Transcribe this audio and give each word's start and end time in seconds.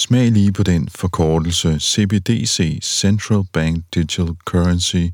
Smag 0.00 0.30
lige 0.30 0.52
på 0.52 0.62
den 0.62 0.88
forkortelse. 0.88 1.80
CBDC, 1.80 2.78
Central 2.82 3.42
Bank 3.52 3.84
Digital 3.94 4.28
Currency, 4.44 5.06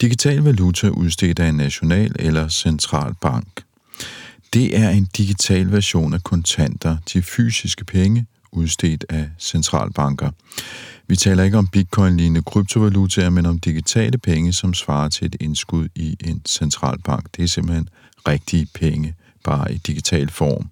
digital 0.00 0.36
valuta 0.42 0.88
udstedt 0.88 1.38
af 1.38 1.48
en 1.48 1.54
national 1.54 2.12
eller 2.18 2.48
central 2.48 3.14
bank. 3.20 3.62
Det 4.52 4.78
er 4.78 4.90
en 4.90 5.08
digital 5.16 5.72
version 5.72 6.14
af 6.14 6.22
kontanter, 6.22 6.96
de 7.12 7.22
fysiske 7.22 7.84
penge, 7.84 8.26
udstedt 8.52 9.04
af 9.08 9.30
centralbanker. 9.38 10.30
Vi 11.06 11.16
taler 11.16 11.42
ikke 11.42 11.58
om 11.58 11.68
bitcoin-lignende 11.68 12.42
kryptovalutaer, 12.42 13.30
men 13.30 13.46
om 13.46 13.58
digitale 13.58 14.18
penge, 14.18 14.52
som 14.52 14.74
svarer 14.74 15.08
til 15.08 15.26
et 15.26 15.36
indskud 15.40 15.88
i 15.94 16.16
en 16.24 16.42
centralbank. 16.46 17.36
Det 17.36 17.42
er 17.42 17.48
simpelthen 17.48 17.88
rigtige 18.28 18.66
penge, 18.74 19.14
bare 19.44 19.74
i 19.74 19.76
digital 19.76 20.30
form. 20.30 20.70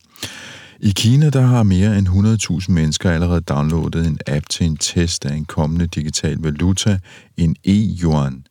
I 0.81 0.93
Kina 0.97 1.31
der 1.31 1.41
har 1.41 1.63
mere 1.63 1.99
end 1.99 2.09
100.000 2.09 2.73
mennesker 2.73 3.11
allerede 3.11 3.41
downloadet 3.41 4.07
en 4.07 4.19
app 4.27 4.49
til 4.49 4.67
en 4.67 4.77
test 4.77 5.27
af 5.27 5.35
en 5.35 5.45
kommende 5.45 5.87
digital 5.87 6.37
valuta, 6.39 6.99
en 7.37 7.57
e-yuan. 7.65 8.45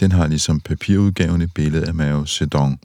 Den 0.00 0.12
har 0.12 0.26
ligesom 0.26 0.60
papirudgaven 0.60 1.42
et 1.42 1.54
billede 1.54 1.86
af 1.86 1.94
Mao 1.94 2.26
Zedong. 2.26 2.80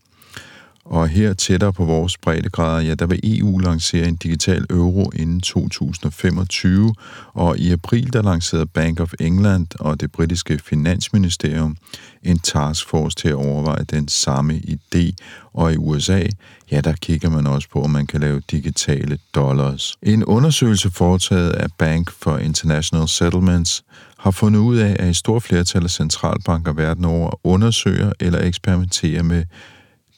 Og 0.86 1.08
her 1.08 1.34
tættere 1.34 1.74
på 1.74 1.86
vores 1.86 2.18
breddegrader, 2.18 2.82
ja, 2.82 2.96
der 2.96 3.06
vil 3.06 3.40
EU 3.40 3.58
lancere 3.58 4.08
en 4.08 4.16
digital 4.16 4.66
euro 4.70 5.12
inden 5.16 5.42
2025, 5.42 6.96
og 7.34 7.58
i 7.58 7.72
april 7.72 8.14
der 8.14 8.22
lancerede 8.22 8.66
Bank 8.66 9.00
of 9.00 9.14
England 9.20 9.68
og 9.80 10.02
det 10.02 10.12
britiske 10.12 10.60
finansministerium 10.60 11.78
en 12.24 12.40
taskforce 12.40 13.16
til 13.16 13.28
at 13.28 13.36
overveje 13.36 13.84
den 13.84 14.08
samme 14.08 14.54
idé, 14.54 15.12
og 15.54 15.74
i 15.74 15.78
USA, 15.78 16.24
ja, 16.72 16.82
der 16.82 16.94
kigger 16.94 17.30
man 17.30 17.48
også 17.48 17.70
på, 17.70 17.82
om 17.84 17.90
man 17.90 18.08
kan 18.08 18.22
lave 18.22 18.42
digitale 18.52 19.18
dollars. 19.36 19.96
En 20.04 20.26
undersøgelse 20.26 20.92
foretaget 20.92 21.52
af 21.52 21.68
Bank 21.78 22.12
for 22.12 22.38
International 22.38 23.08
Settlements 23.08 23.84
har 24.18 24.32
fundet 24.32 24.60
ud 24.60 24.78
af, 24.78 24.96
at 25.00 25.10
et 25.10 25.16
stort 25.16 25.44
flertal 25.44 25.84
af 25.84 25.90
centralbanker 25.90 26.74
verden 26.74 27.06
over 27.06 27.40
undersøger 27.44 28.12
eller 28.20 28.40
eksperimenterer 28.42 29.24
med 29.24 29.44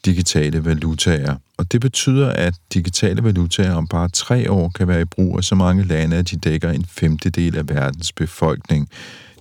digitale 0.06 0.66
valutaer. 0.66 1.36
Og 1.58 1.72
det 1.72 1.82
betyder, 1.82 2.30
at 2.30 2.54
digitale 2.74 3.24
valutaer 3.24 3.74
om 3.74 3.88
bare 3.88 4.10
tre 4.10 4.52
år 4.52 4.70
kan 4.70 4.88
være 4.88 5.02
i 5.02 5.06
brug 5.06 5.38
af 5.38 5.44
så 5.44 5.56
mange 5.56 5.84
lande, 5.84 6.18
at 6.18 6.32
de 6.32 6.38
dækker 6.38 6.72
en 6.72 6.86
femtedel 6.86 7.58
af 7.58 7.70
verdens 7.70 8.12
befolkning. 8.12 8.90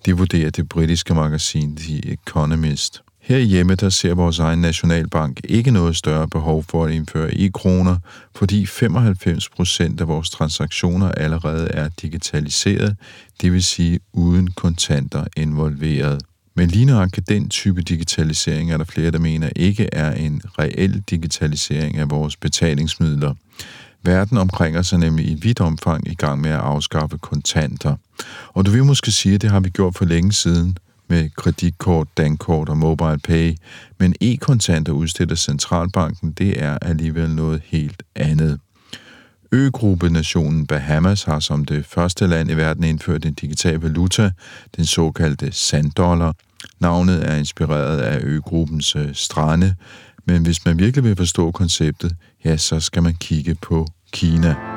Det 0.05 0.19
vurderer 0.19 0.51
det 0.51 0.69
britiske 0.69 1.15
magasin 1.15 1.77
The 1.77 2.13
Economist. 2.13 3.03
Her 3.21 3.39
hjemme 3.39 3.75
der 3.75 3.89
ser 3.89 4.15
vores 4.15 4.39
egen 4.39 4.59
nationalbank 4.59 5.41
ikke 5.45 5.71
noget 5.71 5.97
større 5.97 6.29
behov 6.29 6.65
for 6.65 6.85
at 6.85 6.93
indføre 6.93 7.35
e-kroner, 7.35 7.97
fordi 8.35 8.67
95 8.67 9.49
procent 9.49 10.01
af 10.01 10.09
vores 10.09 10.31
transaktioner 10.31 11.09
allerede 11.09 11.69
er 11.69 11.89
digitaliseret, 12.03 12.97
det 13.41 13.53
vil 13.53 13.63
sige 13.63 14.01
uden 14.13 14.51
kontanter 14.51 15.25
involveret. 15.37 16.23
Men 16.59 16.69
lige 16.69 16.85
nøjagtigt 16.85 17.29
den 17.29 17.49
type 17.49 17.83
digitalisering 17.83 18.73
er 18.73 18.77
der 18.77 18.85
flere, 18.85 19.11
der 19.11 19.19
mener 19.19 19.51
ikke 19.57 19.89
er 19.93 20.13
en 20.13 20.43
reel 20.59 21.03
digitalisering 21.11 21.97
af 21.97 22.11
vores 22.11 22.37
betalingsmidler. 22.37 23.35
Verden 24.03 24.39
omkring 24.39 24.79
os 24.79 24.93
er 24.93 24.97
nemlig 24.97 25.31
i 25.31 25.35
vidt 25.35 25.61
omfang 25.61 26.09
i 26.09 26.15
gang 26.15 26.41
med 26.41 26.51
at 26.51 26.59
afskaffe 26.59 27.19
kontanter. 27.19 27.97
Og 28.49 28.67
du 28.67 28.71
vil 28.71 28.85
måske 28.85 29.11
sige, 29.11 29.35
at 29.35 29.43
det 29.43 29.51
har 29.51 29.61
vi 29.61 29.69
gjort 29.69 29.95
for 29.95 30.05
længe 30.05 30.33
siden 30.33 30.79
med 31.09 31.31
kreditkort, 31.37 32.09
dankort 32.17 32.69
og 32.69 32.79
mobile 32.79 33.19
pay, 33.19 33.55
men 33.99 34.15
e-kontanter 34.21 34.93
udstedt 34.93 35.31
af 35.31 35.39
centralbanken, 35.39 36.33
det 36.33 36.63
er 36.63 36.79
alligevel 36.83 37.31
noget 37.31 37.63
helt 37.65 38.03
andet. 38.15 38.61
Øgruppenationen 39.53 40.67
Bahamas 40.67 41.23
har 41.23 41.41
som 41.41 41.65
det 41.65 41.87
første 41.87 42.27
land 42.27 42.51
i 42.51 42.55
verden 42.55 42.85
indført 42.85 43.25
en 43.25 43.35
digital 43.35 43.79
valuta, 43.79 44.31
den 44.77 44.87
såkaldte 44.87 45.53
sanddollar. 45.53 46.35
Navnet 46.81 47.31
er 47.31 47.35
inspireret 47.35 47.99
af 47.99 48.21
øgruppens 48.23 48.97
øh, 48.97 49.15
strande, 49.15 49.75
men 50.27 50.43
hvis 50.43 50.65
man 50.65 50.79
virkelig 50.79 51.05
vil 51.05 51.17
forstå 51.17 51.51
konceptet, 51.51 52.17
ja, 52.45 52.57
så 52.57 52.81
skal 52.81 53.03
man 53.03 53.15
kigge 53.15 53.55
på 53.55 53.87
Kina. 54.13 54.76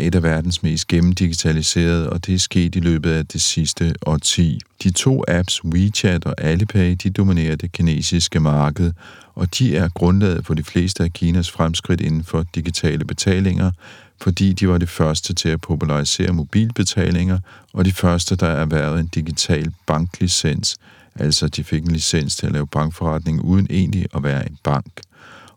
Et 0.00 0.14
af 0.14 0.22
verdens 0.22 0.62
mest 0.62 0.88
gennemdigitaliserede, 0.88 2.10
og 2.10 2.26
det 2.26 2.34
er 2.34 2.38
sket 2.38 2.76
i 2.76 2.80
løbet 2.80 3.10
af 3.10 3.26
det 3.26 3.40
sidste 3.40 3.94
årti. 4.06 4.60
De 4.82 4.90
to 4.90 5.24
apps 5.28 5.64
WeChat 5.64 6.24
og 6.24 6.34
Alipay, 6.38 6.96
de 7.02 7.10
dominerer 7.10 7.56
det 7.56 7.72
kinesiske 7.72 8.40
marked, 8.40 8.92
og 9.34 9.58
de 9.58 9.76
er 9.76 9.88
grundlaget 9.88 10.46
for 10.46 10.54
de 10.54 10.62
fleste 10.62 11.04
af 11.04 11.12
Kinas 11.12 11.50
fremskridt 11.50 12.00
inden 12.00 12.24
for 12.24 12.44
digitale 12.54 13.04
betalinger, 13.04 13.70
fordi 14.20 14.52
de 14.52 14.68
var 14.68 14.78
de 14.78 14.86
første 14.86 15.34
til 15.34 15.48
at 15.48 15.60
popularisere 15.60 16.32
mobilbetalinger, 16.32 17.38
og 17.72 17.84
de 17.84 17.92
første, 17.92 18.36
der 18.36 18.46
erhvervede 18.46 19.00
en 19.00 19.06
digital 19.06 19.72
banklicens, 19.86 20.76
altså 21.14 21.48
de 21.48 21.64
fik 21.64 21.82
en 21.82 21.92
licens 21.92 22.36
til 22.36 22.46
at 22.46 22.52
lave 22.52 22.66
bankforretning 22.66 23.42
uden 23.42 23.66
egentlig 23.70 24.06
at 24.14 24.22
være 24.22 24.50
en 24.50 24.58
bank. 24.64 25.00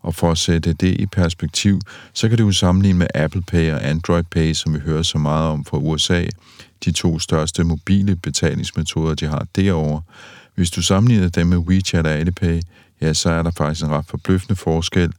Og 0.04 0.16
for 0.16 0.32
at 0.32 0.38
sætte 0.38 0.74
det 0.74 1.00
i 1.00 1.06
perspektiv, 1.06 1.80
så 2.14 2.30
kan 2.30 2.38
du 2.38 2.52
sammenligne 2.52 3.00
med 3.00 3.08
Apple 3.16 3.42
Pay 3.42 3.72
og 3.72 3.90
Android 3.90 4.24
Pay, 4.24 4.54
som 4.54 4.74
vi 4.74 4.80
hører 4.80 5.04
så 5.04 5.18
meget 5.18 5.50
om 5.50 5.66
fra 5.66 5.78
USA, 5.78 6.26
de 6.86 6.92
to 6.92 7.20
største 7.20 7.64
mobile 7.64 8.16
betalingsmetoder, 8.16 9.16
de 9.16 9.26
har 9.26 9.48
derovre. 9.56 10.02
Hvis 10.56 10.72
du 10.72 10.82
sammenligner 10.82 11.30
dem 11.30 11.48
med 11.48 11.58
WeChat 11.58 12.08
og 12.08 12.12
Alipay, 12.12 12.62
ja, 13.02 13.14
så 13.14 13.30
er 13.30 13.44
der 13.44 13.52
faktisk 13.52 13.86
en 13.86 13.92
ret 13.92 14.06
forbløffende 14.06 14.56
forskel. 14.56 15.14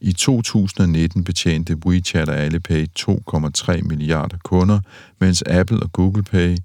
I 0.00 0.12
2019 0.12 1.24
betjente 1.24 1.76
WeChat 1.86 2.28
og 2.28 2.36
Alipay 2.36 2.86
2,3 2.98 3.82
milliarder 3.82 4.36
kunder, 4.44 4.80
mens 5.18 5.42
Apple 5.46 5.82
og 5.82 5.92
Google 5.92 6.22
Pay 6.22 6.56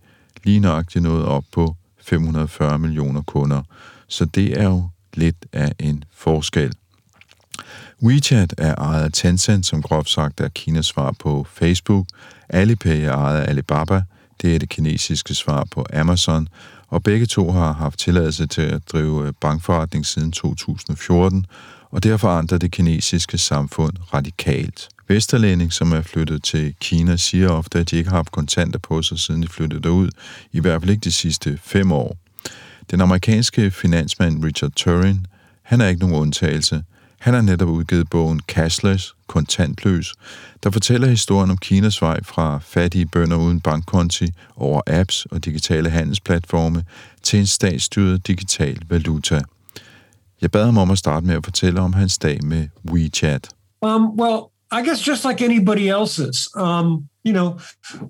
lige 0.43 0.59
nøjagtigt 0.59 1.03
nåede 1.03 1.27
op 1.27 1.43
på 1.51 1.75
540 2.01 2.79
millioner 2.79 3.21
kunder. 3.21 3.61
Så 4.07 4.25
det 4.25 4.59
er 4.59 4.63
jo 4.63 4.89
lidt 5.13 5.45
af 5.53 5.73
en 5.79 6.03
forskel. 6.11 6.73
WeChat 8.03 8.53
er 8.57 8.75
ejet 8.75 9.03
af 9.03 9.11
Tencent, 9.13 9.65
som 9.65 9.81
groft 9.81 10.09
sagt 10.09 10.39
er 10.39 10.47
Kinas 10.47 10.85
svar 10.85 11.11
på 11.19 11.47
Facebook. 11.53 12.07
Alipay 12.49 13.01
er 13.01 13.13
ejet 13.13 13.41
af 13.41 13.49
Alibaba, 13.49 14.01
det 14.41 14.55
er 14.55 14.59
det 14.59 14.69
kinesiske 14.69 15.33
svar 15.33 15.67
på 15.71 15.85
Amazon, 15.93 16.47
og 16.87 17.03
begge 17.03 17.25
to 17.25 17.51
har 17.51 17.73
haft 17.73 17.99
tilladelse 17.99 18.47
til 18.47 18.61
at 18.61 18.81
drive 18.91 19.27
øh, 19.27 19.33
bankforretning 19.41 20.05
siden 20.05 20.31
2014, 20.31 21.45
og 21.91 22.03
derfor 22.03 22.17
forandrer 22.17 22.57
det 22.57 22.71
kinesiske 22.71 23.37
samfund 23.37 23.93
radikalt. 24.13 24.89
Vesterlænding, 25.07 25.73
som 25.73 25.91
er 25.91 26.01
flyttet 26.01 26.43
til 26.43 26.75
Kina, 26.79 27.17
siger 27.17 27.49
ofte, 27.49 27.79
at 27.79 27.91
de 27.91 27.97
ikke 27.97 28.09
har 28.09 28.17
haft 28.17 28.31
kontanter 28.31 28.79
på 28.79 29.01
sig, 29.01 29.19
siden 29.19 29.41
de 29.43 29.47
flyttede 29.47 29.81
derud, 29.81 30.09
i 30.51 30.59
hvert 30.59 30.81
fald 30.81 30.91
ikke 30.91 31.03
de 31.03 31.11
sidste 31.11 31.59
fem 31.63 31.91
år. 31.91 32.17
Den 32.91 33.01
amerikanske 33.01 33.71
finansmand 33.71 34.45
Richard 34.45 34.71
Turin, 34.75 35.25
han 35.63 35.81
er 35.81 35.87
ikke 35.87 36.01
nogen 36.01 36.15
undtagelse. 36.15 36.83
Han 37.23 37.33
har 37.33 37.41
netop 37.41 37.69
udgivet 37.69 38.09
bogen 38.09 38.39
Cashless, 38.47 39.15
kontantløs, 39.27 40.13
der 40.63 40.69
fortæller 40.71 41.07
historien 41.07 41.51
om 41.51 41.57
Kinas 41.57 42.01
vej 42.01 42.23
fra 42.23 42.59
fattige 42.61 43.05
bønder 43.05 43.37
uden 43.37 43.59
bankkonti 43.59 44.27
over 44.55 44.81
apps 44.87 45.25
og 45.25 45.45
digitale 45.45 45.89
handelsplatforme 45.89 46.83
til 47.21 47.39
en 47.39 47.47
statsstyret 47.47 48.27
digital 48.27 48.81
valuta. 48.89 49.41
Jeg 50.41 50.51
bad 50.51 50.65
ham 50.65 50.77
om 50.77 50.91
at 50.91 50.97
starte 50.97 51.25
med 51.25 51.35
at 51.35 51.43
fortælle 51.43 51.79
om 51.79 51.93
hans 51.93 52.17
dag 52.17 52.43
med 52.43 52.67
WeChat. 52.91 53.49
Um, 53.81 54.19
well, 54.19 54.39
I 54.71 54.87
guess 54.87 55.07
just 55.07 55.25
like 55.25 55.45
anybody 55.45 55.91
else's, 55.91 56.61
um, 56.61 57.03
you 57.23 57.31
know, 57.31 57.57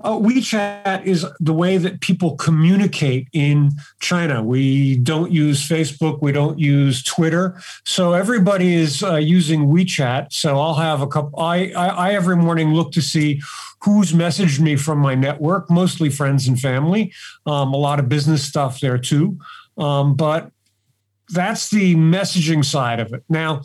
uh, 0.02 0.14
WeChat 0.14 1.06
is 1.06 1.26
the 1.40 1.54
way 1.54 1.78
that 1.78 2.02
people 2.02 2.36
communicate 2.36 3.28
in 3.32 3.72
China. 4.00 4.44
We 4.44 4.98
don't 4.98 5.32
use 5.32 5.68
Facebook, 5.68 6.22
we 6.22 6.32
don't 6.32 6.58
use 6.58 7.04
Twitter, 7.04 7.62
so 7.86 8.14
everybody 8.14 8.74
is 8.74 9.04
uh, 9.04 9.16
using 9.16 9.68
WeChat. 9.68 10.34
So 10.34 10.60
I'll 10.60 10.74
have 10.74 11.02
a 11.02 11.08
couple. 11.08 11.40
I, 11.40 11.72
I 11.72 11.88
I 11.88 12.14
every 12.14 12.36
morning 12.36 12.74
look 12.74 12.92
to 12.94 13.02
see 13.02 13.42
who's 13.82 14.14
messaged 14.14 14.60
me 14.60 14.76
from 14.76 14.98
my 15.00 15.14
network, 15.14 15.70
mostly 15.70 16.10
friends 16.10 16.48
and 16.48 16.60
family. 16.60 17.14
Um, 17.46 17.74
a 17.74 17.78
lot 17.78 18.00
of 18.00 18.10
business 18.10 18.44
stuff 18.44 18.80
there 18.80 18.98
too, 18.98 19.38
um, 19.78 20.16
but 20.16 20.52
that's 21.30 21.70
the 21.70 21.96
messaging 21.96 22.66
side 22.66 23.00
of 23.00 23.14
it. 23.14 23.24
Now 23.30 23.62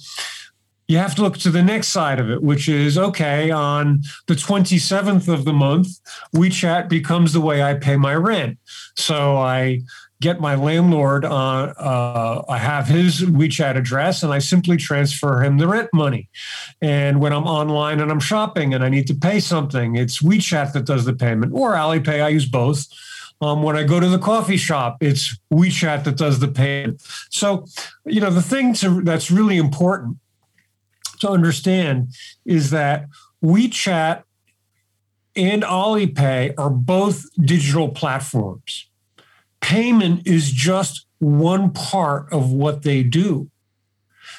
you 0.89 0.97
have 0.97 1.15
to 1.15 1.23
look 1.23 1.37
to 1.37 1.51
the 1.51 1.63
next 1.63 1.89
side 1.89 2.19
of 2.19 2.31
it, 2.31 2.43
which 2.43 2.67
is 2.67 2.97
okay, 2.97 3.51
on 3.51 4.03
the 4.27 4.35
27th 4.35 5.33
of 5.33 5.45
the 5.45 5.53
month, 5.53 5.89
WeChat 6.35 6.89
becomes 6.89 7.35
the 7.35 7.43
way 7.43 7.63
I 7.63 7.75
pay 7.75 7.97
my 7.97 8.15
rent. 8.15 8.59
So 8.97 9.37
I 9.37 9.83
get 10.21 10.41
my 10.41 10.55
landlord, 10.55 11.27
uh, 11.27 11.29
uh, 11.29 12.43
I 12.49 12.59
have 12.59 12.89
his 12.89 13.21
WeChat 13.21 13.77
address 13.77 14.23
and 14.23 14.33
I 14.33 14.39
simply 14.39 14.79
transfer 14.79 15.45
him 15.45 15.59
the 15.59 15.69
rent 15.69 15.91
money. 15.93 16.29
And 16.81 17.21
when 17.21 17.33
I'm 17.33 17.47
online 17.47 18.01
and 18.01 18.11
I'm 18.11 18.19
shopping 18.19 18.75
and 18.75 18.83
I 18.83 18.89
need 18.89 19.07
to 19.09 19.15
pay 19.15 19.41
something, 19.41 19.95
it's 19.95 20.23
WeChat 20.23 20.73
that 20.73 20.87
does 20.87 21.05
the 21.05 21.13
payment 21.13 21.53
or 21.55 21.75
Alipay. 21.75 22.23
I 22.23 22.29
use 22.29 22.47
both. 22.47 22.87
Um, 23.41 23.63
when 23.63 23.77
I 23.77 23.85
go 23.85 24.01
to 24.01 24.09
the 24.09 24.19
coffee 24.19 24.57
shop, 24.57 24.97
it's 25.01 25.39
WeChat 25.53 26.03
that 26.05 26.17
does 26.17 26.41
the 26.41 26.49
payment. 26.49 27.01
So, 27.31 27.67
you 28.05 28.21
know, 28.21 28.31
the 28.31 28.43
thing 28.43 28.73
to, 28.75 29.03
that's 29.03 29.31
really 29.31 29.59
important 29.59 30.17
to 31.19 31.31
understand 31.31 32.09
is 32.45 32.71
that 32.71 33.07
WeChat 33.43 34.23
and 35.37 35.63
Alipay 35.63 36.55
are 36.59 36.71
both 36.71 37.25
digital 37.41 37.89
platforms. 37.89 38.89
Payment 39.61 40.27
is 40.27 40.51
just 40.51 41.07
one 41.19 41.73
part 41.73 42.33
of 42.33 42.51
what 42.51 42.83
they 42.83 43.03
do. 43.03 43.51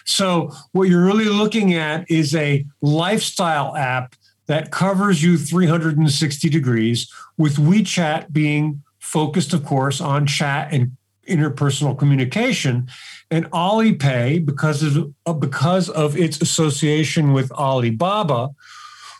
So, 0.05 0.51
what 0.71 0.89
you're 0.89 1.05
really 1.05 1.25
looking 1.25 1.73
at 1.73 2.09
is 2.09 2.33
a 2.35 2.65
lifestyle 2.81 3.75
app 3.75 4.15
that 4.47 4.71
covers 4.71 5.21
you 5.21 5.37
360 5.37 6.49
degrees, 6.49 7.07
with 7.37 7.57
WeChat 7.57 8.31
being 8.31 8.83
focused, 8.97 9.53
of 9.53 9.63
course, 9.63 10.01
on 10.01 10.25
chat 10.25 10.73
and 10.73 10.97
interpersonal 11.27 11.97
communication. 11.97 12.89
And 13.31 13.49
Alipay, 13.51 14.43
because 14.45 14.81
of 14.81 15.13
uh, 15.25 15.33
because 15.33 15.89
of 15.89 16.17
its 16.17 16.41
association 16.41 17.33
with 17.33 17.51
Alibaba, 17.51 18.49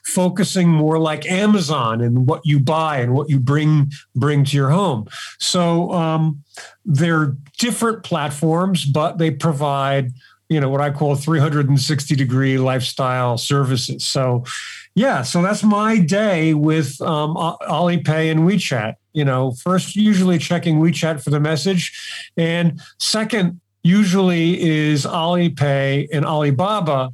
focusing 0.04 0.68
more 0.68 0.98
like 0.98 1.30
Amazon 1.30 2.02
and 2.02 2.28
what 2.28 2.42
you 2.44 2.60
buy 2.60 2.98
and 2.98 3.14
what 3.14 3.30
you 3.30 3.40
bring 3.40 3.92
bring 4.16 4.44
to 4.46 4.58
your 4.58 4.70
home. 4.70 5.08
So 5.38 5.92
um, 5.94 6.44
they're 6.86 7.36
different 7.58 8.04
platforms, 8.04 8.86
but 8.86 9.18
they 9.18 9.32
provide 9.32 10.12
you 10.50 10.60
know 10.60 10.70
what 10.70 10.82
I 10.82 10.90
call 10.90 11.16
360 11.16 12.16
degree 12.16 12.58
lifestyle 12.58 13.38
services. 13.38 14.04
So 14.04 14.44
yeah, 14.96 15.22
so 15.22 15.42
that's 15.44 15.64
my 15.64 16.00
day 16.00 16.56
with 16.56 17.00
um, 17.02 17.36
Alipay 17.36 18.32
and 18.32 18.42
WeChat. 18.42 18.96
You 19.14 19.26
know, 19.26 19.52
first 19.52 19.96
usually 19.96 20.40
checking 20.40 20.80
WeChat 20.80 21.24
for 21.24 21.30
the 21.30 21.40
message, 21.40 22.32
and 22.36 22.82
second 22.98 23.62
usually 23.84 24.62
is 24.62 25.06
Alipay 25.06 26.08
and 26.12 26.26
Alibaba 26.26 27.12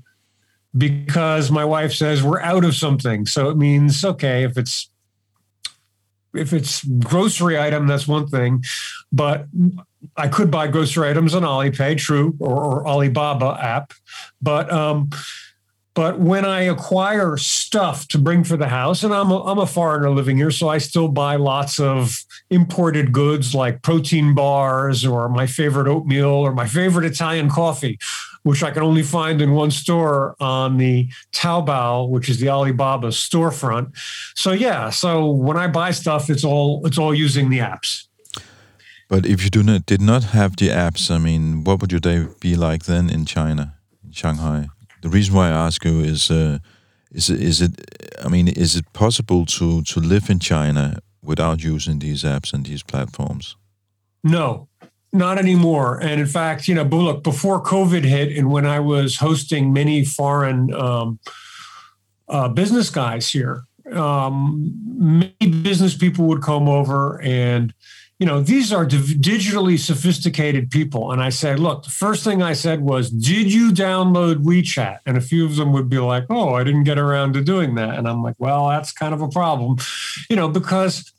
because 0.78 1.52
my 1.52 1.64
wife 1.64 1.94
says 1.94 2.24
we're 2.24 2.42
out 2.42 2.66
of 2.66 2.76
something. 2.76 3.26
So 3.26 3.50
it 3.50 3.58
means 3.58 4.04
okay 4.04 4.44
if 4.44 4.58
it's 4.58 4.90
if 6.34 6.52
it's 6.52 6.84
grocery 6.84 7.58
item, 7.58 7.88
that's 7.88 8.08
one 8.08 8.28
thing, 8.28 8.64
but 9.12 9.48
I 10.18 10.28
could 10.28 10.52
buy 10.52 10.68
grocery 10.68 11.10
items 11.10 11.34
on 11.34 11.44
Alipay, 11.44 11.98
true, 11.98 12.36
or, 12.40 12.62
or 12.62 12.88
Alibaba 12.88 13.58
app, 13.62 13.94
but 14.42 14.72
um, 14.72 15.10
but 15.96 16.20
when 16.20 16.44
I 16.44 16.64
acquire 16.64 17.38
stuff 17.38 18.06
to 18.10 18.18
bring 18.18 18.44
for 18.44 18.58
the 18.58 18.68
house, 18.68 19.02
and 19.02 19.14
I'm 19.14 19.32
a, 19.32 19.42
I'm 19.44 19.60
a 19.60 19.66
foreigner 19.66 20.10
living 20.10 20.36
here, 20.36 20.52
so 20.52 20.68
I 20.68 20.78
still 20.78 21.08
buy 21.08 21.38
lots 21.38 21.80
of 21.80 22.18
imported 22.50 23.14
goods 23.14 23.56
like 23.56 23.82
protein 23.82 24.36
bars 24.36 25.06
or 25.06 25.30
my 25.30 25.48
favorite 25.48 25.88
oatmeal 25.88 26.28
or 26.28 26.52
my 26.52 26.68
favorite 26.68 27.06
Italian 27.06 27.50
coffee, 27.50 27.98
which 28.44 28.62
I 28.62 28.72
can 28.72 28.84
only 28.84 29.04
find 29.04 29.42
in 29.42 29.54
one 29.54 29.72
store 29.72 30.36
on 30.42 30.78
the 30.78 31.10
Taobao, 31.32 32.10
which 32.10 32.28
is 32.28 32.42
the 32.42 32.50
Alibaba 32.50 33.08
storefront. 33.08 33.98
So 34.36 34.52
yeah, 34.52 34.90
so 34.90 35.32
when 35.32 35.56
I 35.56 35.68
buy 35.68 35.92
stuff, 35.92 36.30
it's 36.30 36.44
all 36.44 36.86
it's 36.86 36.98
all 36.98 37.16
using 37.16 37.50
the 37.50 37.60
apps. 37.60 38.04
But 39.08 39.26
if 39.26 39.46
you 39.46 39.50
do 39.50 39.64
not 39.64 39.86
did 39.86 40.02
not 40.02 40.26
have 40.26 40.58
the 40.58 40.68
apps, 40.68 41.10
I 41.10 41.20
mean, 41.20 41.64
what 41.64 41.80
would 41.80 41.92
your 41.94 42.02
day 42.02 42.28
be 42.42 42.58
like 42.58 42.84
then 42.84 43.10
in 43.10 43.26
China, 43.26 43.76
in 44.04 44.12
Shanghai? 44.12 44.68
The 45.06 45.12
reason 45.12 45.36
why 45.36 45.50
I 45.50 45.68
ask 45.68 45.86
you 45.86 46.00
is 46.00 46.32
uh, 46.32 46.58
is 47.12 47.30
is 47.30 47.62
it 47.62 47.74
I 48.26 48.28
mean 48.28 48.48
is 48.48 48.76
it 48.76 48.86
possible 48.94 49.46
to 49.58 49.84
to 49.84 50.00
live 50.00 50.32
in 50.32 50.40
China 50.40 50.98
without 51.22 51.64
using 51.64 52.00
these 52.00 52.24
apps 52.24 52.54
and 52.54 52.66
these 52.66 52.82
platforms? 52.84 53.56
No, 54.24 54.68
not 55.14 55.38
anymore. 55.38 56.02
And 56.02 56.20
in 56.20 56.26
fact, 56.26 56.68
you 56.68 56.74
know, 56.74 56.84
look, 56.84 57.22
before 57.24 57.62
COVID 57.62 58.04
hit, 58.04 58.36
and 58.36 58.50
when 58.50 58.66
I 58.66 58.80
was 58.80 59.18
hosting 59.18 59.74
many 59.74 60.04
foreign 60.06 60.74
um, 60.74 61.20
uh, 62.28 62.50
business 62.50 62.90
guys 62.90 63.30
here, 63.30 63.66
um, 63.92 64.72
many 64.98 65.62
business 65.62 65.96
people 65.96 66.26
would 66.26 66.42
come 66.42 66.68
over 66.68 67.22
and 67.22 67.74
you 68.20 68.26
know, 68.26 68.42
these 68.42 68.72
are 68.72 68.86
digitally 68.86 69.78
sophisticated 69.78 70.72
people. 70.72 71.12
And 71.12 71.22
I 71.22 71.30
say, 71.30 71.56
look, 71.56 71.84
the 71.84 71.90
first 71.90 72.24
thing 72.24 72.42
I 72.42 72.54
said 72.54 72.80
was, 72.80 73.10
did 73.10 73.52
you 73.54 73.72
download 73.72 74.36
WeChat? 74.36 75.00
And 75.06 75.18
a 75.18 75.22
few 75.22 75.46
of 75.46 75.58
them 75.58 75.74
would 75.74 75.90
be 75.90 76.00
like, 76.00 76.26
oh, 76.30 76.54
I 76.54 76.64
didn't 76.64 76.86
get 76.86 76.98
around 76.98 77.34
to 77.34 77.42
doing 77.42 77.76
that. 77.76 77.98
And 77.98 78.08
I'm 78.08 78.24
like, 78.24 78.36
well, 78.38 78.70
that's 78.70 78.94
kind 78.94 79.14
of 79.14 79.22
a 79.22 79.28
problem, 79.28 79.78
you 80.30 80.38
know, 80.38 80.48
because 80.48 81.12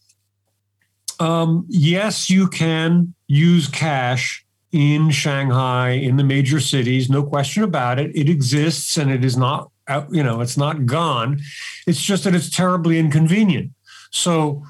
um, 1.21 1.67
yes, 1.69 2.31
you 2.31 2.49
can 2.49 3.15
use 3.27 3.69
cash 3.69 4.45
in 4.73 5.11
Shanghai, 5.11 5.91
in 5.91 6.17
the 6.17 6.25
major 6.25 6.61
cities, 6.61 7.09
no 7.11 7.23
question 7.23 7.63
about 7.63 7.99
it. 7.99 8.11
It 8.15 8.29
exists 8.29 8.97
and 8.97 9.11
it 9.11 9.25
is 9.25 9.37
not, 9.37 9.71
you 10.11 10.23
know, 10.23 10.41
it's 10.41 10.57
not 10.57 10.87
gone. 10.87 11.41
It's 11.87 12.03
just 12.03 12.25
that 12.25 12.35
it's 12.35 12.51
terribly 12.51 12.99
inconvenient. 12.99 13.73
So 14.11 14.65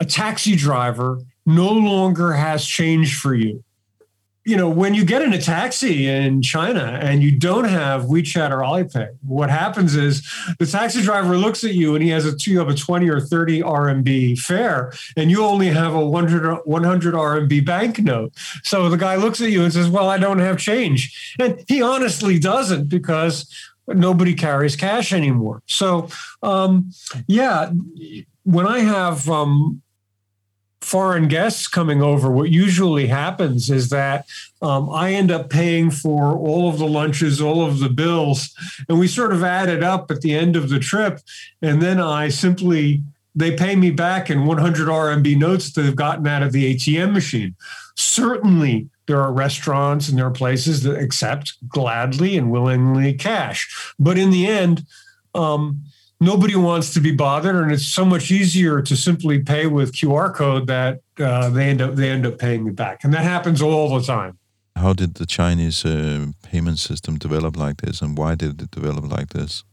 a 0.00 0.04
taxi 0.04 0.54
driver 0.54 1.20
no 1.48 1.72
longer 1.72 2.32
has 2.32 2.64
change 2.64 3.18
for 3.18 3.34
you. 3.34 3.64
You 4.44 4.56
know, 4.56 4.68
when 4.68 4.94
you 4.94 5.04
get 5.04 5.20
in 5.22 5.32
a 5.32 5.40
taxi 5.40 6.06
in 6.06 6.40
China 6.40 6.98
and 7.02 7.22
you 7.22 7.30
don't 7.38 7.64
have 7.64 8.04
WeChat 8.04 8.50
or 8.50 8.58
Alipay, 8.58 9.08
what 9.26 9.50
happens 9.50 9.94
is 9.94 10.26
the 10.58 10.64
taxi 10.64 11.02
driver 11.02 11.36
looks 11.36 11.64
at 11.64 11.74
you 11.74 11.94
and 11.94 12.02
he 12.02 12.10
has 12.10 12.24
a 12.24 12.34
you 12.50 12.58
have 12.58 12.68
a 12.68 12.74
20 12.74 13.10
or 13.10 13.20
30 13.20 13.60
RMB 13.60 14.38
fare 14.38 14.92
and 15.16 15.30
you 15.30 15.44
only 15.44 15.68
have 15.68 15.94
a 15.94 16.06
100, 16.06 16.60
100 16.64 17.14
RMB 17.14 17.64
banknote. 17.66 18.32
So 18.62 18.88
the 18.88 18.96
guy 18.96 19.16
looks 19.16 19.40
at 19.42 19.50
you 19.50 19.64
and 19.64 19.72
says, 19.72 19.88
Well, 19.88 20.08
I 20.08 20.16
don't 20.18 20.38
have 20.38 20.58
change. 20.58 21.34
And 21.38 21.62
he 21.68 21.82
honestly 21.82 22.38
doesn't 22.38 22.88
because 22.88 23.50
nobody 23.86 24.34
carries 24.34 24.76
cash 24.76 25.12
anymore. 25.12 25.62
So, 25.66 26.08
um, 26.42 26.90
yeah, 27.26 27.70
when 28.44 28.66
I 28.66 28.80
have 28.80 29.28
um, 29.28 29.82
foreign 30.88 31.28
guests 31.28 31.68
coming 31.68 32.02
over, 32.02 32.30
what 32.30 32.48
usually 32.48 33.08
happens 33.08 33.68
is 33.68 33.90
that 33.90 34.26
um, 34.62 34.88
I 34.88 35.12
end 35.12 35.30
up 35.30 35.50
paying 35.50 35.90
for 35.90 36.32
all 36.32 36.70
of 36.70 36.78
the 36.78 36.86
lunches, 36.86 37.42
all 37.42 37.62
of 37.64 37.78
the 37.78 37.90
bills, 37.90 38.54
and 38.88 38.98
we 38.98 39.06
sort 39.06 39.34
of 39.34 39.44
add 39.44 39.68
it 39.68 39.84
up 39.84 40.10
at 40.10 40.22
the 40.22 40.34
end 40.34 40.56
of 40.56 40.70
the 40.70 40.78
trip. 40.78 41.20
And 41.60 41.82
then 41.82 42.00
I 42.00 42.30
simply, 42.30 43.02
they 43.34 43.54
pay 43.54 43.76
me 43.76 43.90
back 43.90 44.30
in 44.30 44.46
100 44.46 44.88
RMB 44.88 45.36
notes 45.36 45.72
that 45.72 45.82
they've 45.82 45.94
gotten 45.94 46.26
out 46.26 46.42
of 46.42 46.52
the 46.52 46.74
ATM 46.74 47.12
machine. 47.12 47.54
Certainly, 47.94 48.88
there 49.06 49.20
are 49.20 49.32
restaurants 49.32 50.08
and 50.08 50.16
there 50.16 50.26
are 50.26 50.30
places 50.30 50.84
that 50.84 50.98
accept 50.98 51.54
gladly 51.68 52.38
and 52.38 52.50
willingly 52.50 53.12
cash. 53.12 53.92
But 53.98 54.16
in 54.16 54.30
the 54.30 54.46
end, 54.46 54.86
um, 55.34 55.82
nobody 56.20 56.56
wants 56.56 56.92
to 56.94 57.00
be 57.00 57.12
bothered, 57.12 57.56
and 57.56 57.72
it's 57.72 57.86
so 57.86 58.04
much 58.04 58.30
easier 58.30 58.82
to 58.82 58.96
simply 58.96 59.38
pay 59.40 59.66
with 59.66 59.92
QR 59.92 60.34
code 60.34 60.66
that 60.66 61.00
uh, 61.18 61.50
they 61.50 61.68
end 61.68 61.80
up 61.80 61.94
they 61.94 62.10
end 62.10 62.26
up 62.26 62.38
paying 62.38 62.64
me 62.64 62.70
back, 62.70 63.04
and 63.04 63.12
that 63.14 63.22
happens 63.22 63.62
all 63.62 63.98
the 63.98 64.04
time. 64.04 64.38
How 64.76 64.92
did 64.92 65.14
the 65.14 65.26
Chinese 65.26 65.84
uh, 65.84 66.26
payment 66.42 66.78
system 66.78 67.18
develop 67.18 67.56
like 67.56 67.78
this, 67.78 68.00
and 68.02 68.16
why 68.16 68.34
did 68.34 68.60
it 68.62 68.70
develop 68.70 69.10
like 69.10 69.30
this? 69.30 69.64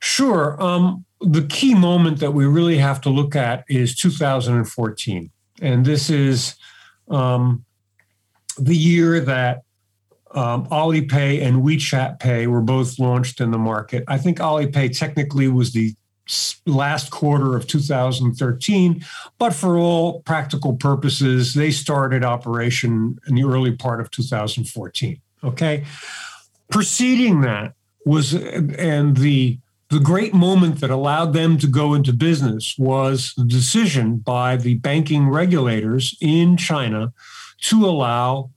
Sure. 0.00 0.60
Um, 0.62 1.04
the 1.20 1.42
key 1.42 1.74
moment 1.74 2.20
that 2.20 2.32
we 2.32 2.46
really 2.46 2.78
have 2.78 3.02
to 3.02 3.10
look 3.10 3.36
at 3.36 3.64
is 3.68 3.94
2014, 3.94 5.30
and 5.60 5.84
this 5.84 6.08
is 6.08 6.56
um, 7.10 7.64
the 8.58 8.76
year 8.76 9.20
that 9.20 9.62
um, 10.32 10.66
Alipay 10.66 11.42
and 11.42 11.62
WeChat 11.62 12.20
Pay 12.20 12.46
were 12.46 12.60
both 12.60 12.98
launched 12.98 13.40
in 13.40 13.50
the 13.50 13.58
market. 13.58 14.04
I 14.06 14.18
think 14.18 14.38
Alipay 14.38 14.96
technically 14.96 15.48
was 15.48 15.72
the 15.72 15.94
last 16.66 17.10
quarter 17.10 17.56
of 17.56 17.66
2013, 17.66 19.04
but 19.38 19.52
for 19.52 19.76
all 19.76 20.20
practical 20.22 20.76
purposes, 20.76 21.54
they 21.54 21.70
started 21.70 22.24
operation 22.24 23.18
in 23.26 23.34
the 23.34 23.44
early 23.44 23.72
part 23.72 24.00
of 24.00 24.10
2014. 24.10 25.20
Okay. 25.42 25.84
Preceding 26.70 27.40
that 27.40 27.74
was, 28.04 28.34
and 28.34 29.16
the 29.16 29.58
the 29.90 29.98
great 29.98 30.32
moment 30.32 30.80
that 30.80 30.90
allowed 30.90 31.32
them 31.32 31.58
to 31.58 31.66
go 31.66 31.94
into 31.94 32.12
business 32.12 32.78
was 32.78 33.34
the 33.36 33.44
decision 33.44 34.18
by 34.18 34.56
the 34.56 34.74
banking 34.74 35.28
regulators 35.28 36.16
in 36.20 36.56
China 36.56 37.12
to 37.62 37.84
allow 37.84 38.50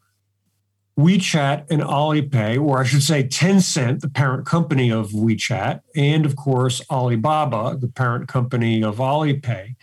WeChat 0.97 1.71
and 1.71 1.81
Alipay, 1.81 2.61
or 2.61 2.79
I 2.79 2.83
should 2.83 3.01
say 3.01 3.23
Tencent, 3.23 4.01
the 4.01 4.09
parent 4.09 4.45
company 4.45 4.91
of 4.91 5.09
WeChat, 5.11 5.81
and 5.95 6.25
of 6.25 6.35
course 6.35 6.81
Alibaba, 6.89 7.77
the 7.79 7.87
parent 7.87 8.27
company 8.27 8.83
of 8.83 8.97
Alipay, 8.97 9.75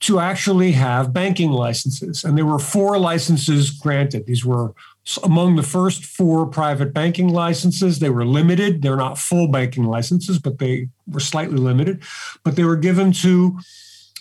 to 0.00 0.18
actually 0.18 0.72
have 0.72 1.12
banking 1.12 1.50
licenses. 1.50 2.24
And 2.24 2.38
there 2.38 2.46
were 2.46 2.58
four 2.58 2.98
licenses 2.98 3.70
granted. 3.70 4.26
These 4.26 4.46
were 4.46 4.74
among 5.22 5.56
the 5.56 5.62
first 5.62 6.04
four 6.04 6.46
private 6.46 6.92
banking 6.92 7.28
licenses. 7.28 7.98
They 7.98 8.10
were 8.10 8.24
limited. 8.24 8.82
They're 8.82 8.96
not 8.96 9.18
full 9.18 9.48
banking 9.48 9.84
licenses, 9.84 10.38
but 10.38 10.58
they 10.58 10.88
were 11.06 11.20
slightly 11.20 11.58
limited. 11.58 12.02
But 12.44 12.56
they 12.56 12.64
were 12.64 12.76
given 12.76 13.12
to 13.12 13.58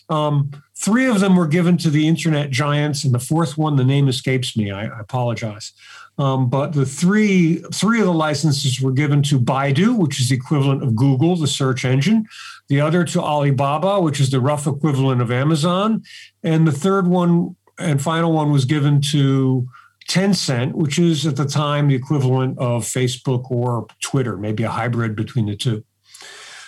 um, 0.10 0.52
three 0.76 1.08
of 1.08 1.20
them 1.20 1.36
were 1.36 1.48
given 1.48 1.78
to 1.78 1.90
the 1.90 2.08
internet 2.08 2.52
giants, 2.52 3.04
and 3.04 3.14
the 3.14 3.20
fourth 3.20 3.58
one, 3.58 3.76
the 3.76 3.84
name 3.84 4.08
escapes 4.08 4.56
me. 4.56 4.72
I, 4.72 4.86
I 4.86 5.00
apologize. 5.00 5.74
Um, 6.18 6.50
but 6.50 6.72
the 6.72 6.86
three 6.86 7.58
three 7.74 8.00
of 8.00 8.06
the 8.06 8.14
licenses 8.14 8.80
were 8.80 8.94
given 8.94 9.22
to 9.24 9.40
Baidu, 9.40 9.98
which 9.98 10.20
is 10.20 10.30
the 10.30 10.36
equivalent 10.36 10.82
of 10.82 10.96
Google, 10.96 11.36
the 11.36 11.48
search 11.48 11.84
engine. 11.84 12.26
The 12.70 12.80
other 12.80 13.04
to 13.04 13.22
Alibaba, 13.22 14.00
which 14.00 14.20
is 14.20 14.30
the 14.32 14.40
rough 14.40 14.66
equivalent 14.66 15.22
of 15.22 15.30
Amazon, 15.30 16.04
and 16.42 16.66
the 16.66 16.72
third 16.72 17.08
one 17.08 17.56
and 17.78 18.02
final 18.02 18.32
one 18.32 18.52
was 18.52 18.64
given 18.64 19.02
to 19.02 19.68
Tencent, 20.08 20.74
which 20.74 20.98
is 20.98 21.26
at 21.26 21.36
the 21.36 21.46
time 21.46 21.88
the 21.88 21.96
equivalent 21.96 22.58
of 22.60 22.86
Facebook 22.86 23.52
or 23.52 23.88
Twitter, 24.02 24.38
maybe 24.38 24.64
a 24.64 24.70
hybrid 24.70 25.16
between 25.16 25.48
the 25.48 25.56
two. 25.56 25.84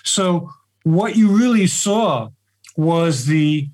So 0.04 0.50
what 0.84 1.16
you 1.16 1.30
really 1.30 1.68
saw 1.68 2.30
was 2.78 3.26
the 3.26 3.70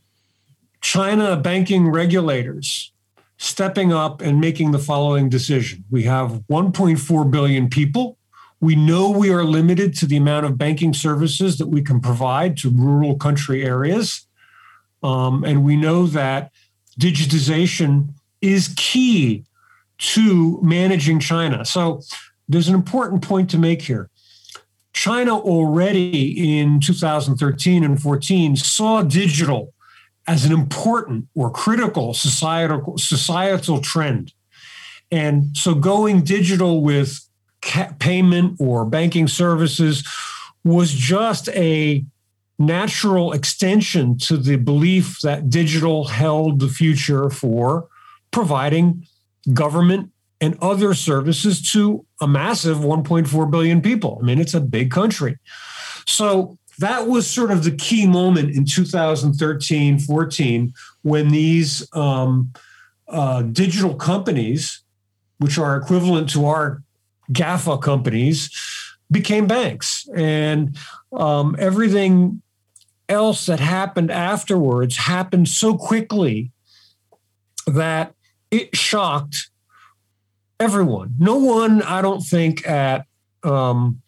China 0.81 1.37
banking 1.37 1.89
regulators 1.89 2.91
stepping 3.37 3.91
up 3.91 4.21
and 4.21 4.39
making 4.39 4.71
the 4.71 4.79
following 4.79 5.29
decision. 5.29 5.83
We 5.91 6.03
have 6.03 6.41
1.4 6.49 7.29
billion 7.29 7.69
people. 7.69 8.17
We 8.61 8.75
know 8.75 9.09
we 9.09 9.29
are 9.29 9.43
limited 9.43 9.93
to 9.95 10.05
the 10.05 10.15
amount 10.15 10.45
of 10.45 10.57
banking 10.57 10.93
services 10.93 11.57
that 11.57 11.67
we 11.67 11.81
can 11.81 11.99
provide 11.99 12.55
to 12.57 12.69
rural 12.69 13.17
country 13.17 13.65
areas. 13.65 14.25
Um, 15.03 15.43
and 15.43 15.65
we 15.65 15.75
know 15.75 16.07
that 16.07 16.51
digitization 16.97 18.13
is 18.41 18.73
key 18.77 19.43
to 19.97 20.59
managing 20.61 21.19
China. 21.19 21.65
So 21.65 22.01
there's 22.47 22.69
an 22.69 22.75
important 22.75 23.21
point 23.21 23.49
to 23.51 23.57
make 23.57 23.81
here. 23.81 24.09
China 24.93 25.37
already 25.37 26.59
in 26.59 26.79
2013 26.79 27.83
and 27.83 28.01
14 28.01 28.55
saw 28.55 29.01
digital 29.01 29.73
as 30.27 30.45
an 30.45 30.53
important 30.53 31.27
or 31.35 31.49
critical 31.49 32.13
societal 32.13 32.97
societal 32.97 33.81
trend. 33.81 34.33
And 35.11 35.55
so 35.57 35.75
going 35.75 36.23
digital 36.23 36.81
with 36.81 37.19
payment 37.99 38.57
or 38.59 38.85
banking 38.85 39.27
services 39.27 40.07
was 40.63 40.93
just 40.93 41.49
a 41.49 42.05
natural 42.59 43.33
extension 43.33 44.17
to 44.17 44.37
the 44.37 44.55
belief 44.55 45.19
that 45.21 45.49
digital 45.49 46.05
held 46.05 46.59
the 46.59 46.69
future 46.69 47.29
for 47.29 47.87
providing 48.31 49.05
government 49.53 50.12
and 50.43 50.57
other 50.61 50.93
services 50.93 51.61
to 51.71 52.05
a 52.19 52.27
massive 52.27 52.79
1.4 52.79 53.49
billion 53.49 53.81
people. 53.81 54.19
I 54.21 54.25
mean, 54.25 54.41
it's 54.41 54.53
a 54.53 54.59
big 54.59 54.91
country. 54.91 55.37
So 56.05 56.57
that 56.79 57.07
was 57.07 57.25
sort 57.25 57.49
of 57.49 57.63
the 57.63 57.71
key 57.71 58.05
moment 58.05 58.53
in 58.53 58.65
2013 58.65 59.99
14 59.99 60.73
when 61.03 61.29
these 61.29 61.87
um, 61.93 62.51
uh, 63.07 63.43
digital 63.43 63.95
companies, 63.95 64.81
which 65.37 65.57
are 65.57 65.77
equivalent 65.77 66.29
to 66.31 66.45
our 66.45 66.83
GAFA 67.31 67.81
companies, 67.81 68.49
became 69.09 69.47
banks. 69.47 70.09
And 70.13 70.77
um, 71.13 71.55
everything 71.57 72.41
else 73.07 73.45
that 73.45 73.61
happened 73.61 74.11
afterwards 74.11 74.97
happened 74.97 75.47
so 75.47 75.77
quickly 75.77 76.51
that 77.65 78.13
it 78.51 78.75
shocked 78.75 79.51
everyone. 80.63 81.13
No 81.19 81.35
one, 81.35 81.81
I 81.81 82.01
don't 82.01 82.21
think, 82.21 82.65
at 82.65 83.05
um, 83.43 84.01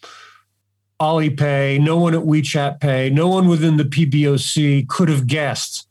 Alipay, 1.02 1.82
no 1.82 1.98
one 1.98 2.16
at 2.16 2.22
WeChat 2.22 2.80
Pay, 2.80 3.10
no 3.10 3.28
one 3.28 3.50
within 3.50 3.76
the 3.76 3.84
PBOC 3.84 4.88
could 4.88 5.10
have 5.10 5.28
guessed 5.28 5.88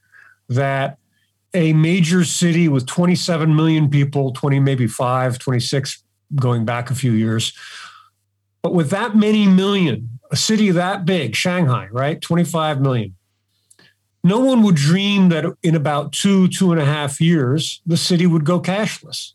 that 0.49 0.99
a 1.53 1.75
major 1.75 2.25
city 2.25 2.67
with 2.67 2.87
27 2.87 3.55
million 3.55 3.91
people, 3.91 4.33
20, 4.33 4.59
maybe 4.59 4.87
five, 4.87 5.39
26, 5.39 6.03
going 6.35 6.65
back 6.65 6.91
a 6.91 6.95
few 6.95 7.13
years, 7.13 7.53
but 8.63 8.73
with 8.73 8.89
that 8.91 9.15
many 9.15 9.47
million, 9.47 10.19
a 10.31 10.37
city 10.37 10.71
that 10.71 11.05
big, 11.05 11.37
Shanghai, 11.37 11.89
right? 11.93 12.21
25 12.21 12.81
million. 12.81 13.15
No 14.25 14.41
one 14.41 14.63
would 14.63 14.77
dream 14.77 15.29
that 15.29 15.45
in 15.63 15.75
about 15.75 16.13
two, 16.13 16.49
two 16.49 16.73
and 16.73 16.81
a 16.81 16.85
half 16.87 17.21
years, 17.21 17.83
the 17.85 17.99
city 17.99 18.27
would 18.27 18.47
go 18.47 18.59
cashless. 18.59 19.35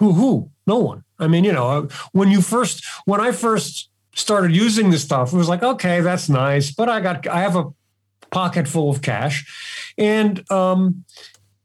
Who, 0.00 0.12
who? 0.12 0.50
No 0.66 0.78
one. 0.78 1.04
I 1.18 1.28
mean, 1.28 1.44
you 1.44 1.52
know, 1.52 1.88
when 2.12 2.30
you 2.30 2.40
first, 2.40 2.82
when 3.04 3.20
I 3.20 3.32
first 3.32 3.90
started 4.14 4.56
using 4.56 4.90
this 4.90 5.02
stuff, 5.02 5.32
it 5.32 5.36
was 5.36 5.48
like, 5.48 5.62
okay, 5.62 6.00
that's 6.00 6.30
nice, 6.30 6.72
but 6.72 6.88
I 6.88 7.00
got 7.00 7.26
I 7.28 7.40
have 7.40 7.54
a 7.54 7.70
pocket 8.30 8.66
full 8.66 8.88
of 8.88 9.02
cash, 9.02 9.92
and 9.98 10.50
um, 10.50 11.04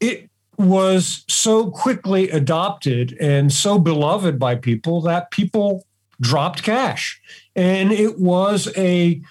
it 0.01 0.29
was 0.57 1.23
so 1.29 1.71
quickly 1.71 2.29
adopted 2.29 3.17
and 3.19 3.53
so 3.53 3.79
beloved 3.79 4.37
by 4.37 4.55
people 4.55 5.01
that 5.01 5.31
people 5.31 5.85
dropped 6.19 6.61
cash, 6.61 7.21
and 7.55 7.93
it 7.93 8.19
was 8.19 8.69
a 8.75 9.21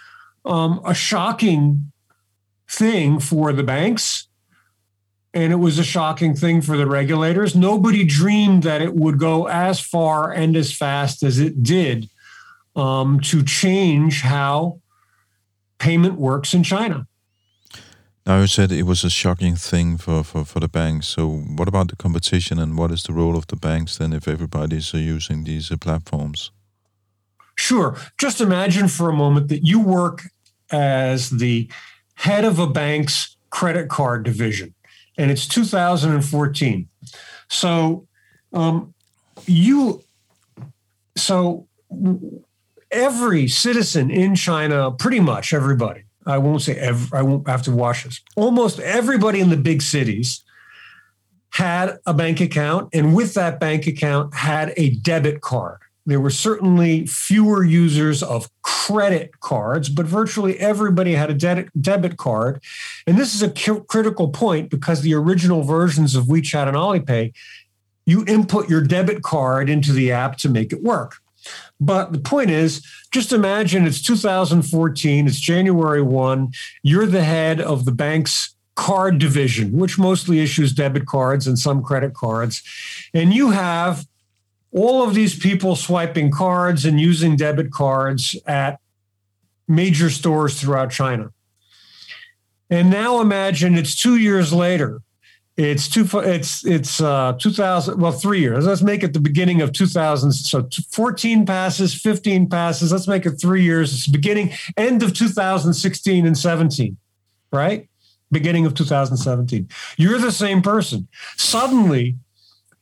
um, 0.46 0.80
a 0.86 0.94
shocking 0.94 1.92
thing 2.66 3.20
for 3.20 3.52
the 3.52 3.62
banks. 3.62 4.28
And 5.34 5.52
it 5.52 5.56
was 5.56 5.78
a 5.78 5.84
shocking 5.84 6.36
thing 6.36 6.62
for 6.62 6.76
the 6.76 6.86
regulators. 6.86 7.54
Nobody 7.56 8.04
dreamed 8.04 8.62
that 8.62 8.80
it 8.80 8.94
would 8.94 9.18
go 9.18 9.48
as 9.48 9.80
far 9.80 10.30
and 10.30 10.56
as 10.56 10.72
fast 10.72 11.22
as 11.24 11.40
it 11.40 11.62
did 11.62 12.08
um, 12.76 13.20
to 13.20 13.42
change 13.42 14.22
how 14.22 14.80
payment 15.78 16.14
works 16.14 16.54
in 16.54 16.62
China. 16.62 17.06
Now 18.26 18.40
you 18.40 18.46
said 18.46 18.72
it 18.72 18.84
was 18.84 19.04
a 19.04 19.10
shocking 19.10 19.54
thing 19.54 19.98
for, 19.98 20.24
for, 20.24 20.44
for 20.44 20.60
the 20.60 20.68
banks. 20.68 21.08
So 21.08 21.28
what 21.28 21.68
about 21.68 21.88
the 21.88 21.96
competition 21.96 22.58
and 22.58 22.78
what 22.78 22.90
is 22.90 23.02
the 23.02 23.12
role 23.12 23.36
of 23.36 23.46
the 23.48 23.56
banks 23.56 23.98
then 23.98 24.12
if 24.14 24.26
everybody's 24.26 24.94
uh, 24.94 24.98
using 24.98 25.44
these 25.44 25.70
uh, 25.70 25.76
platforms? 25.76 26.50
Sure. 27.56 27.96
Just 28.16 28.40
imagine 28.40 28.88
for 28.88 29.10
a 29.10 29.12
moment 29.12 29.48
that 29.48 29.66
you 29.66 29.78
work 29.78 30.22
as 30.70 31.30
the 31.30 31.68
head 32.14 32.44
of 32.44 32.58
a 32.58 32.66
bank's 32.66 33.36
credit 33.50 33.88
card 33.88 34.24
division, 34.24 34.74
and 35.16 35.30
it's 35.30 35.46
2014. 35.46 36.88
So 37.48 38.06
um, 38.52 38.94
you, 39.46 40.02
so 41.16 41.66
every 42.90 43.48
citizen 43.48 44.10
in 44.10 44.34
China, 44.34 44.90
pretty 44.92 45.20
much 45.20 45.52
everybody, 45.52 46.04
I 46.26 46.38
won't 46.38 46.62
say 46.62 46.74
every, 46.76 47.18
I 47.18 47.22
won't 47.22 47.48
have 47.48 47.62
to 47.62 47.70
wash 47.70 48.04
this, 48.04 48.20
almost 48.36 48.80
everybody 48.80 49.40
in 49.40 49.50
the 49.50 49.56
big 49.56 49.82
cities 49.82 50.42
had 51.50 51.98
a 52.06 52.14
bank 52.14 52.40
account 52.40 52.88
and 52.92 53.14
with 53.14 53.34
that 53.34 53.60
bank 53.60 53.86
account 53.86 54.34
had 54.34 54.72
a 54.76 54.90
debit 54.90 55.40
card. 55.40 55.78
There 56.06 56.20
were 56.20 56.30
certainly 56.30 57.06
fewer 57.06 57.64
users 57.64 58.22
of 58.22 58.50
credit 58.62 59.40
cards, 59.40 59.88
but 59.88 60.06
virtually 60.06 60.58
everybody 60.58 61.14
had 61.14 61.30
a 61.30 61.34
de- 61.34 61.68
debit 61.80 62.18
card. 62.18 62.62
And 63.06 63.16
this 63.16 63.34
is 63.34 63.42
a 63.42 63.50
critical 63.80 64.28
point 64.28 64.68
because 64.68 65.00
the 65.00 65.14
original 65.14 65.62
versions 65.62 66.14
of 66.14 66.26
WeChat 66.26 66.68
and 66.68 66.76
Alipay, 66.76 67.32
you 68.04 68.24
input 68.26 68.68
your 68.68 68.82
debit 68.82 69.22
card 69.22 69.70
into 69.70 69.92
the 69.92 70.12
app 70.12 70.36
to 70.38 70.48
make 70.48 70.72
it 70.72 70.82
work. 70.82 71.16
But 71.80 72.12
the 72.12 72.18
point 72.18 72.50
is, 72.50 72.86
just 73.10 73.32
imagine 73.32 73.86
it's 73.86 74.02
2014, 74.02 75.26
it's 75.26 75.40
January 75.40 76.02
1, 76.02 76.52
you're 76.82 77.06
the 77.06 77.24
head 77.24 77.60
of 77.60 77.84
the 77.84 77.92
bank's 77.92 78.54
card 78.74 79.18
division, 79.18 79.72
which 79.72 79.98
mostly 79.98 80.40
issues 80.40 80.72
debit 80.72 81.06
cards 81.06 81.46
and 81.46 81.58
some 81.58 81.82
credit 81.82 82.14
cards. 82.14 82.62
And 83.12 83.32
you 83.32 83.50
have 83.50 84.06
all 84.74 85.06
of 85.06 85.14
these 85.14 85.38
people 85.38 85.76
swiping 85.76 86.30
cards 86.30 86.84
and 86.84 87.00
using 87.00 87.36
debit 87.36 87.70
cards 87.70 88.36
at 88.46 88.80
major 89.68 90.10
stores 90.10 90.60
throughout 90.60 90.90
China. 90.90 91.30
And 92.68 92.90
now 92.90 93.20
imagine 93.20 93.76
it's 93.76 93.94
two 93.94 94.16
years 94.16 94.52
later. 94.52 95.00
It's 95.56 95.88
two. 95.88 96.08
It's 96.14 96.66
it's 96.66 97.00
uh, 97.00 97.34
2000. 97.38 98.00
Well, 98.00 98.10
three 98.10 98.40
years. 98.40 98.66
Let's 98.66 98.82
make 98.82 99.04
it 99.04 99.12
the 99.12 99.20
beginning 99.20 99.62
of 99.62 99.72
2000. 99.72 100.32
So 100.32 100.68
14 100.90 101.46
passes, 101.46 101.94
15 101.94 102.48
passes. 102.48 102.90
Let's 102.90 103.06
make 103.06 103.24
it 103.24 103.40
three 103.40 103.62
years. 103.62 103.94
It's 103.94 104.08
beginning 104.08 104.52
end 104.76 105.04
of 105.04 105.14
2016 105.14 106.26
and 106.26 106.36
17, 106.36 106.96
right? 107.52 107.88
Beginning 108.32 108.66
of 108.66 108.74
2017. 108.74 109.68
You're 109.96 110.18
the 110.18 110.32
same 110.32 110.60
person. 110.60 111.06
Suddenly, 111.36 112.16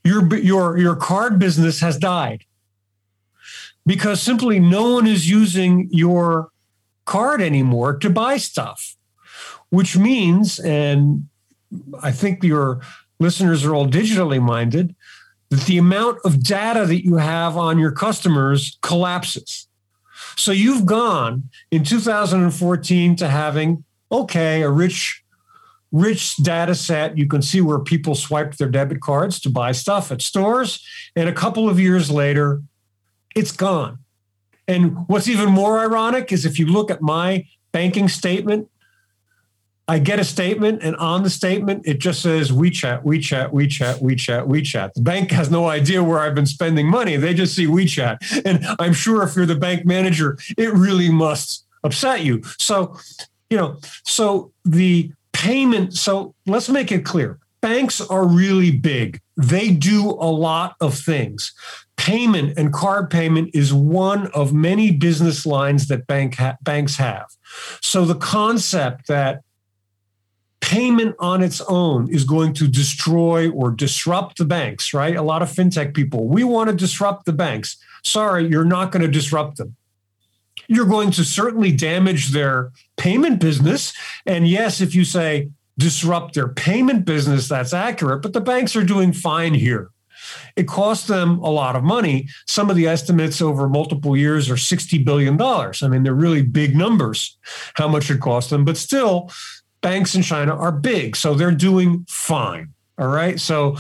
your 0.04 0.37
your 0.37 0.78
your 0.78 0.97
card 0.97 1.38
business 1.38 1.80
has 1.80 1.99
died. 1.99 2.44
Because 3.85 4.23
simply 4.23 4.61
no 4.61 4.94
one 4.94 5.06
is 5.06 5.28
using 5.28 5.88
your 5.90 6.50
card 7.04 7.42
anymore 7.42 7.97
to 7.99 8.09
buy 8.09 8.37
stuff 8.37 8.97
which 9.71 9.97
means 9.97 10.61
and 10.61 11.26
i 12.00 12.12
think 12.12 12.44
your 12.44 12.80
listeners 13.18 13.64
are 13.64 13.75
all 13.75 13.88
digitally 13.88 14.40
minded 14.40 14.94
that 15.52 15.66
the 15.66 15.76
amount 15.76 16.18
of 16.25 16.42
data 16.42 16.87
that 16.87 17.04
you 17.04 17.16
have 17.16 17.59
on 17.59 17.78
your 17.78 17.92
customers 17.92 18.78
collapses. 18.80 19.68
So 20.35 20.50
you've 20.50 20.87
gone 20.87 21.50
in 21.71 21.85
2014 21.85 23.16
to 23.16 23.28
having 23.28 23.85
okay 24.11 24.62
a 24.62 24.71
rich 24.71 25.22
rich 25.92 26.37
data 26.37 26.75
set. 26.75 27.16
You 27.16 27.26
can 27.26 27.42
see 27.42 27.61
where 27.61 27.78
people 27.78 28.14
swiped 28.14 28.58
their 28.58 28.68
debit 28.68 29.00
cards 29.00 29.38
to 29.40 29.50
buy 29.50 29.72
stuff 29.72 30.11
at 30.11 30.22
stores. 30.22 30.84
And 31.14 31.28
a 31.28 31.32
couple 31.32 31.68
of 31.68 31.78
years 31.78 32.11
later, 32.11 32.62
it's 33.37 33.52
gone. 33.52 33.99
And 34.66 35.06
what's 35.08 35.28
even 35.28 35.50
more 35.50 35.78
ironic 35.78 36.32
is 36.32 36.44
if 36.44 36.58
you 36.58 36.66
look 36.66 36.90
at 36.90 37.02
my 37.02 37.46
banking 37.72 38.08
statement, 38.08 38.68
I 39.88 39.99
get 39.99 40.20
a 40.20 40.25
statement, 40.25 40.82
and 40.82 40.94
on 40.96 41.25
the 41.25 41.28
statement, 41.28 41.82
it 41.87 41.99
just 41.99 42.22
says 42.22 42.52
WeChat, 42.52 43.02
WeChat, 43.02 43.52
WeChat, 43.52 44.00
WeChat, 44.00 44.46
WeChat. 44.46 44.94
The 44.94 45.02
bank 45.02 45.32
has 45.32 45.50
no 45.50 45.68
idea 45.68 46.02
where 46.02 46.20
I've 46.20 46.37
been 46.37 46.46
spending 46.46 46.87
money. 46.88 47.16
They 47.16 47.34
just 47.34 47.56
see 47.56 47.66
WeChat. 47.66 48.42
And 48.46 48.64
I'm 48.78 48.92
sure 48.92 49.25
if 49.25 49.34
you're 49.34 49.44
the 49.44 49.56
bank 49.56 49.84
manager, 49.84 50.38
it 50.56 50.72
really 50.72 51.11
must 51.11 51.66
upset 51.82 52.25
you. 52.25 52.42
So, 52.58 52.96
you 53.50 53.56
know, 53.56 53.78
so 54.04 54.52
the 54.64 55.12
payment. 55.42 55.92
So 55.94 56.34
let's 56.46 56.68
make 56.68 56.92
it 56.92 57.04
clear 57.04 57.38
banks 57.61 58.00
are 58.00 58.26
really 58.26 58.72
big, 58.72 59.20
they 59.37 59.70
do 59.70 60.11
a 60.11 60.30
lot 60.30 60.75
of 60.80 60.99
things. 60.99 61.52
Payment 61.96 62.58
and 62.58 62.72
card 62.72 63.08
payment 63.08 63.50
is 63.54 63.72
one 63.72 64.26
of 64.28 64.52
many 64.52 64.90
business 64.90 65.46
lines 65.46 65.87
that 65.87 66.06
bank 66.08 66.34
ha- 66.34 66.56
banks 66.62 66.96
have. 66.96 67.26
So 67.80 68.04
the 68.04 68.16
concept 68.16 69.06
that 69.06 69.42
payment 70.61 71.14
on 71.20 71.42
its 71.42 71.61
own 71.68 72.09
is 72.11 72.24
going 72.24 72.52
to 72.55 72.66
destroy 72.66 73.48
or 73.50 73.70
disrupt 73.70 74.38
the 74.38 74.44
banks, 74.44 74.92
right? 74.92 75.16
A 75.16 75.22
lot 75.22 75.42
of 75.42 75.48
fintech 75.48 75.94
people, 75.94 76.26
we 76.26 76.42
want 76.42 76.68
to 76.70 76.74
disrupt 76.74 77.26
the 77.26 77.33
banks. 77.33 77.76
Sorry, 78.02 78.48
you're 78.48 78.64
not 78.64 78.90
going 78.90 79.02
to 79.02 79.09
disrupt 79.09 79.59
them 79.59 79.76
you're 80.74 80.87
going 80.87 81.11
to 81.12 81.24
certainly 81.24 81.72
damage 81.72 82.30
their 82.30 82.72
payment 82.96 83.40
business. 83.40 83.92
And 84.26 84.48
yes, 84.48 84.80
if 84.80 84.94
you 84.94 85.04
say 85.04 85.48
disrupt 85.78 86.35
their 86.35 86.48
payment 86.48 87.04
business, 87.04 87.48
that's 87.48 87.72
accurate, 87.72 88.22
but 88.22 88.32
the 88.32 88.40
banks 88.40 88.76
are 88.76 88.85
doing 88.85 89.12
fine 89.12 89.54
here. 89.54 89.90
It 90.54 90.68
costs 90.68 91.06
them 91.06 91.38
a 91.38 91.50
lot 91.50 91.76
of 91.76 91.82
money. 91.82 92.28
Some 92.46 92.70
of 92.70 92.76
the 92.76 92.87
estimates 92.87 93.42
over 93.42 93.68
multiple 93.68 94.16
years 94.16 94.50
are 94.50 94.54
$60 94.54 95.04
billion. 95.04 95.40
I 95.40 95.88
mean, 95.88 96.02
they're 96.02 96.14
really 96.14 96.42
big 96.42 96.76
numbers, 96.76 97.37
how 97.74 97.88
much 97.88 98.11
it 98.11 98.20
costs 98.20 98.50
them, 98.50 98.64
but 98.64 98.76
still, 98.76 99.30
banks 99.80 100.14
in 100.14 100.22
China 100.22 100.56
are 100.56 100.72
big. 100.72 101.16
So 101.16 101.35
they're 101.35 101.50
doing 101.50 102.06
fine. 102.08 102.72
All 102.98 103.08
right. 103.08 103.40
So 103.40 103.76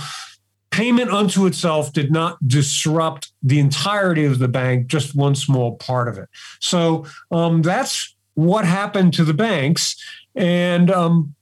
payment 0.72 1.10
unto 1.10 1.46
itself 1.46 1.92
did 1.92 2.10
not 2.10 2.36
disrupt 2.48 3.30
the 3.42 3.60
entirety 3.60 4.24
of 4.24 4.38
the 4.40 4.48
bank, 4.48 4.88
just 4.88 5.14
one 5.14 5.34
small 5.34 5.76
part 5.76 6.08
of 6.08 6.18
it. 6.18 6.28
So 6.60 7.06
um, 7.30 7.62
that's 7.62 8.16
what 8.34 8.64
happened 8.64 9.12
to 9.14 9.24
the 9.24 9.34
banks. 9.34 10.02
And 10.34 10.90
um, 10.90 11.34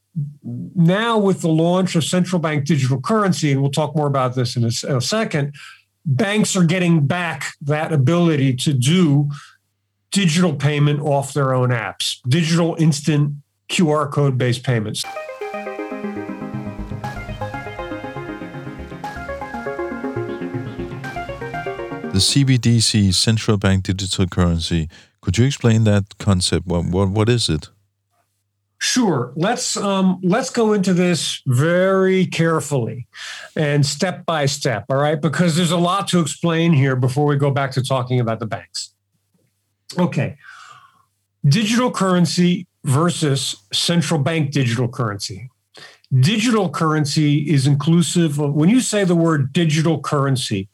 now, 0.42 1.16
with 1.16 1.40
the 1.40 1.48
launch 1.48 1.94
of 1.94 2.04
central 2.04 2.40
bank 2.40 2.66
digital 2.66 3.00
currency, 3.00 3.52
and 3.52 3.62
we'll 3.62 3.70
talk 3.70 3.94
more 3.94 4.08
about 4.08 4.34
this 4.34 4.56
in 4.56 4.64
a, 4.64 4.96
a 4.96 5.00
second, 5.00 5.54
banks 6.04 6.56
are 6.56 6.64
getting 6.64 7.06
back 7.06 7.52
that 7.60 7.92
ability 7.92 8.56
to 8.56 8.72
do 8.72 9.30
digital 10.10 10.54
payment 10.54 11.00
off 11.00 11.32
their 11.32 11.54
own 11.54 11.68
apps, 11.68 12.18
digital 12.28 12.74
instant 12.80 13.34
QR 13.68 14.10
code 14.10 14.36
based 14.36 14.64
payments. 14.64 15.04
The 22.20 22.44
CBDC, 22.44 23.14
central 23.14 23.56
bank 23.56 23.84
digital 23.84 24.26
currency. 24.26 24.90
Could 25.22 25.38
you 25.38 25.46
explain 25.46 25.84
that 25.84 26.18
concept? 26.18 26.66
What 26.66 26.84
what, 26.84 27.08
what 27.08 27.28
is 27.30 27.48
it? 27.48 27.70
Sure. 28.78 29.32
Let's 29.36 29.76
um, 29.76 30.20
let's 30.22 30.50
go 30.50 30.74
into 30.74 30.92
this 30.92 31.42
very 31.46 32.26
carefully 32.26 33.06
and 33.56 33.86
step 33.86 34.26
by 34.26 34.46
step. 34.46 34.84
All 34.90 34.96
right, 34.96 35.20
because 35.20 35.56
there's 35.56 35.70
a 35.70 35.78
lot 35.78 36.08
to 36.08 36.20
explain 36.20 36.74
here 36.74 36.94
before 36.94 37.26
we 37.26 37.36
go 37.36 37.50
back 37.50 37.70
to 37.72 37.82
talking 37.82 38.20
about 38.20 38.38
the 38.38 38.46
banks. 38.46 38.92
Okay, 39.98 40.36
digital 41.44 41.90
currency 41.90 42.66
versus 42.84 43.56
central 43.72 44.20
bank 44.20 44.52
digital 44.52 44.88
currency. 44.88 45.50
Digital 46.12 46.68
currency 46.68 47.48
is 47.48 47.66
inclusive 47.66 48.40
of 48.40 48.52
when 48.52 48.68
you 48.68 48.80
say 48.80 49.04
the 49.04 49.14
word 49.14 49.52
digital 49.52 50.00
currency, 50.00 50.68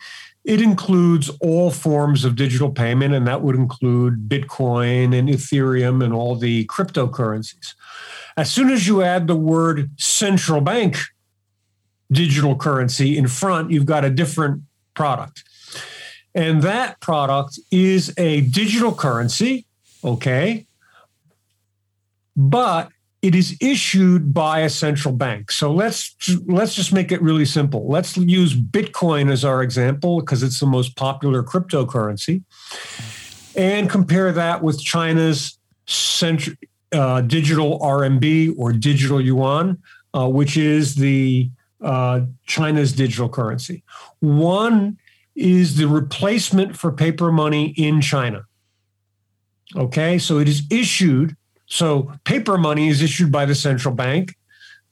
it 0.47 0.63
includes 0.63 1.29
all 1.41 1.73
forms 1.73 2.25
of 2.25 2.37
digital 2.37 2.71
payment, 2.71 3.13
and 3.13 3.27
that 3.27 3.43
would 3.43 3.57
include 3.57 4.29
Bitcoin 4.29 5.13
and 5.13 5.29
Ethereum 5.29 6.05
and 6.05 6.15
all 6.15 6.37
the 6.37 6.65
cryptocurrencies. 6.67 7.75
As 8.37 8.51
soon 8.51 8.71
as 8.71 8.87
you 8.87 9.03
add 9.03 9.27
the 9.27 9.35
word 9.35 9.91
central 10.01 10.61
bank 10.61 10.99
digital 12.13 12.55
currency 12.55 13.19
in 13.19 13.27
front, 13.27 13.73
you've 13.73 13.87
got 13.87 14.05
a 14.05 14.11
different 14.11 14.63
product. 14.95 15.43
And 16.33 16.63
that 16.63 17.01
product 17.01 17.59
is 17.73 18.15
a 18.17 18.43
digital 18.43 18.95
currency, 18.95 19.67
okay? 20.05 20.69
But 22.37 22.91
it 23.27 23.35
is 23.35 23.57
issued 23.61 24.33
by 24.33 24.61
a 24.61 24.71
central 24.71 25.13
bank. 25.13 25.51
So 25.51 25.73
let's 25.73 26.15
let's 26.47 26.77
just 26.77 26.93
make 26.93 27.11
it 27.11 27.21
really 27.21 27.45
simple. 27.45 27.89
Let's 27.89 28.17
use 28.17 28.55
Bitcoin 28.55 29.33
as 29.33 29.45
our 29.45 29.65
example 29.65 30.21
because 30.21 30.45
it's 30.45 30.61
the 30.61 30.67
most 30.67 30.95
popular 30.95 31.43
cryptocurrency, 31.43 32.45
and 33.57 33.91
compare 33.91 34.31
that 34.31 34.63
with 34.63 34.81
China's 34.81 35.59
central, 35.89 36.55
uh, 36.93 37.23
digital 37.23 37.81
RMB 37.81 38.55
or 38.57 38.73
digital 38.73 39.21
yuan, 39.21 39.79
uh, 40.15 40.29
which 40.29 40.57
is 40.57 40.95
the 40.95 41.51
uh, 41.83 42.21
China's 42.47 42.93
digital 42.93 43.29
currency. 43.29 43.83
One 44.21 44.99
is 45.35 45.79
the 45.79 45.89
replacement 45.89 46.77
for 46.77 46.93
paper 46.93 47.33
money 47.33 47.75
in 47.77 48.01
China. 48.01 48.45
Okay, 49.75 50.17
so 50.17 50.39
it 50.39 50.49
is 50.49 50.63
issued 50.71 51.37
so 51.67 52.13
paper 52.25 52.57
money 52.57 52.89
is 52.89 53.03
issued 53.03 53.31
by 53.31 53.45
the 53.45 53.55
central 53.55 53.95
bank. 53.95 54.37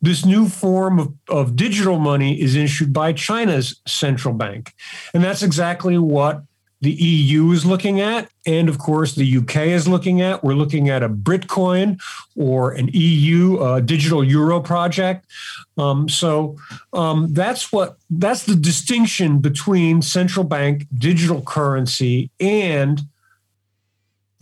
This 0.02 0.24
new 0.24 0.48
form 0.48 0.98
of, 0.98 1.14
of 1.28 1.56
digital 1.56 1.98
money 1.98 2.40
is 2.40 2.56
issued 2.56 2.92
by 2.92 3.12
China's 3.12 3.80
central 3.86 4.34
bank. 4.34 4.72
And 5.14 5.24
that's 5.24 5.42
exactly 5.42 5.96
what 5.96 6.42
the 6.84 6.92
EU 6.92 7.50
is 7.52 7.64
looking 7.64 8.02
at, 8.02 8.28
and 8.46 8.68
of 8.68 8.78
course 8.78 9.14
the 9.14 9.38
UK 9.38 9.68
is 9.68 9.88
looking 9.88 10.20
at. 10.20 10.44
We're 10.44 10.52
looking 10.52 10.90
at 10.90 11.02
a 11.02 11.08
Britcoin 11.08 11.98
or 12.36 12.72
an 12.72 12.90
EU 12.92 13.56
uh, 13.56 13.80
digital 13.80 14.22
euro 14.22 14.60
project. 14.60 15.24
Um, 15.78 16.10
so 16.10 16.56
um, 16.92 17.32
that's 17.32 17.72
what 17.72 17.96
that's 18.10 18.44
the 18.44 18.54
distinction 18.54 19.38
between 19.38 20.02
central 20.02 20.44
bank 20.44 20.86
digital 20.98 21.40
currency 21.40 22.30
and 22.38 23.00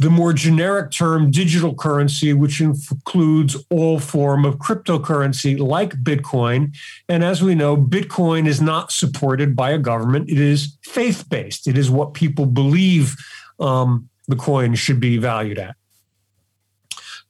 the 0.02 0.10
more 0.10 0.32
generic 0.32 0.90
term 0.90 1.30
digital 1.30 1.74
currency, 1.74 2.32
which 2.32 2.60
includes 2.60 3.56
all 3.70 4.00
form 4.00 4.44
of 4.44 4.56
cryptocurrency 4.56 5.56
like 5.58 5.94
Bitcoin. 6.02 6.74
And 7.08 7.22
as 7.22 7.40
we 7.40 7.54
know, 7.54 7.76
Bitcoin 7.76 8.48
is 8.48 8.60
not 8.60 8.90
supported 8.90 9.54
by 9.54 9.70
a 9.70 9.78
government. 9.78 10.28
It 10.28 10.38
is 10.38 10.76
faith-based. 10.82 11.68
It 11.68 11.78
is 11.78 11.88
what 11.88 12.14
people 12.14 12.46
believe 12.46 13.16
um, 13.60 14.08
the 14.26 14.34
coin 14.36 14.74
should 14.74 14.98
be 14.98 15.18
valued 15.18 15.58
at. 15.58 15.76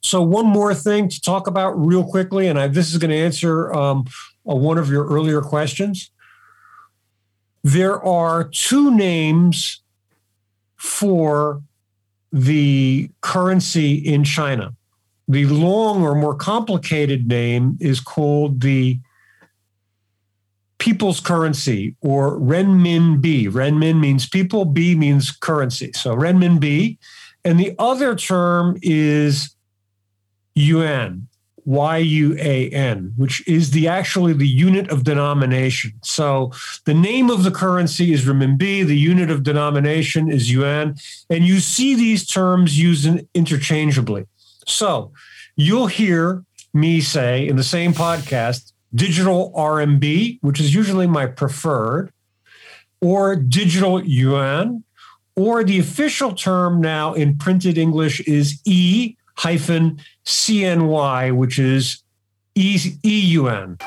So 0.01 0.23
one 0.23 0.47
more 0.47 0.75
thing 0.75 1.09
to 1.11 1.21
talk 1.21 1.47
about 1.47 1.73
real 1.73 2.05
quickly, 2.05 2.49
and 2.49 2.59
I, 2.59 2.69
this 2.69 2.91
is 2.91 2.99
going 2.99 3.11
to 3.11 3.17
answer 3.17 3.73
um, 3.75 4.07
one 4.45 4.79
of 4.79 4.91
your 4.91 5.07
earlier 5.07 5.43
questions. 5.43 6.11
There 7.63 8.03
are 8.03 8.45
two 8.45 8.91
names 8.91 9.83
for 10.77 11.63
the 12.33 13.11
currency 13.21 13.95
in 13.95 14.25
China. 14.25 14.75
The 15.29 15.47
long 15.47 16.03
or 16.03 16.14
more 16.14 16.35
complicated 16.35 17.29
name 17.29 17.77
is 17.81 18.01
called 18.01 18.61
the 18.61 18.99
people's 20.79 21.21
currency 21.21 21.95
or 22.01 22.37
renminbi. 22.38 23.49
Renmin 23.49 24.01
means 24.01 24.29
people, 24.29 24.64
B 24.64 24.95
means 24.95 25.31
currency. 25.31 25.92
So 25.92 26.16
renminbi. 26.16 26.99
And 27.45 27.59
the 27.59 27.75
other 27.79 28.16
term 28.16 28.79
is 28.83 29.55
yuan. 30.55 31.29
Y-U-A-N, 31.64 33.12
which 33.16 33.46
is 33.46 33.70
the 33.70 33.87
actually 33.87 34.33
the 34.33 34.48
unit 34.48 34.90
of 34.90 35.05
denomination. 35.05 35.92
So 36.03 36.53
the 36.85 36.94
name 36.94 37.31
of 37.31 37.44
the 37.44 37.51
currency 37.51 38.12
is 38.12 38.25
renminbi, 38.25 38.85
the 38.85 38.98
unit 38.98 39.31
of 39.31 39.42
denomination 39.42 40.31
is 40.31 40.51
yuan, 40.51 40.96
and 41.31 41.44
you 41.44 41.61
see 41.61 41.94
these 41.94 42.27
terms 42.27 42.81
used 42.81 43.09
interchangeably. 43.35 44.27
So 44.66 45.12
you'll 45.57 45.87
hear 45.87 46.44
me 46.75 47.01
say 47.01 47.46
in 47.46 47.57
the 47.57 47.62
same 47.62 47.92
podcast, 47.92 48.72
digital 48.94 49.53
RMB, 49.57 50.38
which 50.42 50.61
is 50.61 50.75
usually 50.75 51.07
my 51.07 51.27
preferred, 51.27 52.12
or 53.01 53.37
digital 53.37 54.03
yuan, 54.05 54.85
or 55.37 55.64
the 55.64 55.79
official 55.79 56.33
term 56.33 56.81
now 56.81 57.14
in 57.14 57.38
printed 57.38 57.79
English 57.79 58.20
is 58.20 58.61
E 58.64 59.16
hyphen 59.37 59.98
CNY, 60.25 61.35
which 61.35 61.59
is 61.59 62.03
e-yuan. 62.55 63.79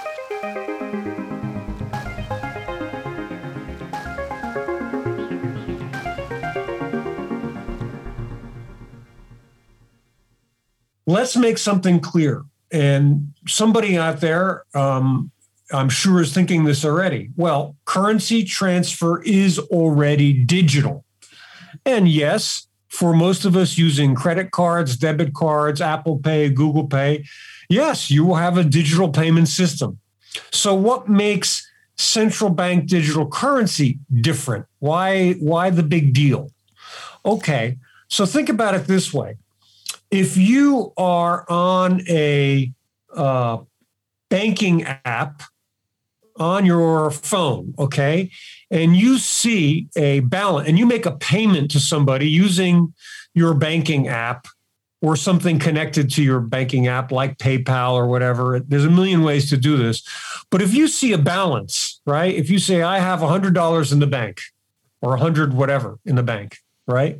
Let's 11.08 11.38
make 11.38 11.58
something 11.58 12.00
clear. 12.00 12.43
And 12.71 13.34
somebody 13.48 13.98
out 13.98 14.21
there, 14.21 14.63
um, 14.74 15.32
I'm 15.71 15.89
sure, 15.89 16.21
is 16.21 16.34
thinking 16.34 16.63
this 16.65 16.84
already. 16.84 17.30
Well, 17.36 17.76
currency 17.86 18.43
transfer 18.43 19.21
is 19.24 19.60
already 19.60 20.34
digital. 20.34 21.06
And 21.86 22.08
yes, 22.08 22.67
for 22.95 23.13
most 23.13 23.45
of 23.45 23.55
us 23.58 23.77
using 23.77 24.15
credit 24.15 24.51
cards, 24.51 24.95
debit 24.95 25.34
cards, 25.34 25.81
Apple 25.81 26.17
Pay, 26.17 26.49
Google 26.49 26.88
Pay, 26.88 27.25
yes, 27.69 28.10
you 28.10 28.25
will 28.25 28.36
have 28.36 28.58
a 28.58 28.63
digital 28.63 29.10
payment 29.10 29.49
system. 29.49 29.99
So, 30.51 30.73
what 30.73 31.10
makes 31.10 31.69
central 31.97 32.49
bank 32.49 32.88
digital 32.88 33.27
currency 33.27 33.99
different? 34.21 34.65
Why, 34.79 35.34
why 35.34 35.69
the 35.69 35.84
big 35.84 36.13
deal? 36.13 36.51
Okay, 37.25 37.77
so 38.08 38.25
think 38.25 38.49
about 38.49 38.75
it 38.75 38.86
this 38.86 39.13
way. 39.13 39.38
If 40.12 40.38
you 40.38 40.93
are 40.97 41.45
on 41.49 42.01
a 42.08 42.71
uh, 43.13 43.58
banking 44.29 44.84
app 44.84 45.43
on 46.38 46.65
your 46.65 47.12
phone, 47.12 47.73
okay, 47.79 48.29
and 48.75 48.93
you 48.93 49.17
see 49.17 49.88
a 49.95 50.19
balance 50.19 50.67
and 50.67 50.77
you 50.77 50.85
make 50.85 51.05
a 51.05 51.15
payment 51.15 51.71
to 51.71 51.79
somebody 51.79 52.29
using 52.29 52.93
your 53.33 53.53
banking 53.53 54.09
app 54.09 54.47
or 55.01 55.15
something 55.15 55.59
connected 55.59 56.11
to 56.11 56.21
your 56.21 56.41
banking 56.41 56.88
app 56.88 57.09
like 57.09 57.38
PayPal 57.38 57.93
or 57.93 58.05
whatever. 58.05 58.59
There's 58.59 58.83
a 58.83 58.89
million 58.89 59.23
ways 59.23 59.49
to 59.51 59.57
do 59.57 59.77
this. 59.77 60.03
But 60.51 60.61
if 60.61 60.73
you 60.73 60.89
see 60.89 61.13
a 61.13 61.17
balance, 61.17 62.01
right? 62.05 62.35
If 62.35 62.49
you 62.49 62.59
say, 62.59 62.81
I 62.81 62.99
have 62.99 63.21
$100 63.21 63.91
in 63.93 63.99
the 63.99 64.07
bank 64.07 64.41
or 65.01 65.11
100 65.11 65.53
whatever 65.53 65.97
in 66.05 66.15
the 66.15 66.23
bank, 66.23 66.57
right? 66.85 67.19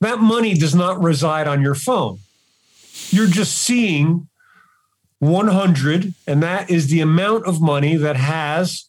That 0.00 0.20
money 0.20 0.54
does 0.54 0.74
not 0.74 1.02
reside 1.02 1.46
on 1.46 1.60
your 1.60 1.74
phone. 1.74 2.20
You're 3.10 3.26
just 3.26 3.58
seeing 3.58 4.28
100, 5.18 6.14
and 6.26 6.42
that 6.42 6.70
is 6.70 6.86
the 6.86 7.00
amount 7.00 7.44
of 7.44 7.60
money 7.60 7.96
that 7.96 8.16
has 8.16 8.87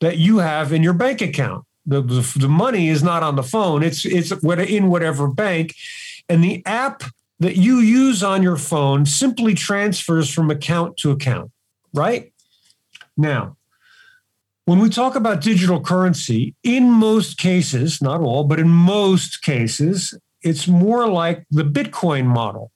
that 0.00 0.18
you 0.18 0.38
have 0.38 0.72
in 0.72 0.82
your 0.82 0.92
bank 0.92 1.20
account. 1.20 1.64
The, 1.86 2.02
the, 2.02 2.32
the 2.36 2.48
money 2.48 2.88
is 2.88 3.02
not 3.02 3.22
on 3.22 3.36
the 3.36 3.42
phone. 3.42 3.82
It's 3.82 4.04
it's 4.04 4.30
in 4.30 4.88
whatever 4.88 5.26
bank, 5.26 5.74
and 6.28 6.44
the 6.44 6.62
app 6.66 7.02
that 7.40 7.56
you 7.56 7.78
use 7.78 8.22
on 8.22 8.42
your 8.42 8.56
phone 8.56 9.06
simply 9.06 9.54
transfers 9.54 10.30
from 10.30 10.50
account 10.50 10.96
to 10.98 11.10
account. 11.10 11.50
Right 11.94 12.32
now, 13.16 13.56
when 14.66 14.80
we 14.80 14.90
talk 14.90 15.14
about 15.14 15.40
digital 15.40 15.80
currency, 15.80 16.54
in 16.62 16.90
most 16.90 17.38
cases, 17.38 18.02
not 18.02 18.20
all, 18.20 18.44
but 18.44 18.60
in 18.60 18.68
most 18.68 19.40
cases, 19.40 20.14
it's 20.42 20.68
more 20.68 21.08
like 21.08 21.46
the 21.50 21.62
Bitcoin 21.62 22.26
model 22.26 22.70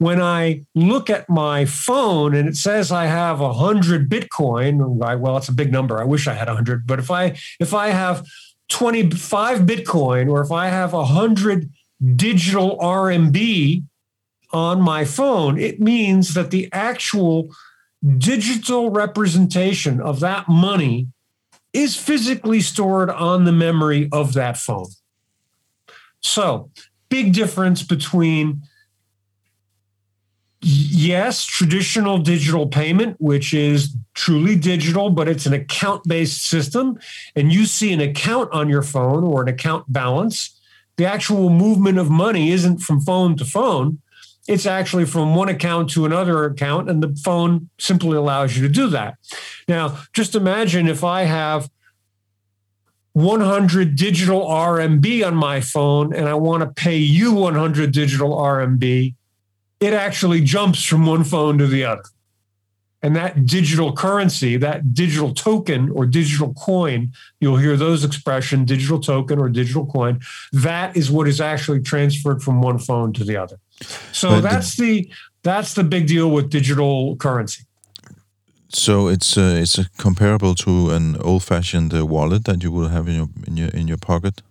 when 0.00 0.18
I 0.18 0.64
look 0.74 1.10
at 1.10 1.28
my 1.28 1.66
phone 1.66 2.34
and 2.34 2.48
it 2.48 2.56
says 2.56 2.90
I 2.90 3.04
have 3.04 3.42
a 3.42 3.52
hundred 3.52 4.08
Bitcoin, 4.08 4.96
well, 5.18 5.36
it's 5.36 5.50
a 5.50 5.52
big 5.52 5.70
number. 5.70 6.00
I 6.00 6.04
wish 6.04 6.26
I 6.26 6.32
had 6.32 6.48
a 6.48 6.54
hundred, 6.54 6.86
but 6.86 6.98
if 6.98 7.10
I 7.10 7.36
if 7.60 7.74
I 7.74 7.88
have 7.88 8.26
25 8.70 9.60
Bitcoin 9.60 10.30
or 10.30 10.40
if 10.40 10.50
I 10.50 10.68
have 10.68 10.94
a 10.94 11.04
hundred 11.04 11.68
digital 12.16 12.78
RMB 12.78 13.84
on 14.52 14.80
my 14.80 15.04
phone, 15.04 15.58
it 15.58 15.80
means 15.80 16.32
that 16.32 16.50
the 16.50 16.70
actual 16.72 17.54
digital 18.16 18.90
representation 18.90 20.00
of 20.00 20.20
that 20.20 20.48
money 20.48 21.08
is 21.74 21.94
physically 21.94 22.62
stored 22.62 23.10
on 23.10 23.44
the 23.44 23.52
memory 23.52 24.08
of 24.12 24.32
that 24.32 24.56
phone. 24.56 24.88
So, 26.22 26.70
big 27.10 27.34
difference 27.34 27.82
between 27.82 28.62
yes, 30.60 31.44
traditional 31.44 32.18
digital 32.18 32.66
payment, 32.66 33.16
which 33.18 33.54
is 33.54 33.96
truly 34.14 34.56
digital, 34.56 35.10
but 35.10 35.28
it's 35.28 35.46
an 35.46 35.52
account 35.52 36.04
based 36.06 36.42
system. 36.42 36.98
And 37.34 37.52
you 37.52 37.64
see 37.66 37.92
an 37.92 38.00
account 38.00 38.52
on 38.52 38.68
your 38.68 38.82
phone 38.82 39.24
or 39.24 39.42
an 39.42 39.48
account 39.48 39.90
balance. 39.92 40.58
The 40.96 41.06
actual 41.06 41.48
movement 41.48 41.98
of 41.98 42.10
money 42.10 42.50
isn't 42.50 42.78
from 42.78 43.00
phone 43.00 43.36
to 43.36 43.44
phone. 43.44 44.00
It's 44.48 44.66
actually 44.66 45.06
from 45.06 45.34
one 45.34 45.48
account 45.48 45.90
to 45.90 46.04
another 46.04 46.44
account, 46.44 46.90
and 46.90 47.02
the 47.02 47.14
phone 47.22 47.68
simply 47.78 48.16
allows 48.16 48.56
you 48.56 48.66
to 48.66 48.72
do 48.72 48.88
that. 48.88 49.14
Now, 49.68 49.98
just 50.12 50.34
imagine 50.34 50.88
if 50.88 51.04
I 51.04 51.22
have 51.22 51.70
100 53.12 53.96
digital 53.96 54.42
RMB 54.42 55.26
on 55.26 55.34
my 55.34 55.60
phone 55.60 56.14
and 56.14 56.28
I 56.28 56.34
want 56.34 56.62
to 56.62 56.68
pay 56.68 56.96
you 56.96 57.32
100 57.32 57.92
digital 57.92 58.36
RMB 58.36 59.14
it 59.80 59.94
actually 59.94 60.42
jumps 60.42 60.84
from 60.84 61.06
one 61.06 61.24
phone 61.24 61.58
to 61.58 61.66
the 61.66 61.84
other. 61.84 62.04
And 63.02 63.16
that 63.16 63.46
digital 63.46 63.94
currency, 63.94 64.58
that 64.58 64.92
digital 64.92 65.32
token 65.32 65.90
or 65.90 66.04
digital 66.04 66.52
coin, 66.52 67.12
you'll 67.40 67.56
hear 67.56 67.76
those 67.76 68.04
expressions, 68.04 68.66
digital 68.66 69.00
token 69.00 69.38
or 69.38 69.48
digital 69.48 69.86
coin, 69.86 70.20
that 70.52 70.94
is 70.96 71.10
what 71.10 71.26
is 71.26 71.40
actually 71.40 71.80
transferred 71.80 72.42
from 72.42 72.60
one 72.60 72.78
phone 72.78 73.14
to 73.14 73.24
the 73.24 73.38
other. 73.38 73.58
So 74.12 74.28
but 74.28 74.40
that's 74.42 74.76
the, 74.76 75.02
the 75.02 75.10
that's 75.42 75.72
the 75.72 75.84
big 75.84 76.06
deal 76.06 76.30
with 76.30 76.50
digital 76.50 77.16
currency. 77.16 77.64
So 78.68 79.08
it's 79.08 79.38
uh, 79.38 79.58
it's 79.62 79.78
comparable 79.96 80.54
to 80.56 80.90
an 80.90 81.16
old-fashioned 81.16 81.92
uh, 81.94 82.04
wallet 82.06 82.44
that 82.44 82.62
you 82.62 82.70
will 82.70 82.88
have 82.88 83.08
in 83.08 83.14
your 83.14 83.28
in 83.46 83.56
your 83.56 83.68
in 83.70 83.88
your 83.88 83.98
pocket. 83.98 84.42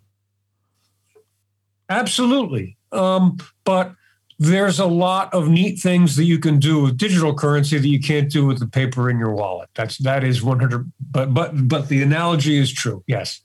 Absolutely, 1.87 2.77
um, 2.91 3.37
but 3.63 3.93
there's 4.39 4.79
a 4.79 4.85
lot 4.85 5.33
of 5.33 5.49
neat 5.49 5.79
things 5.79 6.15
that 6.15 6.23
you 6.23 6.39
can 6.39 6.59
do 6.59 6.81
with 6.83 6.97
digital 6.97 7.33
currency 7.35 7.77
that 7.77 7.87
you 7.87 7.99
can't 7.99 8.31
do 8.31 8.45
with 8.45 8.59
the 8.59 8.67
paper 8.67 9.09
in 9.09 9.19
your 9.19 9.33
wallet. 9.33 9.69
That's 9.75 9.97
that 9.99 10.23
is 10.23 10.41
100 10.41 10.91
but 11.11 11.33
but 11.33 11.67
but 11.67 11.89
the 11.89 12.01
analogy 12.01 12.57
is 12.57 12.71
true. 12.71 13.03
Yes. 13.05 13.41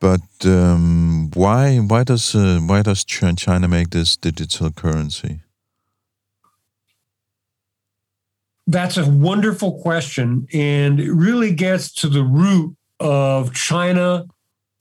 But 0.00 0.22
um, 0.46 1.30
why 1.34 1.76
why 1.76 2.04
does 2.04 2.34
uh, 2.34 2.58
why 2.62 2.80
does 2.80 3.04
China 3.04 3.68
make 3.68 3.90
this 3.90 4.16
digital 4.16 4.70
currency? 4.70 5.40
That's 8.66 8.96
a 8.96 9.08
wonderful 9.08 9.82
question, 9.82 10.46
and 10.54 11.00
it 11.00 11.12
really 11.12 11.52
gets 11.52 11.92
to 11.94 12.08
the 12.08 12.22
root 12.22 12.76
of 13.00 13.52
China, 13.52 14.26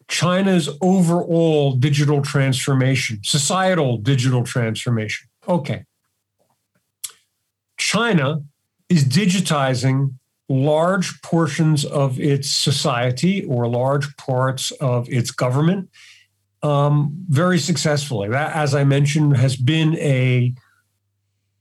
China's 0.10 0.68
overall 0.82 1.74
digital 1.74 2.22
transformation, 2.22 3.20
societal 3.24 3.98
digital 3.98 4.44
transformation. 4.44 5.30
Okay. 5.48 5.86
China 7.78 8.44
is 8.90 9.06
digitizing 9.06 10.16
large 10.50 11.22
portions 11.22 11.86
of 11.86 12.20
its 12.20 12.50
society 12.50 13.46
or 13.46 13.68
large 13.68 14.18
parts 14.18 14.72
of 14.72 15.08
its 15.10 15.30
government 15.30 15.90
um, 16.64 17.26
very 17.30 17.60
successfully. 17.60 18.30
That, 18.30 18.56
as 18.56 18.74
I 18.74 18.84
mentioned, 18.84 19.38
has 19.38 19.56
been 19.56 19.96
a 19.98 20.56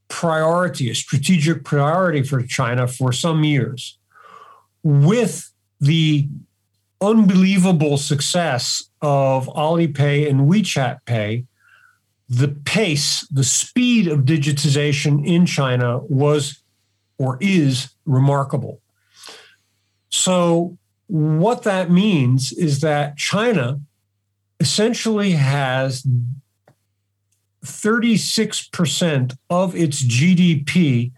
priority, 0.09 0.91
a 0.91 0.95
strategic 0.95 1.65
priority 1.65 2.23
for 2.23 2.43
China 2.43 2.89
for 2.89 3.13
some 3.13 3.45
years. 3.45 3.99
With 4.83 5.53
the 5.81 6.29
unbelievable 7.01 7.97
success 7.97 8.91
of 9.01 9.47
Alipay 9.49 10.29
and 10.29 10.49
WeChat 10.49 10.99
Pay, 11.05 11.45
the 12.29 12.49
pace, 12.49 13.27
the 13.31 13.45
speed 13.45 14.09
of 14.09 14.21
digitization 14.21 15.27
in 15.27 15.47
China 15.47 15.99
was 15.99 16.63
or 17.17 17.39
is 17.41 17.91
remarkable. 18.05 18.81
So, 20.11 20.77
what 21.07 21.63
that 21.63 21.91
means 21.91 22.53
is 22.53 22.81
that 22.81 23.17
China 23.17 23.81
essentially 24.61 25.33
has 25.33 26.07
36% 27.65 29.37
of 29.51 29.75
its 29.75 30.03
GDP 30.03 31.13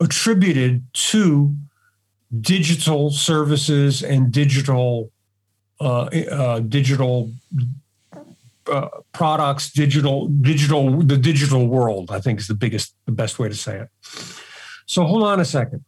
attributed 0.00 0.84
to 0.92 1.54
digital 2.40 3.10
services 3.10 4.02
and 4.02 4.32
digital 4.32 5.10
digital 6.68 7.32
uh, 8.70 8.88
products, 9.12 9.70
digital 9.70 10.28
digital 10.28 11.00
the 11.02 11.16
digital 11.16 11.66
world. 11.68 12.10
I 12.10 12.20
think 12.20 12.40
is 12.40 12.48
the 12.48 12.54
biggest 12.54 12.94
the 13.06 13.12
best 13.12 13.38
way 13.38 13.48
to 13.48 13.54
say 13.54 13.78
it. 13.78 13.88
So 14.86 15.04
hold 15.04 15.24
on 15.24 15.40
a 15.40 15.44
second. 15.44 15.84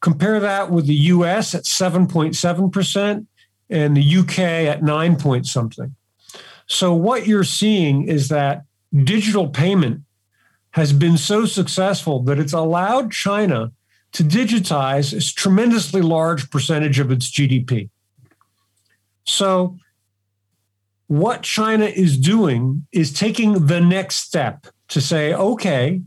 Compare 0.00 0.40
that 0.40 0.70
with 0.70 0.86
the 0.86 0.94
US 0.94 1.54
at 1.54 1.64
7.7% 1.64 3.26
and 3.68 3.96
the 3.96 4.16
UK 4.16 4.38
at 4.38 4.82
9 4.82 5.16
point 5.16 5.46
something. 5.46 5.94
So 6.66 6.94
what 6.94 7.26
you're 7.26 7.44
seeing 7.44 8.08
is 8.08 8.28
that 8.28 8.64
digital 9.04 9.48
payment 9.48 10.02
has 10.70 10.92
been 10.92 11.18
so 11.18 11.44
successful 11.44 12.22
that 12.22 12.38
it's 12.38 12.52
allowed 12.52 13.12
China 13.12 13.72
to 14.12 14.22
digitize 14.22 15.16
a 15.16 15.34
tremendously 15.34 16.00
large 16.00 16.50
percentage 16.50 16.98
of 16.98 17.10
its 17.10 17.30
GDP. 17.30 17.90
So 19.24 19.76
what 21.06 21.42
China 21.42 21.86
is 21.86 22.16
doing 22.16 22.86
is 22.92 23.12
taking 23.12 23.66
the 23.66 23.80
next 23.80 24.16
step 24.16 24.66
to 24.88 25.00
say, 25.00 25.34
okay, 25.34 26.02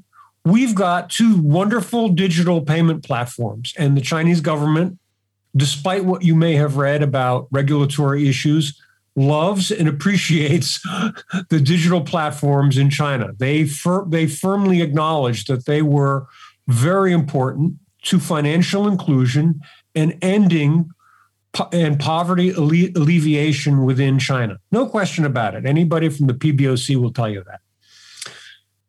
we've 0.45 0.75
got 0.75 1.09
two 1.09 1.41
wonderful 1.41 2.09
digital 2.09 2.61
payment 2.61 3.03
platforms, 3.03 3.73
and 3.77 3.97
the 3.97 4.01
Chinese 4.01 4.41
government, 4.41 4.99
despite 5.55 6.05
what 6.05 6.23
you 6.23 6.35
may 6.35 6.55
have 6.55 6.77
read 6.77 7.03
about 7.03 7.47
regulatory 7.51 8.27
issues, 8.27 8.81
loves 9.15 9.71
and 9.71 9.87
appreciates 9.87 10.79
the 11.49 11.59
digital 11.59 12.01
platforms 12.01 12.77
in 12.77 12.89
China. 12.89 13.33
They 13.37 13.65
fir- 13.65 14.05
they 14.05 14.27
firmly 14.27 14.81
acknowledge 14.81 15.45
that 15.45 15.65
they 15.65 15.81
were 15.81 16.27
very 16.67 17.11
important 17.11 17.73
to 18.03 18.19
financial 18.19 18.87
inclusion 18.87 19.61
and 19.95 20.17
ending 20.21 20.89
and 21.71 21.99
poverty 21.99 22.49
alle- 22.51 22.91
alleviation 22.95 23.83
within 23.85 24.17
China. 24.17 24.57
No 24.71 24.87
question 24.87 25.25
about 25.25 25.55
it. 25.55 25.65
Anybody 25.65 26.09
from 26.09 26.27
the 26.27 26.33
PBOC 26.33 26.95
will 26.95 27.13
tell 27.13 27.29
you 27.29 27.43
that. 27.45 27.61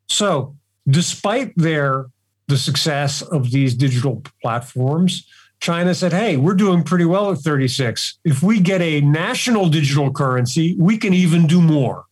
So 0.09 0.57
despite 0.88 1.55
their 1.57 2.07
the 2.46 2.59
success 2.59 3.22
of 3.22 3.50
these 3.50 3.74
digital 3.74 4.22
platforms, 4.42 5.27
China 5.61 5.94
said, 5.94 6.12
"Hey, 6.12 6.37
we're 6.37 6.55
doing 6.55 6.83
pretty 6.83 7.07
well 7.07 7.33
at 7.33 7.38
36. 7.38 8.18
If 8.22 8.42
we 8.42 8.61
get 8.61 8.83
a 8.83 9.00
national 9.00 9.70
digital 9.70 10.12
currency, 10.12 10.77
we 10.79 10.98
can 10.98 11.14
even 11.14 11.46
do 11.46 11.62
more." 11.62 12.05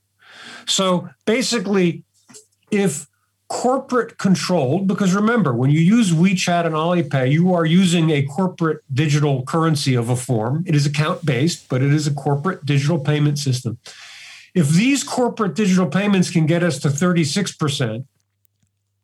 So 0.67 1.09
basically, 1.27 2.05
if 2.71 3.07
corporate 3.53 4.17
controlled, 4.17 4.87
because 4.87 5.13
remember, 5.15 5.53
when 5.53 5.71
you 5.71 5.79
use 5.79 6.11
WeChat 6.11 6.65
and 6.65 6.75
Alipay, 6.75 7.31
you 7.31 7.53
are 7.53 7.67
using 7.67 8.09
a 8.09 8.23
corporate 8.23 8.81
digital 8.93 9.43
currency 9.43 9.95
of 9.95 10.09
a 10.09 10.17
form. 10.17 10.65
It 10.67 10.75
is 10.75 10.87
account 10.87 11.27
based, 11.27 11.69
but 11.69 11.83
it 11.83 11.93
is 11.93 12.07
a 12.07 12.15
corporate 12.15 12.65
digital 12.65 12.99
payment 12.99 13.39
system. 13.39 13.77
If 14.55 14.71
these 14.71 15.05
corporate 15.05 15.55
digital 15.55 15.87
payments 15.87 16.31
can 16.31 16.47
get 16.47 16.63
us 16.63 16.79
to 16.79 16.89
36%, 16.89 18.07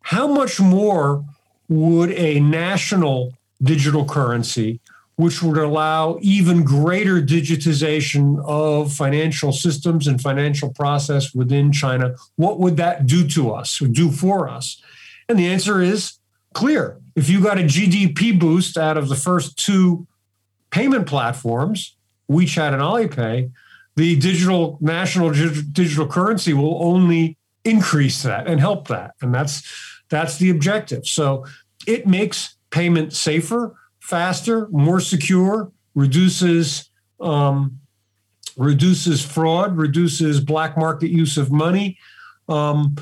how 0.00 0.26
much 0.26 0.58
more 0.58 1.26
would 1.68 2.10
a 2.12 2.40
national 2.40 3.34
digital 3.62 4.06
currency, 4.06 4.80
which 5.18 5.42
would 5.42 5.58
allow 5.58 6.16
even 6.20 6.62
greater 6.62 7.20
digitization 7.20 8.40
of 8.44 8.92
financial 8.92 9.50
systems 9.50 10.06
and 10.06 10.22
financial 10.22 10.70
process 10.70 11.34
within 11.34 11.72
China, 11.72 12.14
what 12.36 12.60
would 12.60 12.76
that 12.76 13.04
do 13.04 13.26
to 13.26 13.50
us 13.50 13.82
or 13.82 13.88
do 13.88 14.12
for 14.12 14.48
us? 14.48 14.80
And 15.28 15.36
the 15.36 15.48
answer 15.48 15.82
is 15.82 16.20
clear. 16.54 17.00
If 17.16 17.28
you 17.28 17.42
got 17.42 17.58
a 17.58 17.62
GDP 17.62 18.38
boost 18.38 18.78
out 18.78 18.96
of 18.96 19.08
the 19.08 19.16
first 19.16 19.58
two 19.58 20.06
payment 20.70 21.08
platforms, 21.08 21.96
WeChat 22.30 22.72
and 22.72 22.80
Alipay, 22.80 23.50
the 23.96 24.14
digital 24.14 24.78
national 24.80 25.32
digital 25.32 26.06
currency 26.06 26.52
will 26.52 26.80
only 26.80 27.36
increase 27.64 28.22
that 28.22 28.46
and 28.46 28.60
help 28.60 28.86
that. 28.86 29.14
And 29.20 29.34
that's 29.34 29.68
that's 30.10 30.38
the 30.38 30.50
objective. 30.50 31.08
So 31.08 31.44
it 31.88 32.06
makes 32.06 32.54
payment 32.70 33.14
safer, 33.14 33.74
faster, 34.08 34.68
more 34.70 35.00
secure, 35.00 35.70
reduces 35.94 36.88
um, 37.20 37.78
reduces 38.56 39.24
fraud, 39.24 39.76
reduces 39.76 40.40
black 40.40 40.78
market 40.78 41.10
use 41.10 41.36
of 41.36 41.52
money, 41.52 41.98
um, 42.48 42.96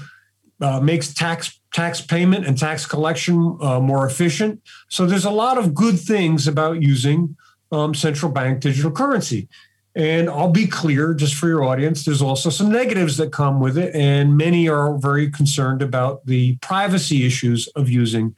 uh, 0.61 0.81
makes 0.81 1.15
tax 1.15 1.61
tax 1.73 2.01
payment 2.01 2.45
and 2.45 2.59
tax 2.59 2.87
collection 2.87 3.57
uh, 3.61 3.79
more 3.79 4.05
efficient. 4.05 4.61
So 4.89 5.07
there's 5.07 5.25
a 5.25 5.31
lot 5.31 5.59
of 5.59 5.75
good 5.75 5.99
things 6.01 6.49
about 6.49 6.83
using 6.83 7.37
um, 7.71 7.95
central 7.95 8.33
bank 8.33 8.61
digital 8.61 8.91
currency. 8.91 9.49
And 9.95 10.29
I'll 10.29 10.51
be 10.51 10.67
clear 10.67 11.15
just 11.15 11.35
for 11.37 11.47
your 11.47 11.63
audience, 11.63 12.05
there's 12.05 12.21
also 12.21 12.51
some 12.51 12.71
negatives 12.71 13.17
that 13.19 13.33
come 13.33 13.61
with 13.61 13.79
it. 13.79 13.95
And 13.95 14.37
many 14.37 14.69
are 14.69 14.99
very 14.99 15.31
concerned 15.31 15.83
about 15.83 16.27
the 16.27 16.57
privacy 16.57 17.25
issues 17.25 17.69
of 17.69 17.89
using 17.89 18.35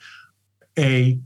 a 0.79 1.19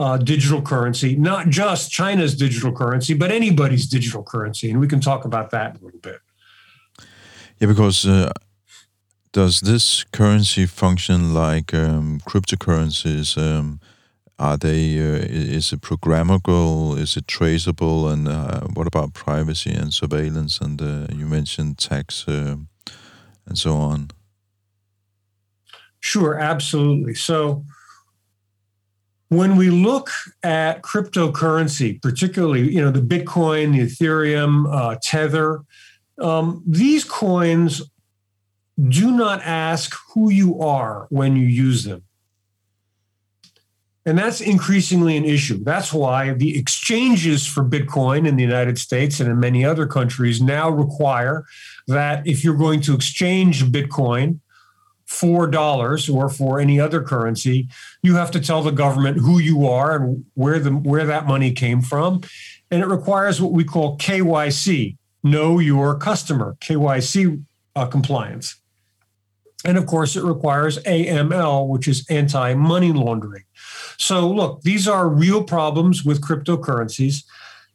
uh, 0.00 0.16
digital 0.16 0.62
currency, 0.62 1.14
not 1.14 1.50
just 1.50 1.90
China's 1.90 2.34
digital 2.34 2.72
currency, 2.72 3.12
but 3.12 3.30
anybody's 3.30 3.86
digital 3.86 4.22
currency. 4.22 4.70
And 4.70 4.80
we 4.80 4.88
can 4.88 5.00
talk 5.00 5.26
about 5.26 5.50
that 5.50 5.78
a 5.78 5.84
little 5.84 6.00
bit. 6.00 6.20
Yeah, 7.58 7.68
because 7.68 8.06
uh, 8.06 8.32
does 9.32 9.60
this 9.60 10.04
currency 10.04 10.64
function 10.64 11.34
like 11.34 11.74
um, 11.74 12.20
cryptocurrencies? 12.26 13.36
Um, 13.36 13.78
are 14.38 14.56
they? 14.56 14.98
Uh, 14.98 15.20
is 15.58 15.70
it 15.70 15.82
programmable? 15.82 16.98
Is 16.98 17.18
it 17.18 17.28
traceable? 17.28 18.08
And 18.08 18.26
uh, 18.26 18.60
what 18.72 18.86
about 18.86 19.12
privacy 19.12 19.70
and 19.70 19.92
surveillance? 19.92 20.62
And 20.62 20.80
uh, 20.80 21.14
you 21.14 21.26
mentioned 21.26 21.76
tax 21.76 22.26
uh, 22.26 22.56
and 23.46 23.58
so 23.58 23.74
on. 23.76 24.08
Sure, 26.00 26.38
absolutely. 26.38 27.14
So 27.14 27.64
when 29.30 29.56
we 29.56 29.70
look 29.70 30.10
at 30.42 30.82
cryptocurrency, 30.82 32.02
particularly 32.02 32.70
you 32.72 32.80
know 32.80 32.90
the 32.90 33.00
Bitcoin, 33.00 33.72
the 33.72 33.86
Ethereum, 33.86 34.66
uh, 34.72 34.96
Tether, 35.00 35.62
um, 36.20 36.62
these 36.66 37.04
coins 37.04 37.82
do 38.88 39.10
not 39.10 39.40
ask 39.42 39.96
who 40.12 40.30
you 40.30 40.60
are 40.60 41.06
when 41.10 41.36
you 41.36 41.46
use 41.46 41.84
them. 41.84 42.02
And 44.06 44.18
that's 44.18 44.40
increasingly 44.40 45.16
an 45.16 45.24
issue. 45.24 45.62
That's 45.62 45.92
why 45.92 46.32
the 46.32 46.58
exchanges 46.58 47.46
for 47.46 47.62
Bitcoin 47.62 48.26
in 48.26 48.36
the 48.36 48.42
United 48.42 48.78
States 48.78 49.20
and 49.20 49.30
in 49.30 49.38
many 49.38 49.64
other 49.64 49.86
countries 49.86 50.40
now 50.40 50.70
require 50.70 51.44
that 51.86 52.26
if 52.26 52.42
you're 52.42 52.56
going 52.56 52.80
to 52.82 52.94
exchange 52.94 53.64
Bitcoin 53.66 54.40
for 55.10 55.48
dollars 55.48 56.08
or 56.08 56.28
for 56.28 56.60
any 56.60 56.78
other 56.78 57.02
currency, 57.02 57.68
you 58.00 58.14
have 58.14 58.30
to 58.30 58.38
tell 58.38 58.62
the 58.62 58.70
government 58.70 59.18
who 59.18 59.40
you 59.40 59.66
are 59.66 59.96
and 59.96 60.24
where 60.34 60.60
the 60.60 60.70
where 60.70 61.04
that 61.04 61.26
money 61.26 61.50
came 61.50 61.82
from. 61.82 62.22
And 62.70 62.80
it 62.80 62.86
requires 62.86 63.42
what 63.42 63.50
we 63.50 63.64
call 63.64 63.98
KYC, 63.98 64.96
know 65.24 65.58
your 65.58 65.96
customer, 65.96 66.56
KYC 66.60 67.44
uh, 67.74 67.86
compliance. 67.86 68.60
And 69.64 69.76
of 69.76 69.86
course, 69.86 70.14
it 70.14 70.22
requires 70.22 70.78
AML, 70.84 71.66
which 71.66 71.88
is 71.88 72.06
anti 72.08 72.54
money 72.54 72.92
laundering. 72.92 73.44
So, 73.98 74.28
look, 74.28 74.62
these 74.62 74.86
are 74.86 75.08
real 75.08 75.42
problems 75.42 76.04
with 76.04 76.22
cryptocurrencies. 76.22 77.24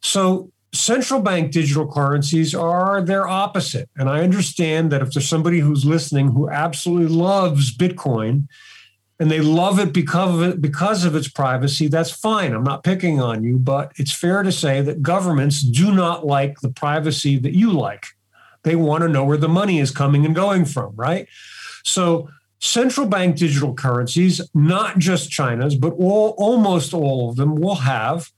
So, 0.02 0.52
central 0.76 1.22
bank 1.22 1.52
digital 1.52 1.92
currencies 1.92 2.54
are 2.54 3.02
their 3.02 3.28
opposite. 3.28 3.90
And 3.98 4.10
I 4.10 4.22
understand 4.22 4.92
that 4.92 5.02
if 5.02 5.12
there's 5.12 5.28
somebody 5.28 5.60
who's 5.60 5.86
listening 5.86 6.30
who 6.30 6.50
absolutely 6.50 7.16
loves 7.16 7.76
Bitcoin 7.76 8.48
and 9.20 9.32
they 9.32 9.40
love 9.40 9.80
it 9.80 9.94
because 9.94 10.36
of 10.36 10.42
it 10.42 10.62
because 10.62 11.06
of 11.06 11.16
its 11.16 11.28
privacy, 11.28 11.88
that's 11.88 12.12
fine. 12.12 12.54
I'm 12.54 12.64
not 12.64 12.84
picking 12.84 13.22
on 13.22 13.44
you, 13.44 13.58
but 13.58 13.94
it's 13.96 14.12
fair 14.12 14.44
to 14.44 14.52
say 14.52 14.82
that 14.82 15.02
governments 15.02 15.62
do 15.62 15.94
not 15.94 16.26
like 16.26 16.60
the 16.60 16.70
privacy 16.70 17.38
that 17.40 17.54
you 17.54 17.72
like. 17.72 18.08
They 18.64 18.76
want 18.76 19.04
to 19.04 19.10
know 19.10 19.24
where 19.24 19.38
the 19.38 19.48
money 19.48 19.80
is 19.80 19.92
coming 19.92 20.26
and 20.26 20.36
going 20.36 20.66
from, 20.66 20.96
right? 20.96 21.28
So 21.84 22.30
central 22.60 23.08
bank 23.08 23.38
digital 23.38 23.74
currencies, 23.74 24.42
not 24.54 24.98
just 24.98 25.30
China's, 25.30 25.76
but 25.76 25.94
all 25.94 26.36
almost 26.38 26.94
all 26.94 27.30
of 27.30 27.36
them 27.36 27.56
will 27.56 27.76
have 27.76 28.32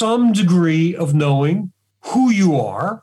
some 0.00 0.32
degree 0.32 0.96
of 0.96 1.12
knowing 1.12 1.72
who 2.06 2.30
you 2.30 2.56
are 2.56 3.02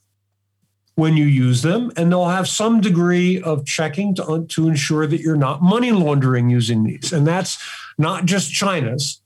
when 0.95 1.15
you 1.15 1.25
use 1.25 1.62
them, 1.62 1.91
and 1.95 2.12
they'll 2.12 2.25
have 2.25 2.47
some 2.47 2.81
degree 2.81 3.39
of 3.43 3.63
checking 3.67 4.15
to, 4.15 4.47
to 4.49 4.67
ensure 4.67 5.05
that 5.05 5.21
you're 5.21 5.38
not 5.38 5.62
money 5.62 5.91
laundering 5.91 6.49
using 6.49 6.83
these. 6.83 7.13
And 7.13 7.27
that's 7.27 7.63
not 7.99 8.25
just 8.25 8.51
China's 8.51 9.21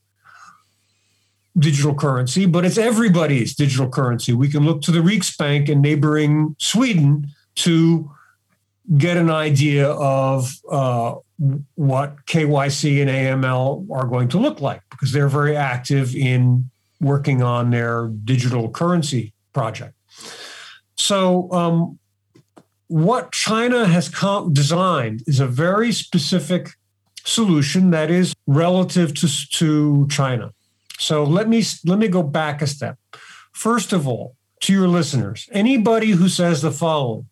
digital 1.58 1.96
currency, 1.96 2.46
but 2.46 2.66
it's 2.66 2.78
everybody's 2.78 3.56
digital 3.56 3.88
currency. 3.90 4.34
We 4.34 4.50
can 4.50 4.66
look 4.66 4.82
to 4.82 4.92
the 4.92 5.00
Riksbank 5.00 5.70
in 5.70 5.80
neighboring 5.80 6.58
Sweden 6.60 7.28
to 7.64 8.12
get 8.98 9.16
an 9.16 9.30
idea 9.30 9.92
of 9.92 10.52
uh, 10.70 11.16
what 11.76 12.26
KYC 12.26 13.00
and 13.00 13.10
AML 13.10 13.88
are 13.90 14.08
going 14.08 14.28
to 14.28 14.40
look 14.40 14.60
like 14.60 14.82
because 14.90 15.14
they're 15.14 15.30
very 15.30 15.56
active 15.56 16.14
in 16.14 16.70
working 17.02 17.42
on 17.42 17.72
their 17.72 18.08
digital 18.08 18.70
currency 18.70 19.34
project. 19.54 19.94
So, 20.96 21.52
um, 21.52 22.00
what 22.88 23.32
China 23.32 23.88
has 23.88 24.10
designed 24.52 25.24
is 25.26 25.40
a 25.40 25.48
very 25.48 25.94
specific 25.94 26.72
solution 27.24 27.92
that 27.92 28.12
is 28.12 28.34
relative 28.48 29.14
to, 29.16 29.28
to 29.50 30.08
China. 30.10 30.52
So 31.00 31.24
let 31.24 31.48
me 31.48 31.64
let 31.86 31.98
me 31.98 32.08
go 32.08 32.22
back 32.22 32.62
a 32.62 32.68
step. 32.68 32.98
First 33.54 33.94
of 33.94 34.08
all, 34.08 34.36
to 34.62 34.74
your 34.74 34.88
listeners, 34.88 35.50
anybody 35.52 36.12
who 36.12 36.30
says 36.30 36.62
the 36.62 36.72
following: 36.72 37.28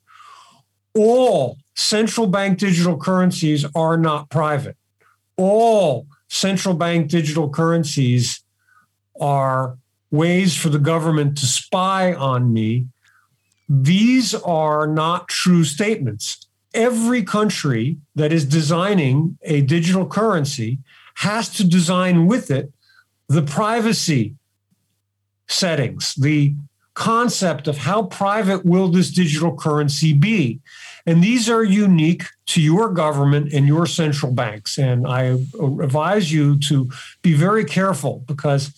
all 0.95 1.58
central 1.75 2.27
bank 2.27 2.58
digital 2.58 2.97
currencies 2.97 3.65
are 3.75 3.97
not 3.97 4.29
private. 4.29 4.77
All 5.38 6.08
central 6.29 6.73
bank 6.73 7.10
digital 7.10 7.49
currencies 7.49 8.43
are 9.19 9.77
ways 10.12 10.55
for 10.55 10.69
the 10.69 10.79
government 10.79 11.38
to 11.38 11.45
spy 11.45 12.13
on 12.13 12.51
me. 12.51 12.86
These 13.67 14.34
are 14.34 14.88
not 14.88 15.27
true 15.27 15.63
statements. 15.63 16.47
Every 16.73 17.23
country 17.23 17.97
that 18.15 18.32
is 18.32 18.45
designing 18.45 19.38
a 19.43 19.62
digital 19.62 20.08
currency 20.08 20.79
has 21.15 21.49
to 21.49 21.63
design 21.67 22.27
with 22.27 22.49
it 22.49 22.71
the 23.27 23.41
privacy 23.41 24.36
settings, 25.47 26.15
the 26.15 26.55
concept 26.93 27.67
of 27.67 27.77
how 27.77 28.03
private 28.03 28.65
will 28.65 28.89
this 28.89 29.12
digital 29.12 29.55
currency 29.55 30.13
be. 30.13 30.60
And 31.05 31.23
these 31.23 31.49
are 31.49 31.63
unique 31.63 32.23
to 32.49 32.62
your 32.62 32.89
government 32.89 33.53
and 33.53 33.67
your 33.67 33.85
central 33.85 34.31
banks. 34.31 34.79
And 34.79 35.05
I 35.07 35.38
advise 35.81 36.31
you 36.31 36.57
to 36.62 36.89
be 37.21 37.33
very 37.33 37.63
careful 37.63 38.23
because 38.27 38.73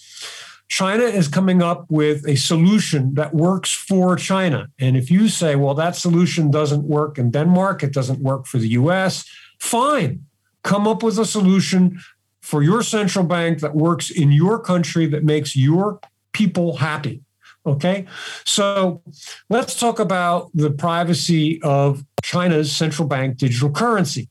China 0.67 1.03
is 1.03 1.29
coming 1.29 1.61
up 1.61 1.85
with 1.89 2.27
a 2.27 2.35
solution 2.35 3.13
that 3.15 3.33
works 3.33 3.73
for 3.73 4.17
China. 4.17 4.67
And 4.79 4.97
if 4.97 5.09
you 5.09 5.29
say, 5.29 5.55
well, 5.55 5.73
that 5.75 5.95
solution 5.95 6.51
doesn't 6.51 6.83
work 6.83 7.17
in 7.17 7.31
Denmark, 7.31 7.81
it 7.83 7.93
doesn't 7.93 8.19
work 8.19 8.45
for 8.45 8.57
the 8.57 8.69
US, 8.69 9.25
fine. 9.59 10.25
Come 10.63 10.87
up 10.87 11.01
with 11.01 11.17
a 11.17 11.25
solution 11.25 11.99
for 12.41 12.63
your 12.63 12.83
central 12.83 13.25
bank 13.25 13.59
that 13.59 13.75
works 13.75 14.09
in 14.09 14.31
your 14.33 14.59
country 14.59 15.05
that 15.07 15.23
makes 15.23 15.55
your 15.55 15.99
people 16.33 16.77
happy. 16.77 17.21
Okay. 17.65 18.07
So 18.43 19.03
let's 19.49 19.79
talk 19.79 19.99
about 19.99 20.49
the 20.53 20.71
privacy 20.71 21.61
of 21.61 22.03
China's 22.23 22.75
central 22.75 23.07
bank 23.07 23.37
digital 23.37 23.69
currency. 23.69 24.29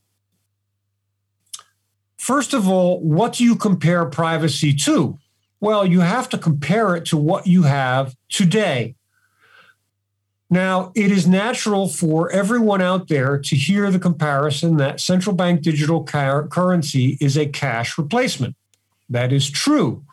First 2.17 2.53
of 2.53 2.67
all, 2.67 2.99
what 2.99 3.33
do 3.33 3.43
you 3.43 3.55
compare 3.55 4.05
privacy 4.05 4.73
to? 4.73 5.17
Well, 5.59 5.85
you 5.85 6.01
have 6.01 6.27
to 6.29 6.37
compare 6.37 6.95
it 6.95 7.05
to 7.05 7.17
what 7.17 7.47
you 7.47 7.63
have 7.63 8.15
today. 8.29 8.95
Now, 10.49 10.91
it 10.95 11.11
is 11.11 11.25
natural 11.25 11.87
for 11.87 12.29
everyone 12.31 12.81
out 12.81 13.07
there 13.07 13.39
to 13.39 13.55
hear 13.55 13.89
the 13.89 13.99
comparison 13.99 14.75
that 14.77 14.99
central 14.99 15.35
bank 15.35 15.61
digital 15.61 16.03
currency 16.03 17.17
is 17.21 17.37
a 17.37 17.45
cash 17.45 17.97
replacement. 17.97 18.55
That 19.09 19.31
is 19.31 19.49
true. 19.49 20.03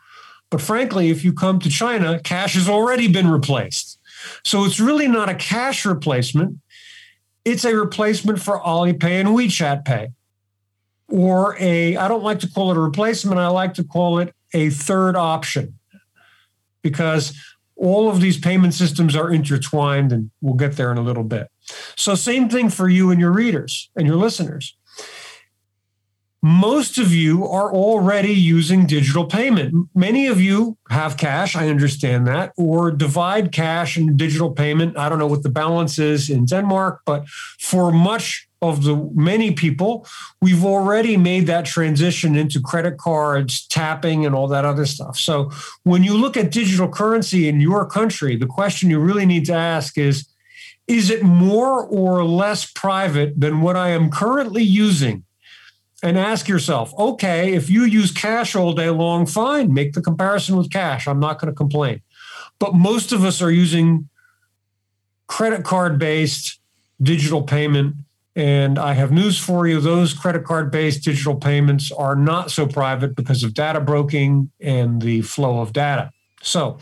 But 0.49 0.61
frankly, 0.61 1.09
if 1.09 1.23
you 1.23 1.33
come 1.33 1.59
to 1.59 1.69
China, 1.69 2.19
cash 2.19 2.55
has 2.55 2.67
already 2.67 3.07
been 3.07 3.29
replaced. 3.29 3.99
So 4.43 4.65
it's 4.65 4.79
really 4.79 5.07
not 5.07 5.29
a 5.29 5.35
cash 5.35 5.85
replacement. 5.85 6.59
It's 7.45 7.65
a 7.65 7.75
replacement 7.75 8.41
for 8.41 8.59
Alipay 8.59 9.19
and 9.19 9.29
WeChat 9.29 9.85
Pay. 9.85 10.09
Or 11.07 11.55
a, 11.59 11.97
I 11.97 12.07
don't 12.07 12.23
like 12.23 12.39
to 12.39 12.49
call 12.49 12.71
it 12.71 12.77
a 12.77 12.79
replacement, 12.79 13.39
I 13.39 13.47
like 13.47 13.73
to 13.75 13.83
call 13.83 14.19
it 14.19 14.33
a 14.53 14.69
third 14.69 15.15
option 15.15 15.79
because 16.81 17.33
all 17.75 18.09
of 18.09 18.19
these 18.21 18.37
payment 18.37 18.73
systems 18.73 19.15
are 19.15 19.31
intertwined, 19.31 20.11
and 20.11 20.29
we'll 20.41 20.55
get 20.55 20.75
there 20.75 20.91
in 20.91 20.97
a 20.97 21.01
little 21.01 21.23
bit. 21.23 21.47
So, 21.95 22.13
same 22.13 22.49
thing 22.49 22.69
for 22.69 22.89
you 22.89 23.09
and 23.09 23.19
your 23.19 23.31
readers 23.31 23.89
and 23.95 24.05
your 24.05 24.17
listeners 24.17 24.75
most 26.41 26.97
of 26.97 27.13
you 27.13 27.45
are 27.45 27.73
already 27.73 28.33
using 28.33 28.85
digital 28.85 29.25
payment. 29.25 29.89
Many 29.93 30.27
of 30.27 30.39
you 30.39 30.77
have 30.89 31.17
cash, 31.17 31.55
I 31.55 31.67
understand 31.67 32.27
that, 32.27 32.53
or 32.57 32.91
divide 32.91 33.51
cash 33.51 33.97
and 33.97 34.15
digital 34.15 34.51
payment. 34.51 34.97
I 34.97 35.09
don't 35.09 35.19
know 35.19 35.27
what 35.27 35.43
the 35.43 35.49
balance 35.49 35.99
is 35.99 36.29
in 36.29 36.45
Denmark, 36.45 37.01
but 37.05 37.27
for 37.59 37.91
much 37.91 38.47
of 38.61 38.83
the 38.83 39.09
many 39.13 39.51
people, 39.51 40.05
we've 40.41 40.63
already 40.63 41.17
made 41.17 41.47
that 41.47 41.65
transition 41.65 42.35
into 42.35 42.61
credit 42.61 42.97
cards, 42.97 43.65
tapping, 43.67 44.25
and 44.25 44.33
all 44.33 44.47
that 44.47 44.65
other 44.65 44.85
stuff. 44.85 45.17
So 45.17 45.51
when 45.83 46.03
you 46.03 46.17
look 46.17 46.37
at 46.37 46.51
digital 46.51 46.87
currency 46.87 47.49
in 47.49 47.59
your 47.59 47.85
country, 47.85 48.35
the 48.35 48.47
question 48.47 48.89
you 48.89 48.99
really 48.99 49.25
need 49.25 49.45
to 49.45 49.53
ask 49.53 49.97
is 49.97 50.27
is 50.87 51.11
it 51.11 51.21
more 51.21 51.85
or 51.85 52.25
less 52.25 52.65
private 52.71 53.39
than 53.39 53.61
what 53.61 53.75
I 53.75 53.89
am 53.89 54.09
currently 54.09 54.63
using? 54.63 55.23
And 56.01 56.17
ask 56.17 56.47
yourself, 56.47 56.93
okay, 56.97 57.53
if 57.53 57.69
you 57.69 57.83
use 57.83 58.11
cash 58.11 58.55
all 58.55 58.73
day 58.73 58.89
long, 58.89 59.25
fine, 59.25 59.73
make 59.73 59.93
the 59.93 60.01
comparison 60.01 60.55
with 60.55 60.71
cash. 60.71 61.07
I'm 61.07 61.19
not 61.19 61.39
going 61.39 61.51
to 61.51 61.55
complain. 61.55 62.01
But 62.57 62.73
most 62.73 63.11
of 63.11 63.23
us 63.23 63.41
are 63.41 63.51
using 63.51 64.09
credit 65.27 65.63
card 65.63 65.99
based 65.99 66.59
digital 67.01 67.43
payment. 67.43 67.95
And 68.35 68.79
I 68.79 68.93
have 68.93 69.11
news 69.11 69.39
for 69.39 69.67
you 69.67 69.81
those 69.81 70.13
credit 70.13 70.45
card 70.45 70.71
based 70.71 71.03
digital 71.03 71.35
payments 71.35 71.91
are 71.91 72.15
not 72.15 72.51
so 72.51 72.65
private 72.65 73.15
because 73.15 73.43
of 73.43 73.53
data 73.53 73.79
broking 73.79 74.51
and 74.59 75.01
the 75.01 75.21
flow 75.21 75.59
of 75.59 75.73
data. 75.73 76.11
So 76.41 76.77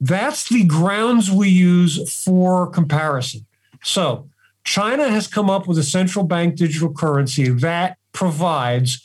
that's 0.00 0.48
the 0.48 0.64
grounds 0.64 1.30
we 1.30 1.48
use 1.48 2.12
for 2.24 2.68
comparison. 2.68 3.46
So 3.82 4.28
China 4.68 5.08
has 5.08 5.26
come 5.26 5.48
up 5.48 5.66
with 5.66 5.78
a 5.78 5.82
central 5.82 6.26
bank 6.26 6.54
digital 6.54 6.92
currency 6.92 7.48
that 7.48 7.96
provides 8.12 9.02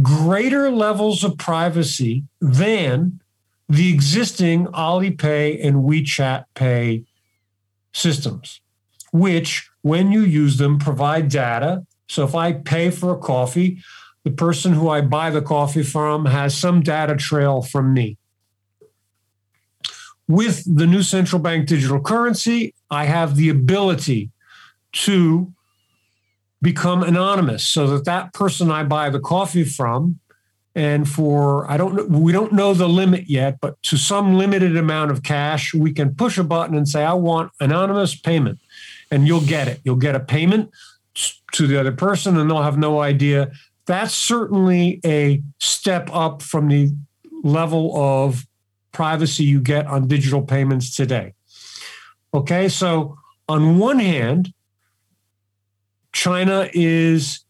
greater 0.00 0.70
levels 0.70 1.24
of 1.24 1.36
privacy 1.36 2.22
than 2.40 3.20
the 3.68 3.92
existing 3.92 4.66
Alipay 4.66 5.66
and 5.66 5.78
WeChat 5.78 6.44
Pay 6.54 7.06
systems, 7.92 8.60
which, 9.12 9.68
when 9.82 10.12
you 10.12 10.20
use 10.20 10.58
them, 10.58 10.78
provide 10.78 11.28
data. 11.28 11.84
So 12.08 12.22
if 12.22 12.36
I 12.36 12.52
pay 12.52 12.92
for 12.92 13.12
a 13.12 13.18
coffee, 13.18 13.82
the 14.22 14.30
person 14.30 14.74
who 14.74 14.90
I 14.90 15.00
buy 15.00 15.30
the 15.30 15.42
coffee 15.42 15.82
from 15.82 16.26
has 16.26 16.56
some 16.56 16.82
data 16.82 17.16
trail 17.16 17.62
from 17.62 17.92
me. 17.92 18.16
With 20.28 20.62
the 20.72 20.86
new 20.86 21.02
central 21.02 21.42
bank 21.42 21.66
digital 21.66 22.00
currency, 22.00 22.74
I 22.92 23.06
have 23.06 23.34
the 23.34 23.48
ability 23.48 24.30
to 24.92 25.52
become 26.62 27.02
anonymous 27.02 27.64
so 27.64 27.86
that 27.88 28.04
that 28.04 28.34
person 28.34 28.70
I 28.70 28.84
buy 28.84 29.10
the 29.10 29.20
coffee 29.20 29.64
from 29.64 30.20
And 30.74 31.08
for, 31.08 31.68
I 31.70 31.76
don't 31.76 31.94
know, 31.94 32.18
we 32.18 32.32
don't 32.32 32.52
know 32.52 32.74
the 32.74 32.88
limit 32.88 33.28
yet, 33.28 33.60
but 33.60 33.82
to 33.84 33.96
some 33.96 34.34
limited 34.34 34.76
amount 34.76 35.10
of 35.10 35.22
cash, 35.22 35.74
we 35.74 35.92
can 35.92 36.14
push 36.14 36.38
a 36.38 36.44
button 36.44 36.76
and 36.76 36.88
say, 36.88 37.04
I 37.04 37.14
want 37.14 37.50
anonymous 37.58 38.14
payment. 38.14 38.60
And 39.10 39.26
you'll 39.26 39.40
get 39.40 39.66
it. 39.66 39.80
You'll 39.82 39.96
get 39.96 40.14
a 40.14 40.20
payment 40.20 40.70
to 41.52 41.66
the 41.66 41.78
other 41.78 41.90
person 41.90 42.36
and 42.36 42.48
they'll 42.48 42.62
have 42.62 42.78
no 42.78 43.00
idea. 43.00 43.50
That's 43.86 44.14
certainly 44.14 45.00
a 45.04 45.42
step 45.58 46.08
up 46.12 46.40
from 46.40 46.68
the 46.68 46.92
level 47.42 47.96
of 47.96 48.46
privacy 48.92 49.42
you 49.44 49.60
get 49.60 49.86
on 49.86 50.06
digital 50.06 50.42
payments 50.42 50.94
today. 50.94 51.34
Okay, 52.32 52.68
so 52.68 53.18
on 53.48 53.78
one 53.78 53.98
hand, 53.98 54.52
China 56.12 56.68
is 56.72 57.44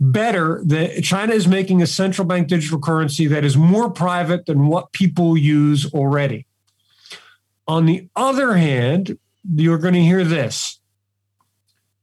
better 0.00 0.62
that 0.64 1.02
China 1.02 1.34
is 1.34 1.48
making 1.48 1.82
a 1.82 1.86
central 1.86 2.26
bank 2.26 2.48
digital 2.48 2.78
currency 2.78 3.26
that 3.26 3.44
is 3.44 3.56
more 3.56 3.90
private 3.90 4.46
than 4.46 4.66
what 4.66 4.92
people 4.92 5.36
use 5.36 5.92
already. 5.92 6.46
On 7.66 7.86
the 7.86 8.08
other 8.14 8.54
hand, 8.54 9.18
you're 9.54 9.78
going 9.78 9.94
to 9.94 10.02
hear 10.02 10.24
this. 10.24 10.80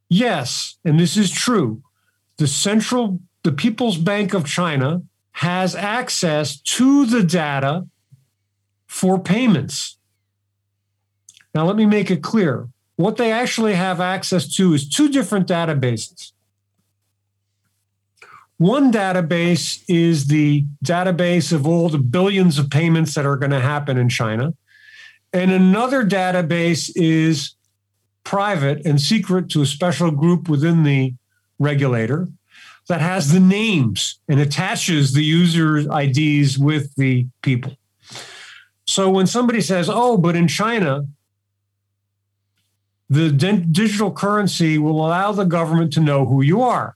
Yes, 0.09 0.77
and 0.85 0.99
this 0.99 1.17
is 1.17 1.31
true. 1.31 1.81
The 2.37 2.47
central 2.47 3.19
the 3.45 3.51
People's 3.51 3.97
Bank 3.97 4.33
of 4.33 4.45
China 4.45 5.03
has 5.33 5.75
access 5.75 6.59
to 6.61 7.05
the 7.05 7.21
data 7.21 7.87
for 8.87 9.19
payments. 9.19 9.97
Now, 11.53 11.65
let 11.65 11.75
me 11.75 11.85
make 11.85 12.09
it 12.09 12.23
clear. 12.23 12.67
What 12.97 13.17
they 13.17 13.31
actually 13.31 13.73
have 13.73 13.99
access 13.99 14.47
to 14.55 14.73
is 14.73 14.87
two 14.87 15.09
different 15.09 15.47
databases. 15.47 16.31
One 18.57 18.91
database 18.91 19.83
is 19.89 20.27
the 20.27 20.65
database 20.83 21.51
of 21.51 21.67
all 21.67 21.89
the 21.89 21.97
billions 21.97 22.57
of 22.57 22.69
payments 22.69 23.13
that 23.15 23.25
are 23.25 23.35
going 23.35 23.51
to 23.51 23.59
happen 23.59 23.97
in 23.97 24.07
China. 24.07 24.53
And 25.33 25.51
another 25.51 26.05
database 26.05 26.89
is 26.95 27.55
private 28.23 28.85
and 28.85 28.99
secret 28.99 29.49
to 29.49 29.61
a 29.61 29.65
special 29.65 30.09
group 30.09 30.47
within 30.47 30.83
the 30.83 31.13
regulator 31.59 32.29
that 32.87 33.01
has 33.01 33.33
the 33.33 33.39
names 33.39 34.19
and 34.29 34.39
attaches 34.39 35.13
the 35.13 35.23
user 35.23 35.79
IDs 35.79 36.57
with 36.57 36.95
the 36.95 37.27
people. 37.41 37.75
So 38.87 39.09
when 39.09 39.27
somebody 39.27 39.59
says, 39.59 39.89
oh, 39.91 40.17
but 40.17 40.35
in 40.35 40.47
China, 40.47 41.05
the 43.09 43.31
digital 43.31 44.11
currency 44.11 44.77
will 44.77 45.05
allow 45.05 45.31
the 45.31 45.45
government 45.45 45.93
to 45.93 45.99
know 45.99 46.25
who 46.25 46.41
you 46.41 46.61
are. 46.61 46.95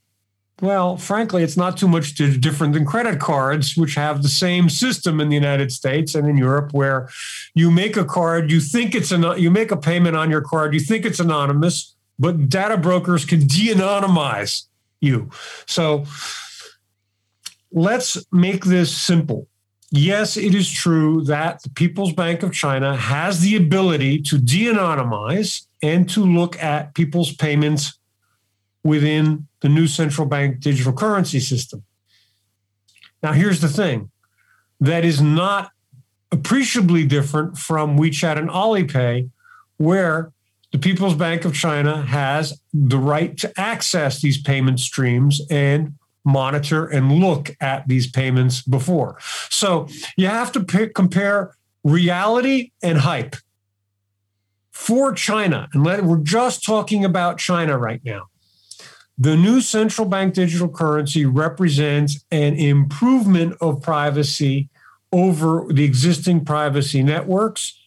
Well, 0.62 0.97
frankly, 0.97 1.43
it's 1.43 1.55
not 1.55 1.78
too 1.78 1.88
much 1.88 2.16
different 2.16 2.74
than 2.74 2.86
credit 2.86 3.20
cards, 3.20 3.78
which 3.78 3.95
have 3.95 4.22
the 4.22 4.30
same 4.30 4.70
system 4.70 5.22
in 5.22 5.30
the 5.30 5.36
United 5.36 5.72
States 5.72 6.16
and 6.16 6.28
in 6.28 6.38
Europe, 6.38 6.74
where 6.74 7.10
you 7.53 7.72
make 7.72 7.95
a 7.95 8.03
card, 8.03 8.51
you 8.51 8.60
think 8.60 8.93
it's 8.93 9.12
an, 9.12 9.24
you 9.38 9.49
make 9.49 9.72
a 9.72 9.78
payment 9.78 10.18
on 10.18 10.30
your 10.30 10.41
card, 10.41 10.74
you 10.74 10.82
think 10.82 11.05
it's 11.05 11.20
anonymous, 11.20 11.95
but 12.18 12.49
data 12.49 12.76
brokers 12.76 13.24
can 13.24 13.47
de-anonymize 13.47 14.66
you. 14.99 15.30
So 15.66 16.03
let's 17.72 18.26
make 18.32 18.66
this 18.66 18.95
simple. 18.95 19.47
Yes, 19.91 20.36
it 20.36 20.53
is 20.53 20.70
true 20.70 21.24
that 21.24 21.64
the 21.64 21.70
People's 21.70 22.12
Bank 22.12 22.43
of 22.43 22.53
China 22.53 22.97
has 22.97 23.39
the 23.39 23.55
ability 23.55 24.22
to 24.24 24.38
de 24.38 24.66
anonymize 24.66 25.68
and 25.82 26.10
to 26.10 26.24
look 26.24 26.62
at 26.62 26.94
people's 26.94 27.34
payments 27.34 27.98
within 28.84 29.48
the 29.62 29.70
new 29.70 29.88
central 29.88 30.28
bank 30.28 30.60
digital 30.60 30.94
currency 30.94 31.40
system. 31.40 31.84
Now, 33.22 33.34
here's 33.34 33.62
the 33.62 33.68
thing 33.68 34.12
that 34.80 35.04
is 35.04 35.22
not 35.22 35.72
appreciably 36.32 37.06
different 37.06 37.58
from 37.58 37.98
WeChat 37.98 38.38
and 38.38 38.50
Alipay, 38.50 39.30
where 39.78 40.32
the 40.72 40.78
People's 40.78 41.16
Bank 41.16 41.46
of 41.46 41.54
China 41.54 42.04
has 42.04 42.62
the 42.74 43.00
right 43.00 43.36
to 43.38 43.52
access 43.60 44.22
these 44.22 44.42
payment 44.42 44.80
streams 44.80 45.42
and 45.50 45.96
monitor 46.24 46.86
and 46.86 47.12
look 47.14 47.56
at 47.60 47.88
these 47.88 48.10
payments 48.10 48.62
before. 48.62 49.18
So 49.50 49.88
you 50.16 50.28
have 50.28 50.52
to 50.54 50.64
pick, 50.64 50.94
compare 50.94 51.56
reality 51.84 52.72
and 52.84 53.00
hype 53.00 53.36
for 54.80 55.12
China. 55.12 55.68
And 55.74 55.84
let, 55.84 56.06
we're 56.06 56.24
just 56.24 56.64
talking 56.64 57.04
about 57.04 57.38
China 57.38 57.78
right 57.78 58.00
now. 58.06 58.30
The 59.18 59.36
new 59.36 59.60
central 59.60 60.08
bank 60.08 60.34
digital 60.34 60.70
currency 60.70 61.26
represents 61.26 62.24
an 62.32 62.56
improvement 62.56 63.58
of 63.60 63.82
privacy 63.82 64.70
over 65.12 65.66
the 65.70 65.84
existing 65.84 66.46
privacy 66.46 67.04
networks 67.04 67.78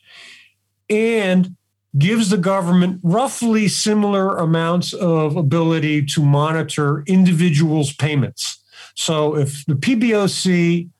and 0.91 1.57
gives 1.97 2.29
the 2.29 2.37
government 2.37 3.01
roughly 3.03 3.69
similar 3.69 4.37
amounts 4.37 4.93
of 4.93 5.35
ability 5.37 6.05
to 6.05 6.23
monitor 6.23 7.05
individuals' 7.07 7.95
payments. 7.95 8.63
So 8.95 9.35
if 9.35 9.65
the 9.65 9.75
PBOC 9.77 10.91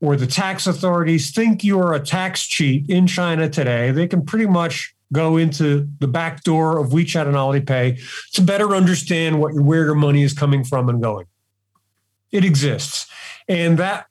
or 0.00 0.16
the 0.16 0.26
tax 0.26 0.66
authorities 0.66 1.30
think 1.30 1.62
you're 1.62 1.92
a 1.92 2.00
tax 2.00 2.46
cheat 2.46 2.88
in 2.88 3.06
China 3.06 3.48
today, 3.48 3.90
they 3.90 4.06
can 4.06 4.24
pretty 4.24 4.46
much 4.46 4.94
go 5.12 5.36
into 5.36 5.88
the 5.98 6.08
back 6.08 6.42
door 6.42 6.78
of 6.78 6.90
WeChat 6.90 7.26
and 7.26 7.34
Alipay 7.34 8.00
to 8.32 8.42
better 8.42 8.74
understand 8.74 9.40
what 9.40 9.54
where 9.54 9.84
your 9.84 9.94
money 9.94 10.22
is 10.22 10.32
coming 10.32 10.64
from 10.64 10.88
and 10.88 11.02
going. 11.02 11.26
It 12.30 12.44
exists. 12.44 13.06
And 13.48 13.78
that 13.78 14.06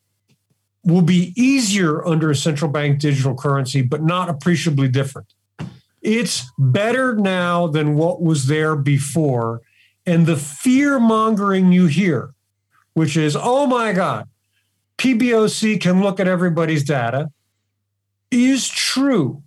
will 0.84 1.02
be 1.02 1.34
easier 1.36 2.06
under 2.06 2.30
a 2.30 2.36
central 2.36 2.70
bank 2.70 3.00
digital 3.00 3.36
currency, 3.36 3.82
but 3.82 4.04
not 4.04 4.30
appreciably 4.30 4.90
different. 4.90 5.34
It's 6.02 6.50
better 6.58 7.16
now 7.16 7.68
than 7.68 7.96
what 7.96 8.22
was 8.22 8.48
there 8.48 8.76
before. 8.76 9.62
And 10.06 10.26
the 10.26 10.38
fear 10.38 11.00
mongering 11.00 11.72
you 11.72 11.88
hear, 11.88 12.34
which 12.94 13.16
is, 13.16 13.36
oh 13.40 13.68
my 13.68 13.94
God, 13.94 14.28
PBOC 15.00 15.80
can 15.80 16.02
look 16.02 16.20
at 16.20 16.28
everybody's 16.28 16.84
data, 16.84 17.32
is 18.30 18.68
true. 18.68 19.41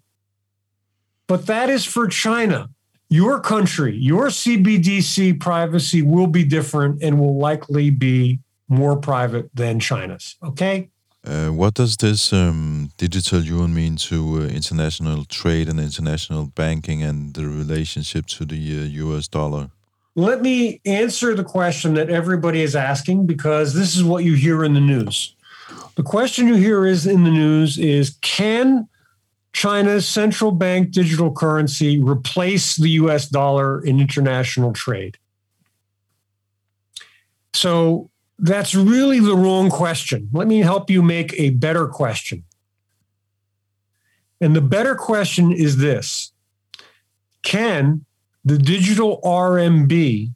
But 1.27 1.47
that 1.47 1.71
is 1.71 1.85
for 1.85 2.09
China. 2.09 2.69
Your 3.09 3.41
country, 3.41 3.95
your 3.95 4.29
CBDC 4.29 5.39
privacy 5.39 6.01
will 6.01 6.27
be 6.27 6.45
different 6.45 7.03
and 7.03 7.21
will 7.21 7.39
likely 7.39 7.91
be 7.91 8.41
more 8.69 8.97
private 8.97 9.51
than 9.55 9.79
China's. 9.79 10.37
Okay. 10.43 10.89
Uh, 11.25 11.49
what 11.49 11.75
does 11.75 11.97
this 11.99 12.33
um, 12.33 12.91
digital 12.97 13.41
yuan 13.41 13.73
mean 13.73 13.97
to 13.97 14.39
uh, 14.39 14.47
international 14.47 15.25
trade 15.27 15.69
and 15.69 15.79
international 15.79 16.47
banking 16.47 17.03
and 17.03 17.35
the 17.35 17.47
relationship 17.47 18.27
to 18.27 18.45
the 18.45 18.81
uh, 18.81 19.07
US 19.07 19.29
dollar? 19.29 19.71
Let 20.15 20.43
me 20.43 20.81
answer 20.85 21.35
the 21.35 21.45
question 21.45 21.95
that 21.95 22.11
everybody 22.11 22.63
is 22.63 22.75
asking 22.75 23.27
because 23.27 23.73
this 23.75 23.95
is 23.95 24.03
what 24.03 24.25
you 24.25 24.35
hear 24.35 24.65
in 24.65 24.75
the 24.75 24.81
news. 24.81 25.35
The 25.95 26.03
question 26.03 26.49
you 26.49 26.55
hear 26.55 26.87
is 26.87 27.07
in 27.07 27.25
the 27.25 27.31
news 27.31 27.79
is 27.79 28.17
can 28.23 28.89
China's 29.53 30.09
central 30.09 30.51
bank 30.51 30.91
digital 30.91 31.33
currency 31.33 32.03
replace 32.03 32.77
the 32.77 32.91
US 32.91 33.29
dollar 33.29 33.85
in 33.85 34.01
international 34.01 34.73
trade? 34.73 35.19
So 37.53 38.11
that's 38.39 38.75
really 38.75 39.21
the 39.21 39.37
wrong 39.37 39.69
question. 39.69 40.29
Let 40.33 40.49
me 40.49 40.61
help 40.61 40.91
you 40.91 41.03
make 41.03 41.35
a 41.39 41.51
better 41.51 41.87
question. 41.87 42.45
And 44.41 44.57
the 44.57 44.63
better 44.63 44.95
question 44.95 45.53
is 45.53 45.77
this 45.77 46.33
Can 47.43 48.05
the 48.45 48.59
digital 48.59 49.21
RMB 49.23 50.33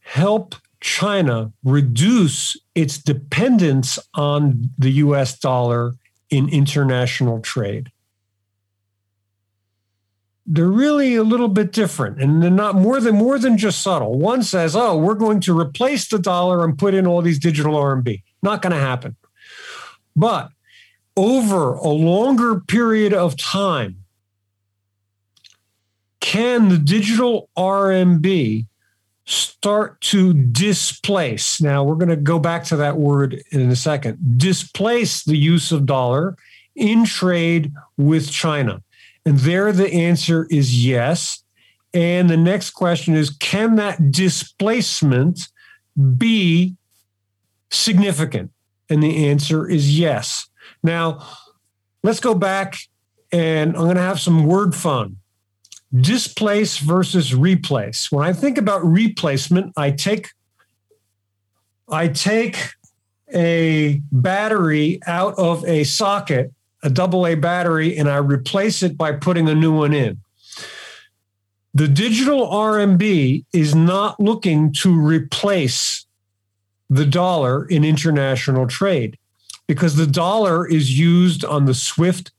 help 0.00 0.54
China 0.84 1.50
reduce 1.64 2.58
its 2.74 2.98
dependence 2.98 3.98
on 4.12 4.68
the 4.76 4.90
US 4.90 5.38
dollar 5.38 5.94
in 6.28 6.48
international 6.50 7.40
trade? 7.40 7.90
they're 10.46 10.66
really 10.66 11.14
a 11.14 11.22
little 11.22 11.48
bit 11.48 11.72
different 11.72 12.20
and 12.20 12.42
they're 12.42 12.50
not 12.50 12.74
more 12.74 13.00
than 13.00 13.16
more 13.16 13.38
than 13.38 13.56
just 13.56 13.80
subtle. 13.80 14.18
One 14.18 14.42
says, 14.42 14.76
"Oh, 14.76 14.94
we're 14.94 15.14
going 15.14 15.40
to 15.40 15.58
replace 15.58 16.06
the 16.06 16.18
dollar 16.18 16.62
and 16.66 16.76
put 16.76 16.92
in 16.92 17.06
all 17.06 17.22
these 17.22 17.38
digital 17.38 17.76
RMB." 17.76 18.22
Not 18.42 18.60
going 18.60 18.74
to 18.74 18.78
happen. 18.78 19.16
But 20.14 20.50
over 21.16 21.72
a 21.72 21.88
longer 21.88 22.60
period 22.60 23.14
of 23.14 23.38
time, 23.38 24.04
can 26.20 26.68
the 26.68 26.76
digital 26.76 27.48
RMB 27.56 28.66
start 29.26 30.00
to 30.02 30.34
displace? 30.34 31.60
Now, 31.60 31.82
we're 31.82 31.94
going 31.94 32.08
to 32.08 32.16
go 32.16 32.38
back 32.38 32.64
to 32.64 32.76
that 32.76 32.96
word 32.96 33.42
in 33.50 33.70
a 33.70 33.76
second. 33.76 34.38
Displace 34.38 35.24
the 35.24 35.36
use 35.36 35.72
of 35.72 35.86
dollar 35.86 36.36
in 36.74 37.04
trade 37.04 37.72
with 37.96 38.30
China. 38.30 38.82
And 39.24 39.38
there 39.38 39.72
the 39.72 39.92
answer 39.92 40.46
is 40.50 40.84
yes. 40.84 41.42
And 41.92 42.28
the 42.28 42.36
next 42.36 42.70
question 42.70 43.14
is 43.14 43.30
can 43.30 43.76
that 43.76 44.10
displacement 44.10 45.48
be 46.18 46.76
significant? 47.70 48.50
And 48.90 49.02
the 49.02 49.28
answer 49.28 49.68
is 49.68 49.98
yes. 49.98 50.46
Now, 50.82 51.26
let's 52.02 52.20
go 52.20 52.34
back 52.34 52.76
and 53.32 53.74
I'm 53.76 53.84
going 53.84 53.96
to 53.96 54.02
have 54.02 54.20
some 54.20 54.46
word 54.46 54.74
fun. 54.74 55.16
Displace 56.00 56.78
versus 56.78 57.34
replace. 57.34 58.10
When 58.10 58.26
I 58.26 58.32
think 58.32 58.58
about 58.58 58.84
replacement, 58.84 59.72
I 59.76 59.90
take 59.92 60.30
I 61.88 62.08
take 62.08 62.70
a 63.32 64.00
battery 64.10 65.00
out 65.06 65.34
of 65.38 65.64
a 65.66 65.84
socket, 65.84 66.52
a 66.82 66.90
double 66.90 67.26
A 67.26 67.34
battery, 67.34 67.96
and 67.96 68.08
I 68.08 68.16
replace 68.16 68.82
it 68.82 68.96
by 68.96 69.12
putting 69.12 69.48
a 69.48 69.54
new 69.54 69.72
one 69.72 69.92
in. 69.92 70.20
The 71.74 71.88
digital 71.88 72.46
RMB 72.48 73.44
is 73.52 73.74
not 73.74 74.18
looking 74.20 74.72
to 74.74 74.98
replace 74.98 76.06
the 76.88 77.04
dollar 77.04 77.66
in 77.66 77.84
international 77.84 78.66
trade 78.66 79.18
because 79.66 79.96
the 79.96 80.06
dollar 80.06 80.66
is 80.68 80.98
used 80.98 81.44
on 81.44 81.64
the 81.64 81.74
SWIFT 81.74 82.30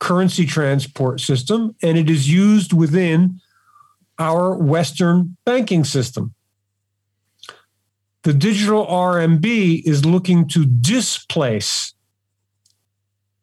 currency 0.00 0.46
transport 0.46 1.20
system 1.20 1.76
and 1.82 1.96
it 1.96 2.10
is 2.10 2.28
used 2.28 2.72
within 2.72 3.40
our 4.18 4.54
Western 4.54 5.36
banking 5.44 5.84
system. 5.84 6.34
The 8.22 8.34
digital 8.34 8.86
RMB 8.86 9.82
is 9.84 10.04
looking 10.04 10.48
to 10.48 10.66
displace 10.66 11.94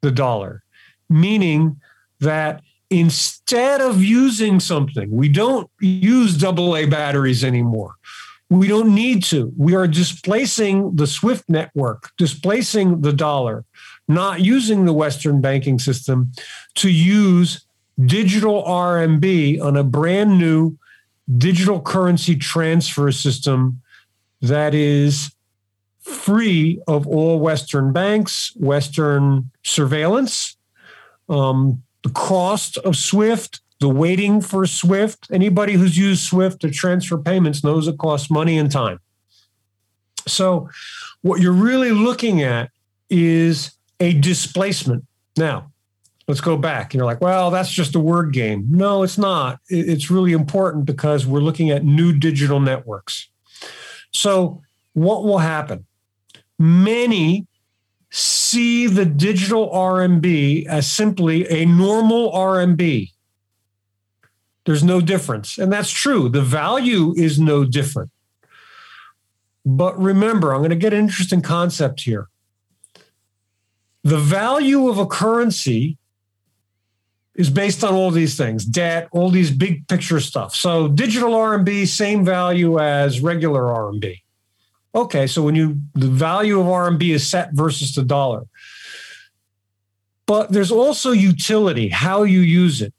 the 0.02 0.12
dollar, 0.12 0.64
meaning 1.10 1.80
that 2.20 2.62
instead 2.90 3.82
of 3.82 4.04
using 4.04 4.60
something, 4.60 5.10
we 5.10 5.30
don't 5.30 5.70
use 5.80 6.44
AA 6.44 6.86
batteries 6.86 7.44
anymore. 7.44 7.96
We 8.50 8.68
don't 8.68 8.94
need 8.94 9.24
to. 9.26 9.52
We 9.58 9.76
are 9.76 9.88
displacing 9.88 10.96
the 10.96 11.08
SWIFT 11.08 11.50
network, 11.50 12.12
displacing 12.18 13.02
the 13.02 13.14
dollar, 13.14 13.66
not 14.08 14.42
using 14.42 14.86
the 14.86 14.94
Western 14.94 15.42
banking 15.42 15.80
system 15.80 16.32
to 16.76 16.90
use 16.90 17.66
digital 18.06 18.64
RMB 18.64 19.62
on 19.62 19.76
a 19.76 19.84
brand 19.84 20.38
new 20.38 20.78
digital 21.38 21.82
currency 21.82 22.36
transfer 22.36 23.12
system 23.12 23.82
that 24.42 24.74
is 24.74 25.32
free 26.00 26.80
of 26.88 27.06
all 27.06 27.40
Western 27.40 27.92
banks, 27.92 28.56
Western 28.56 29.52
surveillance, 29.64 30.56
um, 31.28 31.84
the 32.04 32.10
cost 32.10 32.78
of 32.78 32.96
SWIFT, 32.96 33.60
the 33.80 33.90
waiting 33.90 34.42
for 34.42 34.66
SWIFT. 34.66 35.28
Anybody 35.32 35.74
who's 35.74 35.98
used 35.98 36.24
SWIFT 36.24 36.62
to 36.62 36.72
transfer 36.72 37.18
payments 37.18 37.64
knows 37.64 37.88
it 37.88 37.98
costs 37.98 38.32
money 38.32 38.58
and 38.58 38.72
time. 38.72 39.00
So, 40.28 40.70
what 41.22 41.42
you're 41.42 41.52
really 41.52 41.92
looking 41.92 42.42
at 42.42 42.70
is 43.10 43.77
a 44.00 44.14
displacement. 44.14 45.06
Now, 45.38 45.72
let's 46.28 46.42
go 46.42 46.58
back. 46.58 46.94
You're 46.94 47.06
like, 47.06 47.22
well, 47.22 47.52
that's 47.52 47.72
just 47.72 47.96
a 47.96 48.00
word 48.00 48.34
game. 48.34 48.66
No, 48.70 49.04
it's 49.04 49.18
not. 49.18 49.60
It's 49.70 50.12
really 50.12 50.34
important 50.34 50.86
because 50.86 51.26
we're 51.26 51.42
looking 51.42 51.70
at 51.70 51.84
new 51.84 52.14
digital 52.14 52.60
networks. 52.60 53.30
So, 54.12 54.62
what 54.94 55.24
will 55.24 55.40
happen? 55.40 55.86
Many 56.58 57.46
see 58.10 58.88
the 58.88 59.06
digital 59.06 59.70
RMB 59.70 60.66
as 60.68 60.90
simply 60.90 61.48
a 61.50 61.66
normal 61.66 62.32
RMB. 62.32 63.12
There's 64.66 64.84
no 64.84 65.02
difference. 65.02 65.58
And 65.58 65.72
that's 65.72 65.92
true. 65.92 66.30
The 66.30 66.42
value 66.42 67.14
is 67.16 67.40
no 67.40 67.64
different. 67.64 68.12
But 69.66 70.00
remember, 70.00 70.54
I'm 70.54 70.60
going 70.60 70.70
to 70.72 70.76
get 70.76 70.94
an 70.94 71.00
interesting 71.00 71.42
concept 71.42 72.02
here. 72.02 72.28
The 74.08 74.18
value 74.18 74.88
of 74.88 75.00
a 75.00 75.06
currency 75.06 75.98
is 77.36 77.50
based 77.50 77.84
on 77.84 77.94
all 77.94 78.10
these 78.10 78.38
things 78.38 78.64
debt, 78.64 79.10
all 79.12 79.30
these 79.30 79.52
big 79.52 79.86
picture 79.90 80.22
stuff. 80.22 80.56
So 80.56 80.88
digital 80.88 81.32
RMB, 81.32 81.86
same 81.88 82.24
value 82.24 82.80
as 82.80 83.20
regular 83.20 83.64
RMB. 83.64 84.22
Okay, 84.96 85.28
so 85.28 85.44
when 85.44 85.56
you 85.56 85.82
the 85.94 86.08
value 86.08 86.58
of 86.58 86.68
RMB 86.68 87.04
is 87.04 87.30
set 87.30 87.52
versus 87.52 87.96
the 87.96 88.04
dollar. 88.04 88.44
But 90.26 90.54
there's 90.54 90.72
also 90.72 91.12
utility, 91.12 91.90
how 91.90 92.24
you 92.24 92.40
use 92.40 92.82
it. 92.82 92.94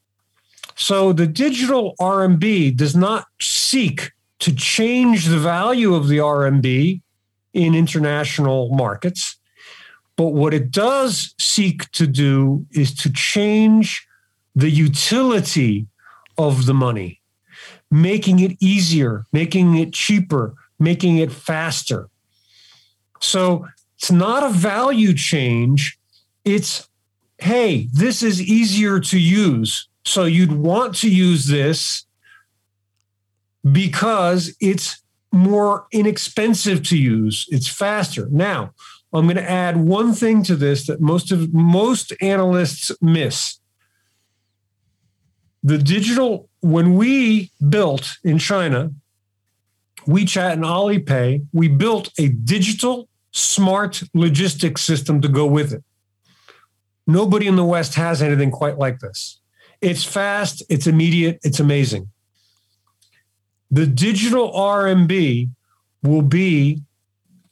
So 0.77 1.15
the 1.15 1.27
digital 1.27 1.95
RMB 1.99 2.77
does 2.77 2.95
not 2.95 3.25
seek 3.41 4.13
to 4.41 4.55
change 4.55 5.25
the 5.25 5.39
value 5.39 5.95
of 5.95 6.09
the 6.09 6.19
RMB 6.19 7.01
in 7.55 7.75
international 7.75 8.69
markets. 8.75 9.38
But 10.19 10.35
what 10.35 10.53
it 10.53 10.73
does 10.73 11.33
seek 11.39 11.89
to 11.93 12.09
do 12.09 12.67
is 12.73 12.93
to 12.97 13.13
change 13.13 14.05
the 14.57 14.69
utility 14.69 15.87
of 16.37 16.67
the 16.67 16.75
money, 16.75 17.23
making 17.89 18.41
it 18.41 18.57
easier, 18.59 19.27
making 19.33 19.77
it 19.77 19.93
cheaper, 19.93 20.57
making 20.81 21.19
it 21.19 21.31
faster. 21.31 22.09
So 23.21 23.69
it's 23.97 24.11
not 24.11 24.43
a 24.43 24.49
value 24.49 25.15
change. 25.15 25.97
It's, 26.45 26.89
hey, 27.39 27.89
this 27.93 28.25
is 28.25 28.43
easier 28.43 28.99
to 28.99 29.21
use. 29.21 29.89
So 30.05 30.25
you'd 30.25 30.51
want 30.51 30.97
to 30.97 31.09
use 31.09 31.47
this 31.47 32.07
because 33.71 34.57
it's 34.61 35.01
more 35.31 35.87
inexpensive 35.93 36.83
to 36.89 36.99
use. 36.99 37.47
It's 37.51 37.69
faster. 37.69 38.27
Now, 38.33 38.73
I'm 39.13 39.25
going 39.27 39.37
to 39.37 39.51
add 39.51 39.77
one 39.79 40.13
thing 40.13 40.43
to 40.45 40.57
this 40.57 40.87
that 40.87 41.01
most 41.01 41.33
of 41.33 41.53
most 41.55 42.13
analysts 42.21 42.93
miss 43.01 43.59
the 45.63 45.79
digital, 45.79 46.49
when 46.61 46.95
we 46.95 47.51
built 47.69 48.17
in 48.25 48.39
China, 48.39 48.91
WeChat 50.07 50.53
and 50.53 50.63
Alipay, 50.63 51.47
we 51.53 51.69
built 51.69 52.11
a 52.19 52.29
digital 52.29 53.09
smart 53.33 54.03
logistics 54.15 54.83
system 54.83 55.21
to 55.21 55.29
go 55.29 55.47
with 55.47 55.73
it. 55.73 55.85
Nobody 57.07 57.47
in 57.47 57.57
the 57.57 57.65
West 57.65 57.95
has 57.95 58.23
anything 58.23 58.51
quite 58.51 58.79
like 58.79 59.01
this. 59.01 59.41
It's 59.81 60.05
fast, 60.05 60.63
it's 60.69 60.87
immediate, 60.87 61.39
it's 61.43 61.61
amazing. 61.61 62.09
The 63.71 63.87
digital 63.87 64.53
RMB 64.53 65.51
will 66.03 66.23
be 66.23 66.83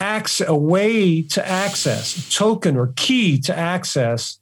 a 0.00 0.54
way 0.54 1.22
to 1.22 1.46
access, 1.46 2.34
token 2.34 2.76
or 2.76 2.92
key 2.96 3.38
to 3.40 3.56
access 3.56 4.38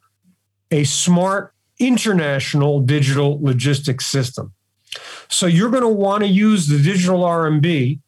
a 0.71 0.85
smart 0.85 1.55
international 1.79 2.81
digital 2.81 3.41
logistics 3.43 4.07
system. 4.07 4.53
So 5.29 5.47
you're 5.47 5.71
going 5.71 5.83
to 5.83 5.89
want 5.89 6.23
to 6.23 6.29
use 6.29 6.69
the 6.69 6.79
digital 6.79 7.21
RMB, 7.21 7.99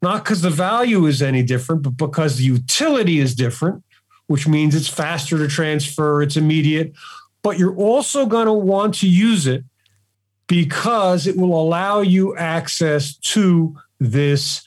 not 0.00 0.24
because 0.24 0.42
the 0.42 0.50
value 0.50 1.06
is 1.06 1.22
any 1.22 1.42
different, 1.42 1.82
but 1.82 1.96
because 1.96 2.38
the 2.38 2.44
utility 2.44 3.18
is 3.18 3.34
different, 3.34 3.84
which 4.26 4.48
means 4.48 4.74
it's 4.74 4.88
faster 4.88 5.38
to 5.38 5.48
transfer, 5.48 6.22
it's 6.22 6.36
immediate. 6.36 6.92
But 7.42 7.58
you're 7.58 7.76
also 7.76 8.26
going 8.26 8.46
to 8.46 8.52
want 8.52 8.94
to 8.96 9.08
use 9.08 9.46
it 9.46 9.64
because 10.46 11.26
it 11.26 11.36
will 11.36 11.60
allow 11.60 12.00
you 12.00 12.36
access 12.36 13.16
to 13.16 13.76
this 13.98 14.62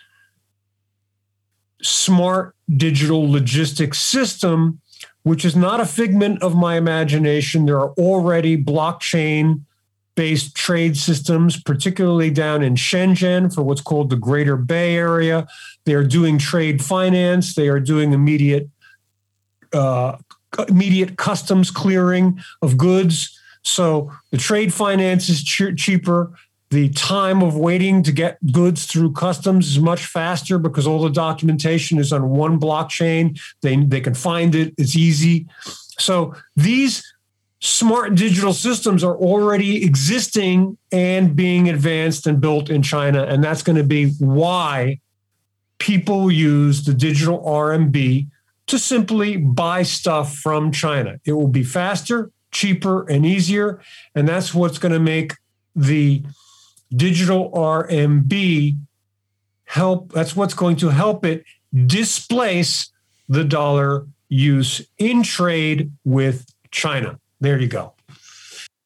smart 1.86 2.56
digital 2.78 3.30
logistics 3.30 4.00
system 4.00 4.82
which 5.26 5.44
is 5.44 5.56
not 5.56 5.80
a 5.80 5.86
figment 5.88 6.44
of 6.44 6.56
my 6.56 6.78
imagination. 6.78 7.66
There 7.66 7.80
are 7.80 7.90
already 7.94 8.64
blockchain 8.64 9.62
based 10.14 10.56
trade 10.56 10.96
systems, 10.96 11.60
particularly 11.60 12.30
down 12.30 12.62
in 12.62 12.76
Shenzhen 12.76 13.54
for 13.54 13.64
what's 13.64 13.82
called 13.82 14.12
the 14.12 14.18
Greater 14.18 14.56
Bay 14.56 14.96
Area. 14.96 15.48
They 15.86 15.96
are 15.96 16.04
doing 16.04 16.38
trade 16.38 16.86
finance. 16.86 17.56
They 17.56 17.70
are 17.70 17.80
doing 17.80 18.14
immediate 18.14 18.70
uh, 19.74 20.18
immediate 20.70 21.18
customs 21.18 21.72
clearing 21.72 22.40
of 22.62 22.78
goods. 22.78 23.36
So 23.64 24.12
the 24.30 24.38
trade 24.38 24.72
finance 24.76 25.28
is 25.28 25.44
ch- 25.44 25.76
cheaper. 25.76 26.32
The 26.76 26.90
time 26.90 27.42
of 27.42 27.56
waiting 27.56 28.04
to 28.04 28.12
get 28.12 28.38
goods 28.52 28.86
through 28.86 29.14
customs 29.14 29.70
is 29.70 29.80
much 29.80 30.08
faster 30.08 30.60
because 30.60 30.86
all 30.86 31.02
the 31.02 31.10
documentation 31.10 31.98
is 31.98 32.12
on 32.12 32.32
one 32.32 32.60
blockchain. 32.60 33.40
They, 33.62 33.78
they 33.78 34.02
can 34.02 34.14
find 34.14 34.54
it, 34.54 34.74
it's 34.78 34.94
easy. 34.94 35.48
So 35.98 36.36
these 36.58 37.02
smart 37.62 38.16
digital 38.16 38.52
systems 38.52 39.06
are 39.06 39.16
already 39.16 39.86
existing 39.86 40.78
and 40.92 41.34
being 41.34 41.70
advanced 41.70 42.28
and 42.28 42.42
built 42.42 42.70
in 42.70 42.82
China. 42.82 43.24
And 43.24 43.42
that's 43.42 43.64
going 43.64 43.78
to 43.78 43.86
be 43.86 44.10
why 44.20 45.00
people 45.78 46.30
use 46.30 46.84
the 46.84 46.94
digital 46.94 47.40
RMB 47.40 48.28
to 48.68 48.78
simply 48.78 49.38
buy 49.38 49.84
stuff 49.84 50.36
from 50.36 50.74
China. 50.74 51.22
It 51.24 51.32
will 51.32 51.48
be 51.48 51.64
faster, 51.64 52.32
cheaper, 52.52 53.10
and 53.10 53.26
easier. 53.26 53.80
And 54.14 54.28
that's 54.28 54.54
what's 54.54 54.78
going 54.78 54.92
to 54.92 55.00
make 55.00 55.36
the 55.74 56.22
digital 56.90 57.52
RMB 57.52 58.78
help. 59.66 60.12
That's 60.12 60.36
what's 60.36 60.54
going 60.54 60.78
to 60.78 60.90
help 60.90 61.26
it 61.26 61.44
displace 61.86 62.92
the 63.28 63.44
dollar 63.44 64.08
use 64.30 64.82
in 64.98 65.24
trade 65.24 65.92
with 66.04 66.46
China. 66.72 67.20
There 67.40 67.60
you 67.60 67.68
go. 67.68 67.94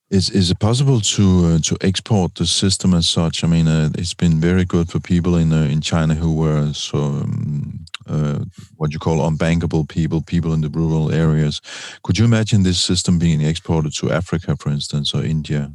Is 0.10 0.32
is 0.32 0.50
it 0.50 0.60
possible 0.60 1.02
to 1.02 1.46
uh, 1.46 1.60
to 1.60 1.78
export 1.82 2.34
the 2.34 2.46
system 2.46 2.96
as 2.96 3.08
such? 3.08 3.44
I 3.44 3.48
mean, 3.48 3.68
uh, 3.68 3.90
it's 3.96 4.16
been 4.16 4.40
very 4.40 4.66
good 4.66 4.90
for 4.90 5.00
people 5.00 5.36
in 5.36 5.54
uh, 5.54 5.72
in 5.72 5.82
China 5.82 6.16
who 6.16 6.34
were 6.34 6.74
so 6.74 6.98
um, 6.98 7.86
uh, 8.08 8.40
what 8.78 8.92
you 8.92 8.98
call 8.98 9.30
unbankable 9.30 9.88
people, 9.88 10.22
people 10.22 10.54
in 10.54 10.62
the 10.62 10.70
rural 10.70 11.12
areas. 11.12 11.62
Could 12.02 12.18
you 12.18 12.26
imagine 12.26 12.64
this 12.64 12.82
system 12.82 13.20
being 13.20 13.42
exported 13.42 13.94
to 13.98 14.12
Africa, 14.12 14.56
for 14.56 14.72
instance, 14.72 15.14
or 15.14 15.24
India? 15.24 15.72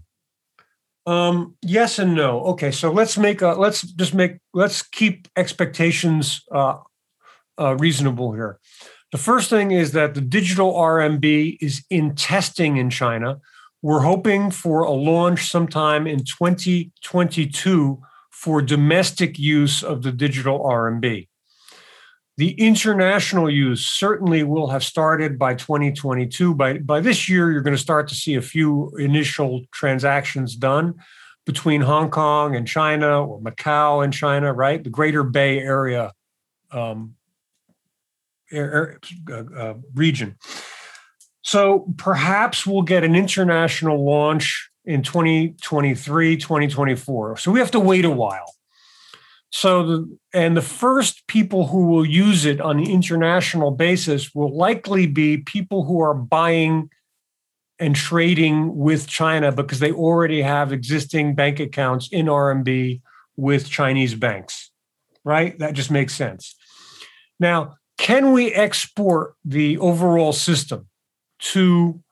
Um, 1.07 1.57
yes 1.63 1.99
and 1.99 2.15
no. 2.15 2.41
Okay, 2.45 2.71
so 2.71 2.91
let's 2.91 3.19
make 3.19 3.43
a 3.43 3.49
let's 3.49 3.83
just 3.83 4.15
make 4.15 4.39
let's 4.55 4.83
keep 4.83 5.29
expectations 5.37 6.43
uh, 6.51 6.79
uh, 7.61 7.77
reasonable 7.77 8.33
here. 8.33 8.59
The 9.13 9.19
first 9.19 9.51
thing 9.51 9.71
is 9.71 9.93
that 9.93 10.15
the 10.15 10.21
digital 10.21 10.73
RMB 10.73 11.59
is 11.61 11.85
in 11.91 12.15
testing 12.15 12.79
in 12.79 12.91
China. 12.91 13.41
We're 13.83 14.01
hoping 14.01 14.51
for 14.51 14.83
a 14.83 14.91
launch 14.91 15.51
sometime 15.51 16.07
in 16.07 16.25
2022 16.25 18.03
for 18.31 18.63
domestic 18.63 19.39
use 19.39 19.83
of 19.83 20.03
the 20.03 20.11
digital 20.11 20.61
RMB. 20.61 21.29
The 22.37 22.51
international 22.53 23.49
use 23.49 23.87
certainly 23.87 24.43
will 24.43 24.69
have 24.69 24.83
started 24.83 25.39
by 25.39 25.55
2022. 25.55 26.55
By, 26.55 26.79
by 26.79 27.01
this 27.01 27.29
year, 27.29 27.53
you're 27.53 27.63
going 27.63 27.77
to 27.77 27.83
start 27.83 28.09
to 28.09 28.17
see 28.17 28.35
a 28.35 28.43
few 28.43 28.91
initial 28.99 29.63
transactions 29.71 30.57
done 30.57 30.95
between 31.47 31.81
Hong 31.83 32.11
Kong 32.11 32.57
and 32.57 32.67
China 32.67 33.25
or 33.25 33.41
Macau 33.41 34.03
and 34.03 34.13
China, 34.13 34.53
right? 34.53 34.83
The 34.83 34.91
Greater 34.91 35.23
Bay 35.23 35.61
Area 35.61 36.13
um, 36.73 37.15
uh, 38.53 39.75
region. 39.95 40.37
So 41.43 41.87
perhaps 41.99 42.67
we'll 42.67 42.83
get 42.83 43.05
an 43.05 43.15
international 43.15 44.05
launch 44.05 44.71
in 44.85 45.03
2023, 45.03 46.37
2024. 46.37 47.37
So 47.37 47.53
we 47.53 47.61
have 47.61 47.71
to 47.73 47.81
wait 47.81 48.05
a 48.05 48.11
while. 48.11 48.55
So 49.55 49.87
the 49.87 50.19
and 50.33 50.57
the 50.57 50.63
first 50.63 51.29
people 51.29 51.69
who 51.69 51.87
will 51.87 52.05
use 52.05 52.45
it 52.45 52.61
on 52.61 52.77
the 52.77 52.93
international 52.93 53.71
basis 53.71 54.35
will 54.35 54.53
likely 54.53 55.07
be 55.07 55.37
people 55.37 55.85
who 55.85 56.01
are 56.01 56.13
buying 56.13 56.91
and 57.79 57.95
trading 57.95 58.75
with 58.75 59.07
China 59.07 59.53
because 59.53 59.79
they 59.79 59.93
already 59.93 60.43
have 60.43 60.73
existing 60.73 61.37
bank 61.37 61.61
accounts 61.61 62.09
in 62.11 62.27
RMB 62.27 63.01
with 63.37 63.71
Chinese 63.71 64.17
banks. 64.17 64.73
Right? 65.23 65.57
That 65.61 65.75
just 65.75 65.91
makes 65.91 66.17
sense. 66.17 66.57
Now, 67.39 67.77
can 67.97 68.33
we 68.33 68.53
export 68.53 69.37
the 69.45 69.79
overall 69.79 70.33
system 70.33 70.89
to 71.53 72.03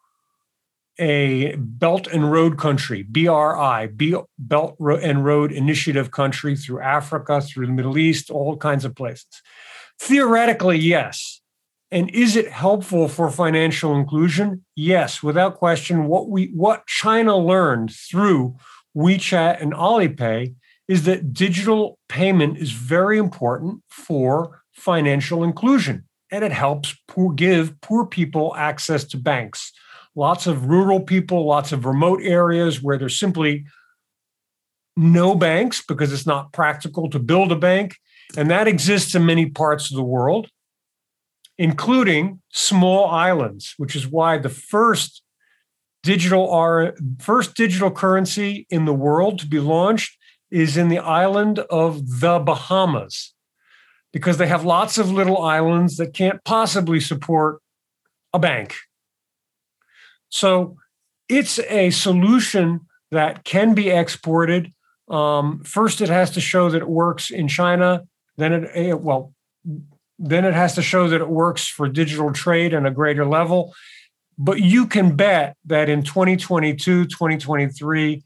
a 0.98 1.56
Belt 1.56 2.06
and 2.06 2.30
Road 2.30 2.58
country, 2.58 3.02
BRI, 3.02 3.88
Belt 4.38 4.76
and 4.80 5.24
Road 5.24 5.52
Initiative 5.52 6.10
country 6.10 6.56
through 6.56 6.80
Africa, 6.80 7.40
through 7.40 7.66
the 7.66 7.72
Middle 7.72 7.98
East, 7.98 8.30
all 8.30 8.56
kinds 8.56 8.84
of 8.84 8.94
places? 8.94 9.42
Theoretically, 9.98 10.78
yes. 10.78 11.40
And 11.90 12.08
is 12.10 12.36
it 12.36 12.50
helpful 12.50 13.06
for 13.08 13.30
financial 13.30 13.94
inclusion? 13.94 14.64
Yes, 14.74 15.22
without 15.22 15.56
question. 15.56 16.06
What 16.06 16.30
we 16.30 16.46
what 16.54 16.86
China 16.86 17.36
learned 17.36 17.92
through 17.92 18.56
WeChat 18.96 19.60
and 19.60 19.72
Alipay 19.72 20.54
is 20.88 21.04
that 21.04 21.32
digital 21.32 21.98
payment 22.08 22.58
is 22.58 22.72
very 22.72 23.18
important 23.18 23.82
for 23.90 24.62
financial 24.72 25.44
inclusion 25.44 26.04
and 26.30 26.42
it 26.42 26.52
helps 26.52 26.96
poor, 27.06 27.32
give 27.32 27.78
poor 27.82 28.06
people 28.06 28.54
access 28.56 29.04
to 29.04 29.18
banks 29.18 29.72
lots 30.14 30.46
of 30.46 30.66
rural 30.66 31.00
people, 31.00 31.46
lots 31.46 31.72
of 31.72 31.84
remote 31.84 32.20
areas 32.22 32.82
where 32.82 32.98
there's 32.98 33.18
simply 33.18 33.64
no 34.96 35.34
banks 35.34 35.82
because 35.86 36.12
it's 36.12 36.26
not 36.26 36.52
practical 36.52 37.08
to 37.10 37.18
build 37.18 37.50
a 37.50 37.56
bank. 37.56 37.96
And 38.36 38.50
that 38.50 38.68
exists 38.68 39.14
in 39.14 39.26
many 39.26 39.48
parts 39.50 39.90
of 39.90 39.96
the 39.96 40.02
world, 40.02 40.48
including 41.58 42.40
small 42.50 43.06
islands, 43.06 43.74
which 43.76 43.96
is 43.96 44.06
why 44.06 44.38
the 44.38 44.48
first 44.48 45.22
digital 46.02 46.50
R, 46.50 46.94
first 47.20 47.54
digital 47.54 47.90
currency 47.90 48.66
in 48.70 48.84
the 48.84 48.94
world 48.94 49.38
to 49.40 49.46
be 49.46 49.60
launched 49.60 50.18
is 50.50 50.76
in 50.76 50.88
the 50.88 50.98
island 50.98 51.58
of 51.70 52.20
the 52.20 52.38
Bahamas, 52.38 53.34
because 54.12 54.36
they 54.36 54.48
have 54.48 54.64
lots 54.64 54.98
of 54.98 55.10
little 55.10 55.40
islands 55.40 55.96
that 55.96 56.12
can't 56.12 56.44
possibly 56.44 57.00
support 57.00 57.62
a 58.34 58.38
bank. 58.38 58.74
So 60.32 60.78
it's 61.28 61.58
a 61.58 61.90
solution 61.90 62.80
that 63.10 63.44
can 63.44 63.74
be 63.74 63.90
exported. 63.90 64.72
Um, 65.08 65.62
first, 65.62 66.00
it 66.00 66.08
has 66.08 66.30
to 66.30 66.40
show 66.40 66.70
that 66.70 66.80
it 66.80 66.88
works 66.88 67.30
in 67.30 67.48
China. 67.48 68.04
Then 68.38 68.52
it 68.52 68.70
eh, 68.72 68.92
well, 68.94 69.34
then 70.18 70.46
it 70.46 70.54
has 70.54 70.74
to 70.76 70.82
show 70.82 71.06
that 71.08 71.20
it 71.20 71.28
works 71.28 71.68
for 71.68 71.86
digital 71.86 72.32
trade 72.32 72.72
on 72.72 72.86
a 72.86 72.90
greater 72.90 73.26
level. 73.26 73.74
But 74.38 74.60
you 74.60 74.86
can 74.86 75.14
bet 75.16 75.54
that 75.66 75.90
in 75.90 76.02
2022, 76.02 77.04
2023, 77.04 78.24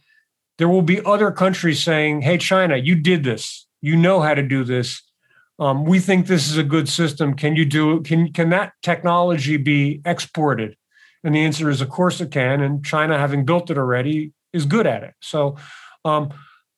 there 0.59 0.69
will 0.69 0.83
be 0.83 1.05
other 1.05 1.33
countries 1.33 1.83
saying, 1.83 2.23
"Hey, 2.23 2.39
China, 2.39 2.77
you 2.77 2.95
did 2.95 3.25
this. 3.25 3.67
You 3.83 3.97
know 3.97 4.21
how 4.21 4.35
to 4.35 4.43
do 4.43 4.63
this. 4.63 5.03
Um, 5.59 5.85
we 5.85 5.99
think 5.99 6.27
this 6.29 6.49
is 6.49 6.57
a 6.57 6.63
good 6.63 6.89
system. 6.89 7.35
Can 7.35 7.57
you 7.57 7.65
do? 7.65 8.01
Can 8.03 8.33
can 8.33 8.51
that 8.51 8.75
technology 8.83 9.57
be 9.57 10.01
exported?" 10.05 10.77
And 11.25 11.35
the 11.35 11.45
answer 11.45 11.69
is, 11.71 11.81
of 11.81 11.89
course, 11.89 12.21
it 12.21 12.31
can. 12.31 12.61
And 12.61 12.85
China, 12.85 13.19
having 13.19 13.45
built 13.45 13.71
it 13.71 13.79
already, 13.79 14.33
is 14.53 14.65
good 14.67 14.87
at 14.87 15.03
it. 15.03 15.15
So 15.21 15.57
um, 16.05 16.31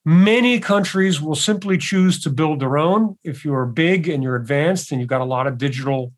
many 0.05 0.59
countries 0.59 1.21
will 1.21 1.35
simply 1.35 1.79
choose 1.79 2.21
to 2.23 2.31
build 2.31 2.61
their 2.61 2.79
own. 2.79 3.19
If 3.25 3.45
you're 3.45 3.67
big 3.67 4.09
and 4.09 4.23
you're 4.23 4.37
advanced 4.37 4.91
and 4.91 5.01
you've 5.01 5.11
got 5.11 5.21
a 5.21 5.25
lot 5.25 5.47
of 5.47 5.59
digital 5.59 6.13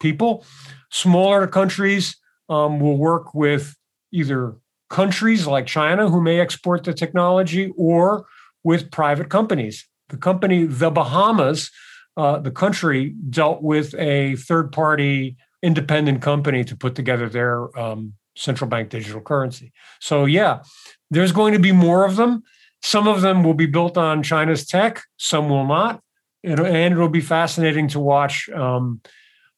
people, 0.00 0.44
smaller 0.90 1.46
countries 1.46 2.16
um, 2.48 2.80
will 2.80 2.96
work 2.96 3.34
with 3.34 3.76
either 4.12 4.56
countries 4.90 5.46
like 5.46 5.66
China 5.66 6.08
who 6.08 6.20
may 6.20 6.38
export 6.38 6.84
the 6.84 6.92
technology 6.92 7.72
or 7.76 8.26
with 8.62 8.90
private 8.90 9.28
companies. 9.28 9.88
The 10.10 10.18
company, 10.18 10.66
the 10.66 10.90
Bahamas, 10.90 11.70
uh, 12.16 12.38
the 12.38 12.50
country 12.50 13.14
dealt 13.30 13.62
with 13.62 13.94
a 13.94 14.36
third 14.36 14.70
party 14.70 15.36
independent 15.62 16.22
company 16.22 16.64
to 16.64 16.76
put 16.76 16.94
together 16.94 17.28
their 17.28 17.76
um, 17.78 18.14
central 18.36 18.68
bank 18.68 18.88
digital 18.90 19.20
currency. 19.20 19.72
So, 20.00 20.24
yeah, 20.24 20.62
there's 21.10 21.32
going 21.32 21.52
to 21.52 21.58
be 21.58 21.72
more 21.72 22.04
of 22.04 22.16
them. 22.16 22.42
Some 22.82 23.06
of 23.06 23.20
them 23.20 23.44
will 23.44 23.54
be 23.54 23.66
built 23.66 23.96
on 23.96 24.22
China's 24.22 24.66
tech, 24.66 25.02
some 25.16 25.48
will 25.48 25.66
not. 25.66 26.00
It'll, 26.42 26.66
and 26.66 26.92
it'll 26.92 27.08
be 27.08 27.20
fascinating 27.20 27.86
to 27.88 28.00
watch. 28.00 28.48
Um, 28.48 29.00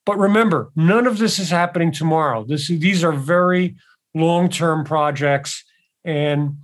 but 0.04 0.18
remember, 0.18 0.70
none 0.76 1.06
of 1.06 1.16
this 1.16 1.38
is 1.38 1.48
happening 1.48 1.90
tomorrow. 1.92 2.44
This, 2.44 2.68
these 2.68 3.02
are 3.02 3.12
very 3.12 3.76
long 4.14 4.48
term 4.50 4.84
projects. 4.84 5.64
And 6.04 6.58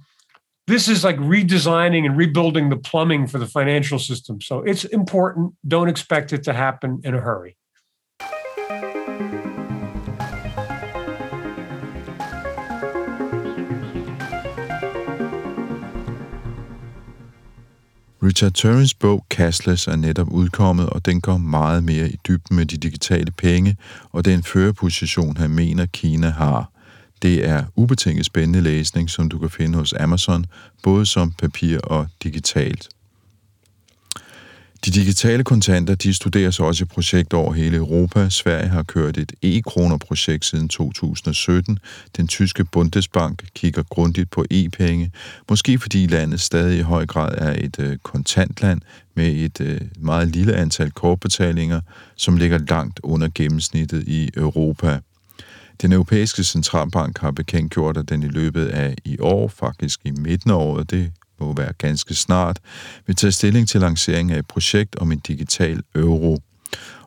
this 0.66 0.88
is 0.88 1.02
like 1.02 1.16
redesigning 1.16 2.04
and 2.04 2.16
rebuilding 2.16 2.68
the 2.68 2.76
plumbing 2.76 3.26
for 3.26 3.38
the 3.38 3.46
financial 3.46 3.98
system. 3.98 4.40
So 4.40 4.60
it's 4.60 4.84
important. 4.84 5.54
Don't 5.66 5.88
expect 5.88 6.32
it 6.32 6.44
to 6.44 6.52
happen 6.52 7.00
in 7.02 7.14
a 7.14 7.20
hurry. 7.20 7.56
Richard 18.22 18.52
Turins 18.52 18.94
bog 18.94 19.26
Cashless 19.30 19.86
er 19.86 19.96
netop 19.96 20.28
udkommet, 20.32 20.90
og 20.90 21.06
den 21.06 21.20
går 21.20 21.36
meget 21.36 21.84
mere 21.84 22.08
i 22.08 22.16
dybden 22.28 22.56
med 22.56 22.66
de 22.66 22.76
digitale 22.76 23.30
penge 23.30 23.76
og 24.12 24.24
den 24.24 24.42
førerposition, 24.42 25.36
han 25.36 25.50
mener, 25.50 25.86
Kina 25.86 26.30
har. 26.30 26.70
Det 27.22 27.48
er 27.48 27.64
ubetinget 27.76 28.26
spændende 28.26 28.60
læsning, 28.60 29.10
som 29.10 29.28
du 29.28 29.38
kan 29.38 29.50
finde 29.50 29.78
hos 29.78 29.92
Amazon, 29.92 30.46
både 30.82 31.06
som 31.06 31.32
papir 31.32 31.78
og 31.78 32.06
digitalt. 32.22 32.88
De 34.84 34.90
digitale 34.90 35.44
kontanter 35.44 35.94
de 35.94 36.14
studeres 36.14 36.60
også 36.60 36.84
i 36.84 36.86
projekter 36.86 37.38
over 37.38 37.52
hele 37.52 37.76
Europa. 37.76 38.28
Sverige 38.28 38.68
har 38.68 38.82
kørt 38.82 39.16
et 39.16 39.32
e-kroner-projekt 39.42 40.44
siden 40.44 40.68
2017. 40.68 41.78
Den 42.16 42.28
tyske 42.28 42.64
Bundesbank 42.64 43.44
kigger 43.54 43.82
grundigt 43.82 44.30
på 44.30 44.44
e-penge, 44.50 45.12
måske 45.48 45.78
fordi 45.78 46.06
landet 46.06 46.40
stadig 46.40 46.78
i 46.78 46.82
høj 46.82 47.06
grad 47.06 47.34
er 47.38 47.54
et 47.64 47.78
øh, 47.78 47.96
kontantland 48.02 48.80
med 49.14 49.32
et 49.32 49.60
øh, 49.60 49.80
meget 49.98 50.28
lille 50.28 50.54
antal 50.54 50.90
kortbetalinger, 50.90 51.80
som 52.16 52.36
ligger 52.36 52.58
langt 52.58 53.00
under 53.02 53.28
gennemsnittet 53.34 54.08
i 54.08 54.30
Europa. 54.36 54.98
Den 55.82 55.92
europæiske 55.92 56.44
centralbank 56.44 57.18
har 57.18 57.30
bekendtgjort, 57.30 57.96
at 57.96 58.08
den 58.08 58.22
i 58.22 58.28
løbet 58.28 58.66
af 58.66 58.94
i 59.04 59.16
år, 59.18 59.48
faktisk 59.48 60.00
i 60.04 60.10
midten 60.10 60.50
af 60.50 60.54
året, 60.54 60.90
det 60.90 61.12
må 61.40 61.54
være 61.54 61.72
ganske 61.72 62.14
snart, 62.14 62.58
vil 63.06 63.16
tage 63.16 63.32
stilling 63.32 63.68
til 63.68 63.80
lancering 63.80 64.32
af 64.32 64.38
et 64.38 64.46
projekt 64.46 64.96
om 64.96 65.12
en 65.12 65.18
digital 65.18 65.82
euro. 65.94 66.38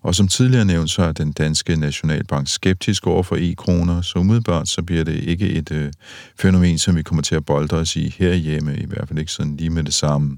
Og 0.01 0.15
som 0.15 0.27
tidligere 0.27 0.65
nævnt, 0.65 0.89
så 0.89 1.03
er 1.03 1.11
den 1.11 1.31
danske 1.31 1.75
nationalbank 1.75 2.47
skeptisk 2.47 3.07
over 3.07 3.23
for 3.23 3.37
e-kroner, 3.39 4.01
så 4.01 4.19
umiddelbart 4.19 4.67
så 4.67 4.81
bliver 4.81 5.03
det 5.03 5.15
ikke 5.15 5.49
et 5.49 5.71
øh, 5.71 5.91
fænomen, 6.39 6.77
som 6.77 6.95
vi 6.95 7.01
kommer 7.01 7.21
til 7.21 7.35
at 7.35 7.45
bolde 7.45 7.75
os 7.75 7.95
i 7.95 8.15
herhjemme, 8.17 8.77
i 8.77 8.85
hvert 8.85 9.07
fald 9.07 9.19
ikke 9.19 9.31
sådan 9.31 9.55
lige 9.57 9.69
med 9.69 9.83
det 9.83 9.93
samme. 9.93 10.37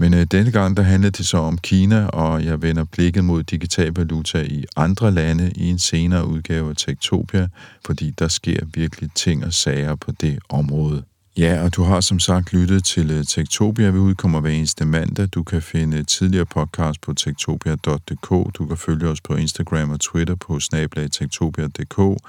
Men 0.00 0.14
øh, 0.14 0.24
denne 0.24 0.50
gang 0.50 0.76
der 0.76 0.82
handlede 0.82 1.10
det 1.10 1.26
så 1.26 1.36
om 1.36 1.58
Kina, 1.58 2.06
og 2.06 2.44
jeg 2.44 2.62
vender 2.62 2.84
blikket 2.84 3.24
mod 3.24 3.42
digital 3.42 3.92
valuta 3.96 4.42
i 4.42 4.64
andre 4.76 5.10
lande 5.10 5.52
i 5.56 5.68
en 5.70 5.78
senere 5.78 6.26
udgave 6.26 6.70
af 6.70 6.76
Tektopia, 6.76 7.48
fordi 7.86 8.10
der 8.10 8.28
sker 8.28 8.60
virkelig 8.74 9.10
ting 9.14 9.44
og 9.44 9.52
sager 9.52 9.94
på 9.94 10.12
det 10.12 10.38
område. 10.48 11.02
Ja, 11.38 11.64
og 11.64 11.76
du 11.76 11.82
har 11.82 12.00
som 12.00 12.18
sagt 12.18 12.52
lyttet 12.52 12.84
til 12.84 13.10
øh, 13.10 13.24
Tektopia. 13.24 13.90
Vi 13.90 13.98
udkommer 13.98 14.40
hver 14.40 14.50
eneste 14.50 14.84
mandag. 14.84 15.26
Du 15.26 15.42
kan 15.42 15.62
finde 15.62 15.96
øh, 15.96 16.06
tidligere 16.06 16.46
podcast 16.46 17.00
på 17.00 17.14
tektopia.dk. 17.14 18.54
Du 18.58 18.66
kan 18.66 18.76
følge 18.76 19.08
os 19.08 19.20
på 19.20 19.34
Instagram 19.34 19.90
og 19.90 20.00
Twitter 20.00 20.34
på 20.34 20.60
snablag.tektopia.dk. 20.60 22.22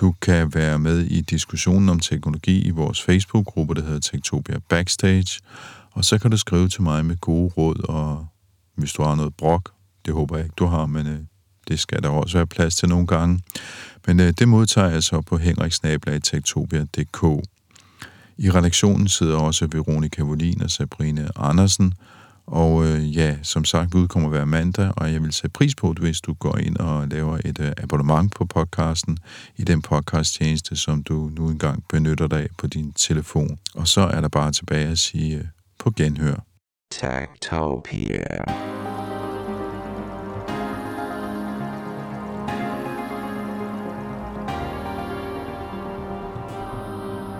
Du 0.00 0.14
kan 0.22 0.54
være 0.54 0.78
med 0.78 1.00
i 1.00 1.20
diskussionen 1.20 1.88
om 1.88 2.00
teknologi 2.00 2.66
i 2.66 2.70
vores 2.70 3.02
Facebook-gruppe, 3.02 3.74
der 3.74 3.82
hedder 3.82 4.00
Tektopia 4.00 4.58
Backstage. 4.68 5.40
Og 5.92 6.04
så 6.04 6.18
kan 6.18 6.30
du 6.30 6.36
skrive 6.36 6.68
til 6.68 6.82
mig 6.82 7.06
med 7.06 7.16
gode 7.16 7.52
råd, 7.56 7.88
og 7.88 8.26
hvis 8.74 8.92
du 8.92 9.02
har 9.02 9.14
noget 9.14 9.34
brok, 9.34 9.70
det 10.06 10.14
håber 10.14 10.36
jeg 10.36 10.44
ikke, 10.44 10.54
du 10.58 10.66
har, 10.66 10.86
men 10.86 11.06
øh, 11.06 11.18
det 11.68 11.80
skal 11.80 12.02
der 12.02 12.08
også 12.08 12.38
være 12.38 12.46
plads 12.46 12.76
til 12.76 12.88
nogle 12.88 13.06
gange. 13.06 13.40
Men 14.06 14.18
det 14.18 14.48
modtager 14.48 14.88
jeg 14.88 15.02
så 15.02 15.20
på 15.20 15.36
henriksnablag.tektopia.dk. 15.36 17.48
I 18.38 18.50
redaktionen 18.50 19.08
sidder 19.08 19.36
også 19.36 19.68
Veronika 19.72 20.22
Volin 20.22 20.62
og 20.62 20.70
Sabrine 20.70 21.28
Andersen, 21.36 21.94
og 22.46 22.86
øh, 22.86 23.16
ja, 23.16 23.36
som 23.42 23.64
sagt, 23.64 23.94
udkommer 23.94 24.28
hver 24.28 24.44
mandag, 24.44 24.92
og 24.96 25.12
jeg 25.12 25.22
vil 25.22 25.32
sætte 25.32 25.52
pris 25.52 25.74
på 25.74 25.88
det, 25.88 25.98
hvis 25.98 26.20
du 26.20 26.34
går 26.34 26.56
ind 26.56 26.76
og 26.76 27.08
laver 27.08 27.38
et 27.44 27.60
øh, 27.60 27.72
abonnement 27.76 28.34
på 28.34 28.44
podcasten 28.44 29.18
i 29.56 29.64
den 29.64 29.82
podcasttjeneste, 29.82 30.76
som 30.76 31.02
du 31.02 31.30
nu 31.36 31.48
engang 31.48 31.84
benytter 31.88 32.26
dig 32.26 32.40
af 32.40 32.48
på 32.58 32.66
din 32.66 32.92
telefon. 32.92 33.58
Og 33.74 33.88
så 33.88 34.00
er 34.00 34.20
der 34.20 34.28
bare 34.28 34.52
tilbage 34.52 34.88
at 34.88 34.98
sige 34.98 35.36
øh, 35.36 35.44
på 35.78 35.90
genhør. 35.90 36.44
Tektopia. 36.90 38.87